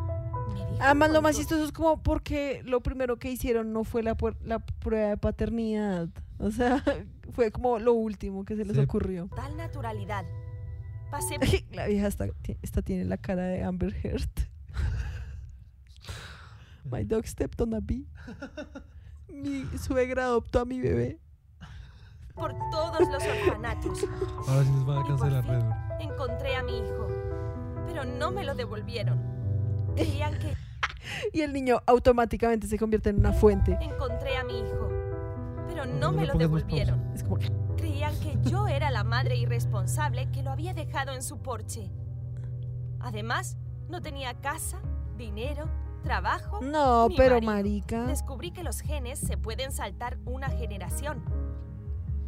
Además, 0.80 1.10
lo 1.10 1.22
más 1.22 1.36
chistoso 1.36 1.64
es 1.64 1.72
como 1.72 2.02
porque 2.02 2.62
lo 2.64 2.80
primero 2.82 3.16
que 3.18 3.30
hicieron 3.30 3.72
no 3.72 3.84
fue 3.84 4.02
la, 4.02 4.16
puer- 4.16 4.36
la 4.44 4.58
prueba 4.60 5.08
de 5.08 5.16
paternidad. 5.16 6.08
O 6.38 6.50
sea, 6.50 6.82
fue 7.32 7.50
como 7.50 7.78
lo 7.78 7.94
último 7.94 8.44
que 8.44 8.56
se 8.56 8.64
les 8.64 8.76
Sí. 8.76 8.82
ocurrió. 8.82 9.28
Tal 9.34 9.56
naturalidad. 9.56 10.24
Pasé 11.10 11.36
La 11.72 11.86
vieja 11.86 12.06
esta 12.06 12.82
tiene 12.82 13.04
la 13.06 13.16
cara 13.16 13.44
de 13.44 13.62
Amber 13.64 13.94
Heard. 14.04 14.28
My 16.90 17.04
dog 17.04 17.26
stepped 17.26 17.60
on 17.60 17.74
a 17.74 17.80
bee. 17.80 18.06
Mi 19.28 19.64
suegra 19.78 20.24
adoptó 20.24 20.60
a 20.60 20.64
mi 20.64 20.80
bebé. 20.80 21.18
por 22.34 22.52
todos 22.70 23.00
los 23.00 23.22
orfanatos. 23.22 24.04
Ahora 24.46 24.64
sí 24.64 24.70
nos 24.70 24.86
van 24.86 24.98
a 24.98 25.06
cancelar, 25.06 25.98
encontré 26.00 26.56
a 26.56 26.62
mi 26.62 26.78
hijo, 26.78 27.08
pero 27.86 28.04
no 28.04 28.30
me 28.30 28.44
lo 28.44 28.54
devolvieron. 28.54 29.18
Creían 29.96 30.38
que 30.38 30.54
Y 31.32 31.40
el 31.42 31.52
niño 31.52 31.80
automáticamente 31.86 32.66
se 32.68 32.78
convierte 32.78 33.10
en 33.10 33.18
una 33.18 33.32
fuente. 33.32 33.76
encontré 33.80 34.36
a 34.36 34.44
mi 34.44 34.58
hijo, 34.60 34.88
pero 35.68 35.84
no 35.84 35.98
No 35.98 36.12
me 36.12 36.26
lo 36.26 36.34
devolvieron. 36.34 37.12
Es 37.14 37.22
como 37.24 37.38
que 37.38 37.50
Creían 37.76 38.18
que 38.20 38.38
yo 38.48 38.66
era 38.68 38.90
la 38.90 39.04
madre 39.04 39.36
irresponsable 39.36 40.30
que 40.30 40.42
lo 40.42 40.50
había 40.50 40.74
dejado 40.74 41.12
en 41.14 41.22
su 41.22 41.38
porche. 41.38 41.90
Además, 43.00 43.56
no 43.88 44.00
tenía 44.00 44.34
casa, 44.34 44.80
dinero, 45.16 45.68
trabajo. 46.08 46.60
No, 46.62 47.08
pero 47.16 47.34
marido. 47.36 47.52
marica. 47.52 48.06
Descubrí 48.06 48.50
que 48.50 48.62
los 48.62 48.80
genes 48.80 49.18
se 49.18 49.36
pueden 49.36 49.72
saltar 49.72 50.18
una 50.24 50.48
generación. 50.48 51.22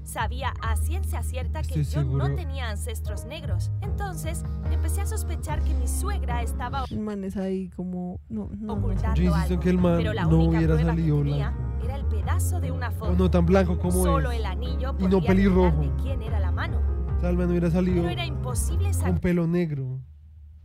Sabía 0.03 0.53
a 0.63 0.77
ciencia 0.77 1.23
cierta 1.23 1.61
que 1.63 1.69
Estoy 1.81 1.85
yo 1.85 2.01
seguro. 2.03 2.29
no 2.29 2.35
tenía 2.35 2.69
ancestros 2.71 3.27
negros. 3.27 3.71
Entonces, 3.81 4.45
empecé 4.73 5.03
a 5.03 5.07
sospechar 5.07 5.63
que 5.63 5.73
mi 5.75 5.87
suegra 5.87 6.43
estaba 6.43 6.85
El 6.91 7.01
man 7.01 7.23
es 7.23 7.37
ahí 7.37 7.69
como. 7.71 8.19
No, 8.29 8.49
no, 8.49 8.57
no. 8.67 8.73
ocultando 8.75 9.21
insisto 9.21 9.45
algo. 9.53 9.61
que 9.61 9.71
el 9.71 9.79
man 9.79 9.97
pero 9.99 10.13
la 10.13 10.25
no 10.25 10.37
única 10.39 10.49
hubiera 10.59 10.75
prueba 10.75 10.79
que 10.95 10.97
salido 11.01 11.17
tenía 11.19 11.51
blanco. 11.51 11.85
era 11.85 11.97
el 11.97 12.05
pedazo 12.07 12.61
de 12.61 12.73
una 12.73 12.91
foto. 12.91 13.13
O 13.13 13.17
no 13.17 13.31
tan 13.31 13.47
blanco 13.47 13.79
como 13.79 14.03
Solo 14.03 14.33
es. 14.33 14.39
el 14.41 14.47
anillo 14.47 14.95
Y 14.99 15.03
no 15.05 15.11
podía 15.19 15.27
pelirrojo. 15.29 15.71
revelar 15.77 15.97
de 15.97 16.03
quién 16.03 16.23
era 16.23 16.41
la 16.41 16.51
mano. 16.51 16.81
O 17.17 17.21
sea, 17.21 17.31
el 17.31 17.37
man 17.37 17.51
hubiera 17.51 17.71
salido 17.71 17.97
Pero 18.03 18.09
era 18.09 18.27
imposible 18.27 18.85
con 18.91 18.95
sacar 18.95 19.21
pelo 19.21 19.47
negro. 19.47 20.01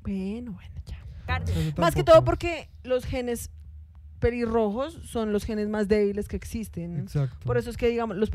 Bueno, 0.02 0.54
bueno, 0.54 0.76
ya. 0.86 0.95
Más 1.78 1.96
que 1.96 2.04
todo 2.04 2.24
porque 2.24 2.70
los 2.84 3.06
genes 3.06 3.50
pelirrojos 4.20 4.94
son 5.04 5.34
los 5.34 5.44
genes 5.44 5.70
más 5.70 5.88
débiles 5.88 6.28
que 6.28 6.36
existen. 6.36 6.98
Exacto. 7.00 7.46
Por 7.46 7.58
eso 7.58 7.70
es 7.70 7.78
que, 7.78 7.90
digamos, 7.90 8.18
los, 8.18 8.30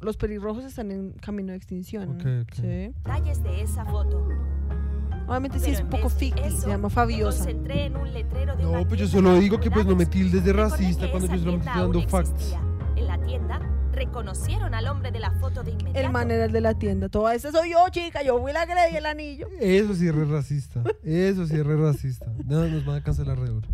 los 0.00 0.16
pelirrojos 0.16 0.64
están 0.64 0.90
en 0.90 1.12
camino 1.12 1.50
de 1.52 1.56
extinción. 1.56 2.10
Ok, 2.10 2.26
ok. 2.42 2.54
Sí. 2.54 2.62
detalles 2.62 3.42
de 3.42 3.62
esa 3.62 3.84
foto. 3.84 4.28
Obviamente 5.26 5.58
sí 5.58 5.64
Pero 5.66 5.72
es 5.74 5.80
en 5.80 5.84
un 5.86 5.90
poco 5.90 6.08
ficti, 6.10 6.50
se 6.50 6.68
llama 6.68 6.90
Fabiosa. 6.90 7.38
concentré 7.44 7.86
en 7.86 7.96
un 7.96 8.12
letrero 8.12 8.56
de 8.56 8.62
No, 8.62 8.86
pues 8.86 9.00
yo 9.00 9.06
solo 9.08 9.34
digo 9.38 9.58
que 9.58 9.70
pues 9.70 9.86
no 9.86 9.96
me 9.96 10.04
tildes 10.06 10.44
de 10.44 10.52
racista 10.52 11.10
cuando 11.10 11.28
yo 11.28 11.38
solamente 11.38 11.66
estoy 11.66 11.82
dando 11.82 12.08
facts. 12.08 12.30
existía. 12.30 12.60
En 12.96 13.06
la 13.06 13.18
tienda 13.22 13.60
reconocieron 13.94 14.74
al 14.74 14.86
hombre 14.88 15.10
de 15.12 15.20
la 15.20 15.30
foto 15.32 15.62
de 15.62 15.70
inmediato. 15.72 15.98
El 15.98 16.10
man 16.10 16.30
era 16.30 16.44
el 16.44 16.52
de 16.52 16.60
la 16.60 16.74
tienda. 16.74 17.08
Toda 17.08 17.34
esa 17.34 17.50
soy 17.52 17.70
yo, 17.72 17.78
chica. 17.90 18.22
Yo 18.22 18.38
fui 18.40 18.52
la 18.52 18.66
que 18.66 18.74
le 18.74 18.90
di 18.90 18.96
el 18.96 19.06
anillo. 19.06 19.48
Eso 19.60 19.94
sí 19.94 20.08
es 20.08 20.14
re 20.14 20.24
racista. 20.24 20.82
Eso 21.02 21.46
sí 21.46 21.56
es 21.56 21.66
re 21.66 21.76
racista. 21.76 22.26
No, 22.46 22.66
nos 22.66 22.84
van 22.84 22.96
a 22.96 23.02
cancelar 23.02 23.38
re 23.38 23.48
duro. 23.48 23.68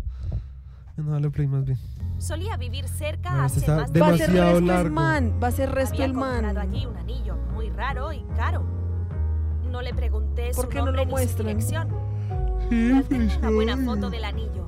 No, 0.97 1.11
dale 1.11 1.29
play 1.29 1.47
más 1.47 1.65
bien. 1.65 1.79
Solía 2.19 2.55
vivir 2.57 2.87
cerca 2.87 3.31
No, 3.31 3.45
este 3.45 3.61
hace 3.61 3.71
más 3.71 3.91
de 3.93 3.99
Va 3.99 4.07
a 4.09 4.17
ser 4.17 4.31
resto 4.31 4.57
el 4.57 4.67
largo. 4.67 4.93
man. 4.93 5.39
Va 5.41 5.47
a 5.47 5.51
ser 5.51 5.71
resto 5.71 5.93
Había 5.95 6.05
el 6.05 6.13
man. 6.13 6.43
comprado 6.43 6.59
allí 6.59 6.85
un 6.85 6.97
anillo 6.97 7.35
muy 7.53 7.69
raro 7.69 8.13
y 8.13 8.23
caro. 8.35 8.63
No 9.71 9.81
le 9.81 9.93
pregunté 9.93 10.51
¿Por 10.55 10.65
su 10.65 10.69
qué 10.69 10.77
no 10.79 10.85
nombre 10.85 11.01
lo 11.01 11.05
ni 11.05 11.11
su 11.11 11.15
muestran? 11.15 11.47
dirección. 11.47 11.87
Sí, 12.69 13.03
pues, 13.09 13.37
una 13.37 13.49
buena 13.49 13.77
foto 13.77 14.09
del 14.09 14.23
anillo. 14.25 14.67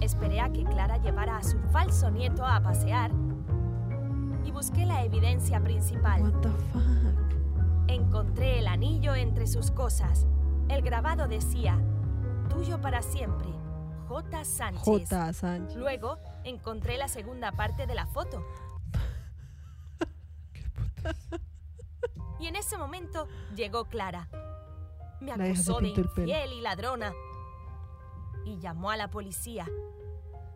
Esperé 0.00 0.40
a 0.40 0.50
que 0.50 0.64
Clara 0.64 0.98
llevara 0.98 1.38
a 1.38 1.42
su 1.42 1.58
falso 1.72 2.10
nieto 2.10 2.44
a 2.44 2.60
pasear 2.62 3.10
y 4.46 4.52
busqué 4.52 4.86
la 4.86 5.02
evidencia 5.02 5.60
principal. 5.60 6.22
What 6.22 6.40
the 6.40 6.48
fuck. 6.72 7.88
Encontré 7.88 8.60
el 8.60 8.68
anillo 8.68 9.14
entre 9.14 9.46
sus 9.46 9.70
cosas. 9.70 10.26
El 10.68 10.82
grabado 10.82 11.28
decía, 11.28 11.78
tuyo 12.48 12.80
para 12.80 13.02
siempre, 13.02 13.48
J. 14.08 14.44
Sánchez. 14.44 14.82
J. 14.84 15.32
Sánchez. 15.32 15.76
Luego 15.76 16.18
encontré 16.44 16.96
la 16.96 17.08
segunda 17.08 17.52
parte 17.52 17.86
de 17.86 17.94
la 17.94 18.06
foto. 18.06 18.44
Y 22.38 22.48
en 22.48 22.56
ese 22.56 22.76
momento 22.76 23.28
llegó 23.54 23.86
Clara. 23.86 24.28
Me 25.20 25.32
acusó 25.32 25.80
de 25.80 25.92
pelo. 25.92 26.04
infiel 26.04 26.52
y 26.52 26.60
ladrona. 26.60 27.14
Y 28.44 28.58
llamó 28.58 28.90
a 28.90 28.98
la 28.98 29.08
policía. 29.08 29.66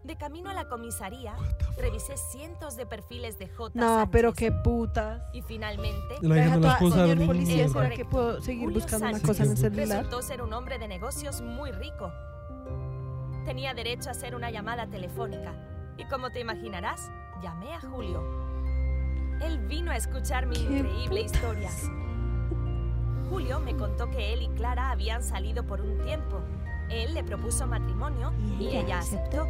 De 0.04 0.16
camino 0.16 0.48
a 0.48 0.54
la 0.54 0.66
comisaría, 0.66 1.34
revisé 1.76 2.16
cientos 2.16 2.74
de 2.76 2.86
perfiles 2.86 3.38
de 3.38 3.48
J. 3.48 3.70
No, 3.74 3.86
Sánchez. 3.86 4.08
pero 4.10 4.32
qué 4.32 4.50
putas. 4.50 5.20
Y 5.34 5.42
finalmente, 5.42 6.16
La 6.22 6.38
hija 6.38 6.54
no 6.56 6.60
la 6.60 6.60
toda- 6.60 6.72
esposaron 6.74 7.10
Señor 7.10 7.26
policía. 7.26 7.68
¿será 7.68 7.90
que 7.90 8.04
puedo 8.06 8.40
seguir 8.40 8.64
Julio 8.64 8.80
buscando 8.80 9.04
una 9.06 9.12
Sánchez 9.18 9.28
cosa 9.28 9.42
en 9.44 9.50
el 9.50 9.56
celular? 9.58 9.98
resultó 9.98 10.22
ser 10.22 10.42
un 10.42 10.52
hombre 10.54 10.78
de 10.78 10.88
negocios 10.88 11.42
muy 11.42 11.70
rico. 11.72 12.10
Tenía 13.44 13.74
derecho 13.74 14.08
a 14.08 14.12
hacer 14.12 14.34
una 14.34 14.50
llamada 14.50 14.86
telefónica. 14.86 15.52
Y 15.98 16.04
como 16.06 16.30
te 16.30 16.40
imaginarás, 16.40 17.10
llamé 17.42 17.74
a 17.74 17.80
Julio. 17.80 18.22
Él 19.42 19.58
vino 19.66 19.90
a 19.90 19.96
escuchar 19.96 20.46
mi 20.46 20.54
¿Qué 20.56 20.62
increíble 20.62 21.22
putas? 21.24 21.34
historia. 21.36 21.70
Julio 23.28 23.60
me 23.60 23.76
contó 23.76 24.10
que 24.10 24.32
él 24.32 24.42
y 24.42 24.48
Clara 24.48 24.90
habían 24.90 25.22
salido 25.22 25.64
por 25.66 25.80
un 25.82 26.00
tiempo. 26.00 26.40
Él 26.90 27.14
le 27.14 27.22
propuso 27.22 27.66
matrimonio 27.66 28.32
¿Y 28.58 28.64
y, 28.64 28.68
ella 28.68 28.80
ella 28.80 28.98
aceptó? 28.98 29.46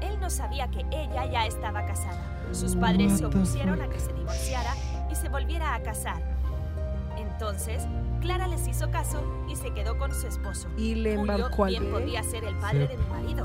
Él 0.00 0.18
no 0.20 0.30
sabía 0.30 0.68
que 0.68 0.80
ella 0.92 1.26
ya 1.30 1.46
estaba 1.46 1.84
casada. 1.86 2.20
Sus 2.52 2.76
padres 2.76 3.18
se 3.18 3.26
opusieron 3.26 3.80
a 3.82 3.88
que 3.88 3.98
se 4.00 4.12
divorciara 4.12 4.74
y 5.10 5.14
se 5.14 5.28
volviera 5.28 5.74
a 5.74 5.82
casar. 5.82 6.22
Entonces, 7.16 7.86
Clara 8.20 8.46
les 8.48 8.66
hizo 8.68 8.90
caso 8.90 9.22
y 9.50 9.56
se 9.56 9.72
quedó 9.72 9.98
con 9.98 10.14
su 10.14 10.26
esposo. 10.26 10.68
Y 10.76 10.94
le 10.94 11.16
Julio 11.16 11.34
embarcó 11.34 11.64
al 11.64 11.70
bien 11.70 11.90
podía 11.90 12.22
ser 12.22 12.44
el 12.44 12.56
padre 12.56 12.86
Sí. 12.88 12.96
de 12.96 12.98
mi 13.02 13.06
marido. 13.08 13.44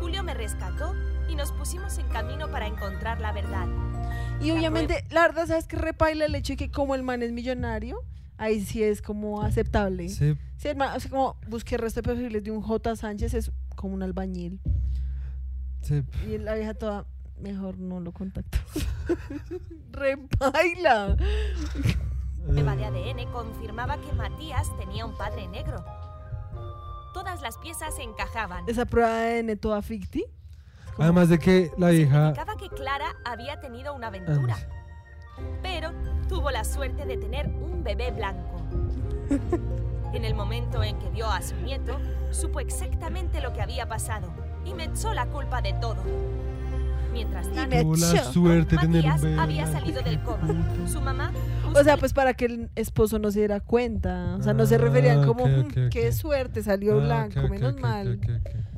Julio 0.00 0.22
me 0.22 0.34
rescató 0.34 0.94
y 1.28 1.34
nos 1.34 1.52
pusimos 1.52 1.98
en 1.98 2.06
camino 2.08 2.48
para 2.50 2.66
encontrar 2.66 3.20
la 3.20 3.32
verdad. 3.32 3.66
Y 4.40 4.50
obviamente, 4.52 5.04
la 5.10 5.22
verdad, 5.22 5.46
¿sabes 5.46 5.66
qué 5.66 5.76
repaila 5.76 6.24
el 6.26 6.34
hecho 6.34 6.52
de 6.52 6.56
que 6.56 6.70
como 6.70 6.94
el 6.94 7.02
man 7.02 7.22
es 7.22 7.32
millonario? 7.32 8.02
Ahí 8.36 8.60
sí 8.64 8.82
es 8.82 9.02
como 9.02 9.42
aceptable. 9.42 10.08
Sí, 10.08 10.36
Sí, 10.56 10.68
el 10.68 10.76
man, 10.76 10.96
o 10.96 11.00
sea, 11.00 11.10
como 11.10 11.36
busqué 11.48 11.76
el 11.76 11.82
resto 11.82 12.00
de 12.02 12.08
perfiles 12.08 12.42
de 12.42 12.50
un 12.50 12.62
J. 12.62 12.96
Sánchez, 12.96 13.34
es 13.34 13.52
como 13.76 13.94
un 13.94 14.02
albañil. 14.02 14.60
Sí. 15.88 16.04
Y 16.26 16.38
la 16.38 16.54
vieja 16.54 16.74
toda, 16.74 17.06
mejor 17.40 17.78
no 17.78 18.00
lo 18.00 18.12
contacto. 18.12 18.58
repaila. 19.92 21.16
prueba 22.46 22.76
de 22.76 22.84
ADN 22.84 23.32
confirmaba 23.32 23.98
que 23.98 24.12
Matías 24.12 24.68
tenía 24.78 25.06
un 25.06 25.16
padre 25.16 25.48
negro. 25.48 25.84
Todas 27.14 27.40
las 27.42 27.58
piezas 27.58 27.98
encajaban. 27.98 28.64
Esa 28.68 28.84
prueba 28.84 29.10
de 29.10 29.40
ADN 29.40 29.58
toda 29.58 29.82
ficti. 29.82 30.24
Además 30.98 31.28
de 31.28 31.38
que 31.38 31.70
la 31.78 31.92
hija. 31.92 32.34
Significaba 32.34 32.56
que 32.56 32.68
Clara 32.70 33.16
había 33.24 33.60
tenido 33.60 33.94
una 33.94 34.08
aventura. 34.08 34.56
Pero 35.62 35.92
tuvo 36.28 36.50
la 36.50 36.64
suerte 36.64 37.06
de 37.06 37.16
tener 37.16 37.46
un 37.46 37.84
bebé 37.84 38.10
blanco. 38.10 38.62
En 40.12 40.24
el 40.24 40.34
momento 40.34 40.82
en 40.82 40.98
que 40.98 41.08
vio 41.10 41.30
a 41.30 41.42
su 41.42 41.54
nieto, 41.56 41.98
supo 42.30 42.60
exactamente 42.60 43.40
lo 43.40 43.52
que 43.52 43.60
había 43.62 43.86
pasado 43.86 44.32
y 44.64 44.74
me 44.74 44.84
echó 44.84 45.12
la 45.14 45.26
culpa 45.26 45.60
de 45.62 45.74
todo. 45.74 45.96
Mientras 47.12 47.50
tanto, 47.52 47.94
la 47.96 48.22
suerte 48.24 48.76
de 48.76 48.80
tener 48.82 49.04
un 49.04 49.10
Matías 49.10 49.22
bebé. 49.22 49.40
había 49.40 49.66
salido 49.66 50.02
del 50.02 50.20
coma. 50.20 50.46
Su 50.86 51.00
mamá 51.00 51.32
O 51.74 51.82
sea, 51.82 51.96
pues 51.96 52.12
para 52.12 52.34
que 52.34 52.44
el 52.44 52.70
esposo 52.76 53.18
no 53.18 53.30
se 53.30 53.40
diera 53.40 53.60
cuenta. 53.60 54.36
O 54.38 54.42
sea, 54.42 54.52
no 54.52 54.66
se 54.66 54.78
referían 54.78 55.22
Ah, 55.22 55.26
como, 55.26 55.44
ok, 55.44 55.50
"Mm, 55.50 55.60
ok, 55.66 55.74
qué 55.90 56.12
suerte, 56.12 56.62
salió 56.62 56.94
Ah, 57.00 57.04
blanco, 57.04 57.48
menos 57.48 57.76
mal. 57.80 58.08
O 58.08 58.26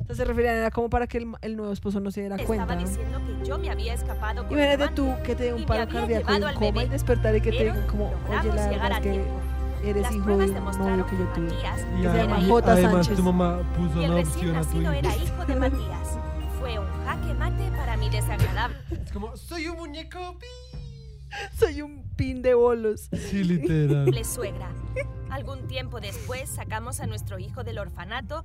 Entonces 0.01 0.17
se 0.17 0.25
referían 0.25 0.55
era 0.55 0.71
como 0.71 0.89
para 0.89 1.07
que 1.07 1.19
el, 1.19 1.27
el 1.41 1.55
nuevo 1.55 1.71
esposo 1.73 1.99
no 1.99 2.09
se 2.11 2.21
diera 2.21 2.35
Estaba 2.37 2.47
cuenta. 2.65 2.75
diciendo 2.75 3.19
que 3.25 3.45
yo 3.47 3.57
me 3.59 3.69
había 3.69 3.93
escapado 3.93 4.47
con 4.47 4.57
Imagínate 4.57 4.93
tú 4.95 5.13
que 5.23 5.35
te 5.35 5.43
dé 5.43 5.53
un 5.53 5.65
paro 5.65 5.87
cardíaco 5.91 6.29
al 6.31 6.41
coma 6.55 6.71
bebé. 6.71 6.83
y 6.83 6.89
despertar 6.89 7.35
y 7.35 7.41
que 7.41 7.51
te 7.51 7.57
Pero 7.57 7.73
digan 7.73 7.87
como, 7.87 8.05
oye, 8.05 8.47
la 8.53 8.69
llegar 8.69 8.69
verdad 8.71 8.91
es 8.91 8.97
que 8.99 9.09
tiempo. 9.11 9.29
Eres 9.83 10.03
Las 10.03 10.11
hijo 10.13 10.25
de 10.37 10.45
un 10.51 10.53
novio 10.77 11.05
que 11.07 11.17
yo 11.17 11.25
tuve. 11.33 11.45
Matías 11.47 11.79
Y, 11.97 12.01
que 12.01 12.09
se 12.11 12.17
llama 12.17 12.41
J. 12.47 12.71
además 12.71 12.91
Sánchez. 12.93 13.15
tu 13.17 13.23
mamá 13.23 13.73
puso 13.75 13.99
y 14.01 14.03
el 14.03 14.11
una 14.11 14.21
recién 14.21 14.55
opción 14.55 14.55
a 14.55 14.61
tu 14.61 14.65
nacido 14.67 14.81
hijo. 14.81 14.93
era 14.93 15.15
hijo 15.17 15.45
de 15.45 15.55
Matías. 15.55 16.17
Fue 16.59 16.79
un 16.79 16.87
jaque 17.05 17.33
mate 17.33 17.71
para 17.71 17.97
mi 17.97 18.09
desagradable 18.09 18.77
Es 18.91 19.11
como, 19.11 19.35
soy 19.37 19.67
un 19.67 19.77
muñeco. 19.77 20.37
Soy 21.57 21.81
un 21.81 22.03
pin 22.15 22.41
de 22.41 22.53
bolos. 22.53 23.09
Sí, 23.13 23.43
literal. 23.43 24.13
suegra. 24.25 24.69
Algún 25.29 25.67
tiempo 25.67 26.01
después 26.01 26.49
sacamos 26.49 26.99
a 26.99 27.07
nuestro 27.07 27.39
hijo 27.39 27.63
del 27.63 27.79
orfanato 27.79 28.43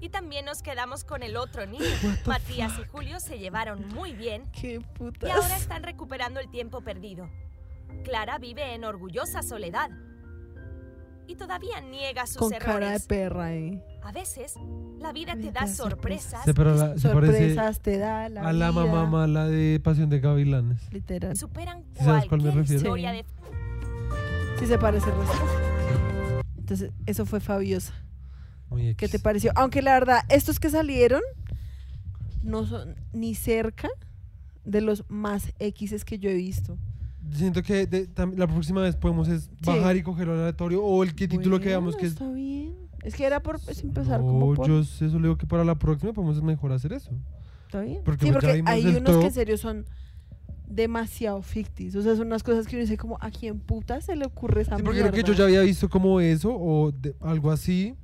y 0.00 0.10
también 0.10 0.44
nos 0.44 0.62
quedamos 0.62 1.02
con 1.04 1.22
el 1.24 1.36
otro 1.36 1.66
niño. 1.66 1.84
Matías 2.26 2.72
y 2.78 2.84
Julio 2.84 3.18
se 3.18 3.38
llevaron 3.40 3.88
muy 3.88 4.12
bien 4.12 4.44
Qué 4.52 4.80
putas. 4.80 5.28
y 5.28 5.32
ahora 5.32 5.56
están 5.56 5.82
recuperando 5.82 6.38
el 6.38 6.48
tiempo 6.48 6.80
perdido. 6.80 7.28
Clara 8.04 8.38
vive 8.38 8.74
en 8.74 8.84
orgullosa 8.84 9.42
soledad 9.42 9.90
y 11.26 11.34
todavía 11.36 11.80
niega 11.80 12.26
sus 12.26 12.36
Con 12.38 12.50
cara 12.52 12.90
de 12.92 13.00
perra, 13.00 13.54
eh. 13.54 13.82
A 14.02 14.12
veces, 14.12 14.54
la 15.00 15.12
vida 15.12 15.34
te 15.36 15.50
da 15.52 15.66
sorpresas. 15.66 16.44
Sí, 16.44 16.52
pero 16.54 16.74
la- 16.74 16.96
se 16.98 17.08
parece 17.08 17.32
Sorpresas 17.54 17.80
te 17.80 17.98
da 17.98 18.28
la 18.28 18.42
a 18.48 18.52
la 18.52 18.70
vida. 18.70 18.84
mamá 18.84 19.06
mala 19.06 19.46
de 19.46 19.80
Pasión 19.82 20.08
de 20.10 20.20
Gavilanes. 20.20 20.80
Literal. 20.92 21.36
Superan 21.36 21.82
¿Sí 21.98 22.04
sabes 22.04 22.26
cuál 22.26 22.40
me 22.42 22.50
cualquier 22.50 22.54
refiero? 22.54 22.78
historia 22.82 23.10
Sí. 23.12 23.16
de 23.16 24.58
Sí 24.60 24.66
se 24.66 24.78
parece 24.78 25.10
el 25.10 25.16
resto. 25.16 26.42
Entonces, 26.58 26.92
eso 27.06 27.26
fue 27.26 27.40
Fabiosa. 27.40 27.92
Muy 28.70 28.82
¿Qué 28.96 29.06
X. 29.06 29.10
te 29.12 29.18
pareció? 29.18 29.52
Aunque 29.54 29.82
la 29.82 29.92
verdad, 29.94 30.20
estos 30.28 30.58
que 30.58 30.70
salieron 30.70 31.22
no 32.42 32.64
son 32.66 32.96
ni 33.12 33.34
cerca 33.34 33.88
de 34.64 34.80
los 34.80 35.04
más 35.08 35.52
X's 35.60 36.04
que 36.04 36.18
yo 36.18 36.30
he 36.30 36.34
visto. 36.34 36.76
Siento 37.32 37.62
que 37.62 37.86
de- 37.86 38.08
tam- 38.08 38.34
la 38.36 38.46
próxima 38.46 38.82
vez 38.82 38.96
podemos 38.96 39.28
es 39.28 39.50
bajar 39.64 39.96
y 39.96 40.02
coger 40.02 40.28
el 40.28 40.38
aleatorio 40.40 40.82
o 40.82 41.02
el 41.02 41.14
que 41.14 41.26
título 41.28 41.58
que 41.60 41.66
veamos 41.68 41.94
Bueno, 41.94 41.98
que 42.00 42.06
es. 42.06 42.12
Está 42.12 42.30
bien. 42.30 42.74
Es 43.02 43.14
que 43.14 43.24
era 43.24 43.40
por 43.40 43.60
pues, 43.60 43.82
empezar 43.84 44.20
No, 44.20 44.26
como 44.26 44.54
por... 44.54 44.66
yo 44.66 44.80
eso 44.80 45.04
le 45.06 45.22
digo 45.22 45.36
que 45.36 45.46
para 45.46 45.64
la 45.64 45.74
próxima 45.76 46.12
podemos 46.12 46.42
mejor 46.42 46.72
hacer 46.72 46.92
eso. 46.92 47.10
Está 47.66 47.80
bien. 47.80 48.00
Porque 48.04 48.26
sí, 48.26 48.32
porque 48.32 48.62
hay 48.66 48.86
unos 48.96 49.18
que 49.18 49.26
en 49.26 49.32
serio 49.32 49.56
son 49.58 49.84
demasiado 50.68 51.42
ficticios. 51.42 52.04
O 52.04 52.08
sea, 52.08 52.16
son 52.16 52.26
unas 52.28 52.42
cosas 52.42 52.66
que 52.66 52.74
uno 52.76 52.82
dice 52.82 52.96
como, 52.96 53.16
¿a 53.20 53.30
quién 53.30 53.58
puta 53.60 54.00
se 54.00 54.16
le 54.16 54.24
ocurre 54.26 54.62
esa 54.62 54.76
Sí, 54.76 54.82
porque 54.82 55.00
creo 55.00 55.12
que 55.12 55.22
yo 55.22 55.32
ya 55.34 55.44
había 55.44 55.60
visto 55.62 55.88
como 55.88 56.20
eso 56.20 56.50
o 56.52 56.90
de- 56.92 57.14
algo 57.20 57.50
así. 57.52 57.94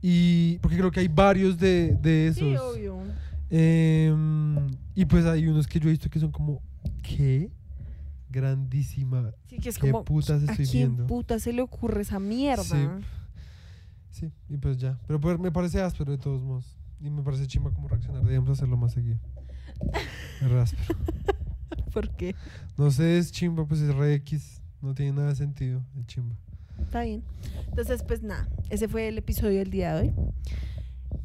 Y 0.00 0.58
porque 0.58 0.76
creo 0.76 0.90
que 0.90 1.00
hay 1.00 1.08
varios 1.08 1.58
de, 1.58 1.96
de 2.00 2.28
esos. 2.28 2.38
Sí, 2.38 2.56
obvio. 2.56 2.98
Em, 3.50 4.56
y 4.94 5.04
pues 5.06 5.24
hay 5.24 5.46
unos 5.48 5.66
que 5.66 5.80
yo 5.80 5.88
he 5.88 5.92
visto 5.92 6.08
que 6.08 6.20
son 6.20 6.30
como, 6.30 6.62
¿qué? 7.02 7.50
Grandísima. 8.30 9.32
Sí, 9.46 9.58
que 9.58 9.68
es 9.70 9.78
¿Qué 9.78 9.90
como, 9.90 10.04
putas 10.04 10.42
¿a 10.42 10.52
estoy 10.52 10.66
quién 10.66 10.88
viendo? 10.96 11.06
puta 11.06 11.38
se 11.38 11.52
le 11.52 11.62
ocurre 11.62 12.02
esa 12.02 12.18
mierda? 12.18 12.62
Sí. 12.64 12.86
Sí, 14.10 14.32
y 14.48 14.56
pues 14.56 14.78
ya. 14.78 14.98
Pero 15.06 15.20
pues, 15.20 15.38
me 15.38 15.52
parece 15.52 15.80
áspero 15.80 16.12
de 16.12 16.18
todos 16.18 16.42
modos. 16.42 16.76
Y 17.00 17.10
me 17.10 17.22
parece 17.22 17.46
chimba 17.46 17.70
como 17.70 17.88
reaccionar. 17.88 18.22
Debemos 18.24 18.50
hacerlo 18.50 18.76
más 18.76 18.92
seguido. 18.92 19.18
Es 20.40 20.48
re 20.50 20.60
áspero. 20.60 20.98
¿Por 21.92 22.10
qué? 22.16 22.34
No 22.76 22.90
sé, 22.90 23.18
es 23.18 23.32
chimba, 23.32 23.66
pues 23.66 23.80
es 23.80 23.94
re 23.94 24.14
X. 24.14 24.62
No 24.80 24.94
tiene 24.94 25.12
nada 25.12 25.28
de 25.28 25.36
sentido. 25.36 25.82
Es 25.98 26.06
chimba. 26.06 26.36
Está 26.80 27.02
bien. 27.02 27.22
Entonces, 27.68 28.02
pues 28.02 28.22
nada, 28.22 28.48
ese 28.70 28.88
fue 28.88 29.08
el 29.08 29.18
episodio 29.18 29.58
del 29.58 29.70
día 29.70 29.94
de 29.94 30.00
hoy. 30.08 30.14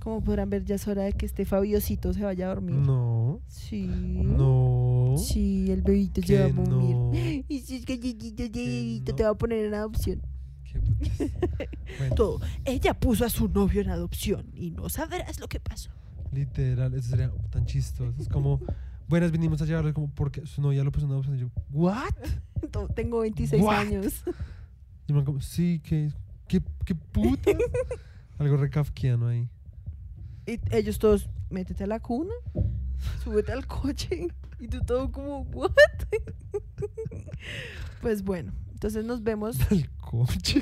Como 0.03 0.21
podrán 0.21 0.49
ver, 0.49 0.65
ya 0.65 0.75
es 0.75 0.85
hora 0.85 1.03
de 1.03 1.13
que 1.13 1.25
este 1.25 1.45
Fabiosito 1.45 2.11
se 2.13 2.23
vaya 2.25 2.47
a 2.47 2.49
dormir. 2.49 2.75
No. 2.75 3.39
Sí. 3.47 3.87
No. 3.87 5.15
Sí, 5.17 5.71
el 5.71 5.81
bebito 5.81 6.19
se 6.21 6.27
Que 6.27 6.39
va 6.39 6.45
a 6.45 6.49
dormir. 6.49 6.95
no. 6.95 7.11
Y 7.47 7.59
si 7.61 7.77
es 7.77 7.85
galletito 7.85 8.43
de 8.43 8.49
bebito 8.49 9.15
te 9.15 9.23
va 9.23 9.29
a 9.29 9.35
poner 9.35 9.65
en 9.65 9.73
adopción. 9.75 10.21
Qué. 10.65 10.79
Bueno. 11.99 12.15
Todo. 12.15 12.39
Ella 12.65 12.93
puso 12.99 13.23
a 13.23 13.29
su 13.29 13.47
novio 13.47 13.79
en 13.81 13.89
adopción 13.91 14.47
y 14.55 14.71
no 14.71 14.89
sabrás 14.89 15.39
lo 15.39 15.47
que 15.47 15.59
pasó. 15.59 15.91
Literal, 16.33 16.93
eso 16.95 17.09
sería 17.09 17.31
tan 17.51 17.65
chistoso. 17.65 18.13
Es 18.19 18.27
como, 18.27 18.59
buenas, 19.07 19.31
vinimos 19.31 19.61
a 19.61 19.65
llevarlo. 19.65 19.93
Como, 19.93 20.09
porque 20.09 20.45
su 20.47 20.61
novia 20.61 20.83
lo 20.83 20.91
puso 20.91 21.05
en 21.05 21.11
una 21.11 21.19
opción. 21.19 21.37
Y 21.37 21.41
yo, 21.41 21.49
¿what? 21.71 22.11
Tengo 22.95 23.19
26 23.19 23.61
What? 23.61 23.75
años. 23.75 24.23
Y 25.07 25.13
me 25.13 25.23
como, 25.23 25.39
sí, 25.39 25.79
que, 25.83 26.11
qué, 26.47 26.61
qué 26.83 26.95
puta. 26.95 27.51
Algo 28.39 28.57
re 28.57 28.69
kafkiano 28.69 29.27
ahí. 29.27 29.47
Y 30.45 30.59
ellos 30.75 30.99
todos, 30.99 31.29
métete 31.49 31.83
a 31.85 31.87
la 31.87 31.99
cuna, 31.99 32.33
súbete 33.23 33.51
al 33.51 33.65
coche. 33.67 34.27
Y 34.59 34.67
tú 34.67 34.79
todo 34.81 35.11
como, 35.11 35.41
¿what? 35.53 35.71
pues 38.01 38.23
bueno, 38.23 38.53
entonces 38.71 39.03
nos 39.05 39.23
vemos. 39.23 39.57
El 39.71 39.89
coche. 39.91 40.59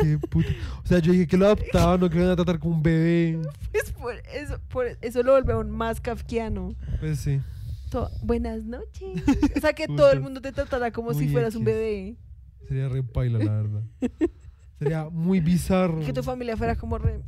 Qué 0.00 0.18
puta. 0.18 0.48
O 0.84 0.86
sea, 0.86 0.98
yo 1.00 1.12
dije 1.12 1.26
que 1.26 1.36
lo 1.36 1.46
adoptaban, 1.46 2.00
no 2.00 2.08
que 2.08 2.16
lo 2.16 2.22
iban 2.22 2.32
a 2.32 2.36
tratar 2.36 2.58
como 2.58 2.76
un 2.76 2.82
bebé. 2.82 3.40
Pues 3.72 3.92
por 3.92 4.14
eso, 4.32 4.60
por 4.68 4.86
eso 5.00 5.22
lo 5.22 5.32
vuelve 5.32 5.52
aún 5.52 5.70
más 5.70 6.00
kafkiano. 6.00 6.74
Pues 7.00 7.18
sí. 7.20 7.40
To- 7.90 8.10
Buenas 8.22 8.64
noches. 8.64 9.22
O 9.56 9.60
sea, 9.60 9.72
que 9.72 9.86
todo 9.88 10.12
el 10.12 10.20
mundo 10.20 10.40
te 10.40 10.52
tratará 10.52 10.92
como 10.92 11.14
si 11.14 11.28
fueras 11.28 11.54
un 11.56 11.64
bebé. 11.64 12.16
Sería 12.68 12.88
re 12.88 13.02
paila, 13.02 13.38
la 13.38 13.52
verdad. 13.62 13.82
Sería 14.78 15.08
muy 15.08 15.40
bizarro. 15.40 16.00
Que 16.00 16.12
tu 16.12 16.22
familia 16.22 16.56
fuera 16.56 16.76
como 16.76 16.98
re... 16.98 17.20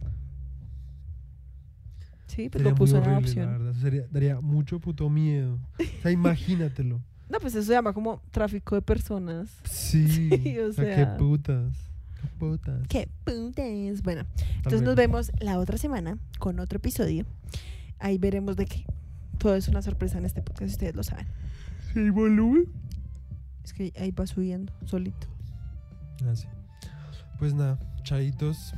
Sí, 2.26 2.48
pues 2.48 2.62
Sería 2.62 2.70
lo 2.70 2.76
puso 2.76 3.00
muy 3.00 3.08
en 3.08 3.14
horrible, 3.16 3.34
la 3.34 3.46
verdad. 3.46 3.74
Sería, 3.74 4.06
daría 4.10 4.40
mucho 4.40 4.78
puto 4.78 5.10
miedo. 5.10 5.58
O 5.78 6.02
sea, 6.02 6.12
imagínatelo. 6.12 7.00
No, 7.28 7.38
pues 7.38 7.54
eso 7.54 7.66
se 7.66 7.72
llama 7.72 7.92
como 7.92 8.20
tráfico 8.30 8.74
de 8.74 8.82
personas. 8.82 9.50
Sí. 9.64 10.58
o 10.64 10.68
o 10.68 10.72
sea, 10.72 10.96
qué 10.96 11.06
putas. 11.18 11.74
Qué 12.20 12.28
putas. 12.38 12.88
Qué 12.88 13.08
putas. 13.24 14.02
Bueno, 14.02 14.26
entonces 14.56 14.82
nos 14.82 14.94
vemos 14.94 15.32
la 15.40 15.58
otra 15.58 15.78
semana 15.78 16.18
con 16.38 16.60
otro 16.60 16.76
episodio. 16.76 17.26
Ahí 17.98 18.18
veremos 18.18 18.56
de 18.56 18.66
qué. 18.66 18.84
Todo 19.38 19.56
es 19.56 19.68
una 19.68 19.82
sorpresa 19.82 20.18
en 20.18 20.24
este 20.24 20.42
podcast, 20.42 20.72
ustedes 20.72 20.94
lo 20.94 21.02
saben. 21.02 21.26
¿Sí, 21.92 22.10
volumen? 22.10 22.66
Es 23.64 23.72
que 23.72 23.92
ahí 23.98 24.10
va 24.10 24.26
subiendo, 24.26 24.72
solito. 24.84 25.26
Así. 26.30 26.46
Pues 27.40 27.54
nada, 27.54 27.78
chaitos. 28.02 28.74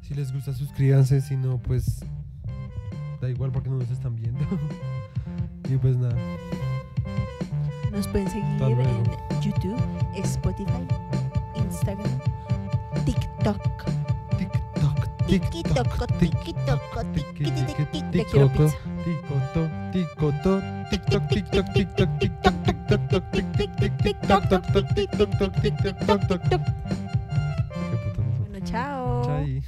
Si 0.00 0.14
les 0.14 0.32
gusta, 0.32 0.54
suscríbanse. 0.54 1.20
Si 1.20 1.36
no, 1.36 1.58
pues 1.58 2.00
da 3.20 3.28
igual 3.28 3.52
porque 3.52 3.68
no 3.68 3.76
nos 3.76 3.90
están 3.90 4.16
viendo. 4.16 4.40
y 5.68 5.76
pues 5.76 5.94
nada. 5.98 6.16
Nos 7.92 8.08
pueden 8.08 8.28
seguir 8.30 8.46
en 8.46 9.04
YouTube, 9.42 9.76
Spotify, 10.16 10.88
Instagram, 11.56 12.10
TikTok. 13.04 13.60
TikTok, 14.38 15.08
TikTok, 15.28 16.08
TikTok, 16.18 16.18
TikTok, 16.18 16.80
TikTok, 17.12 17.34
TikTok, 17.34 17.52
TikTok, 17.52 18.18
TikTok, 26.18 26.64
Aí. 29.36 29.62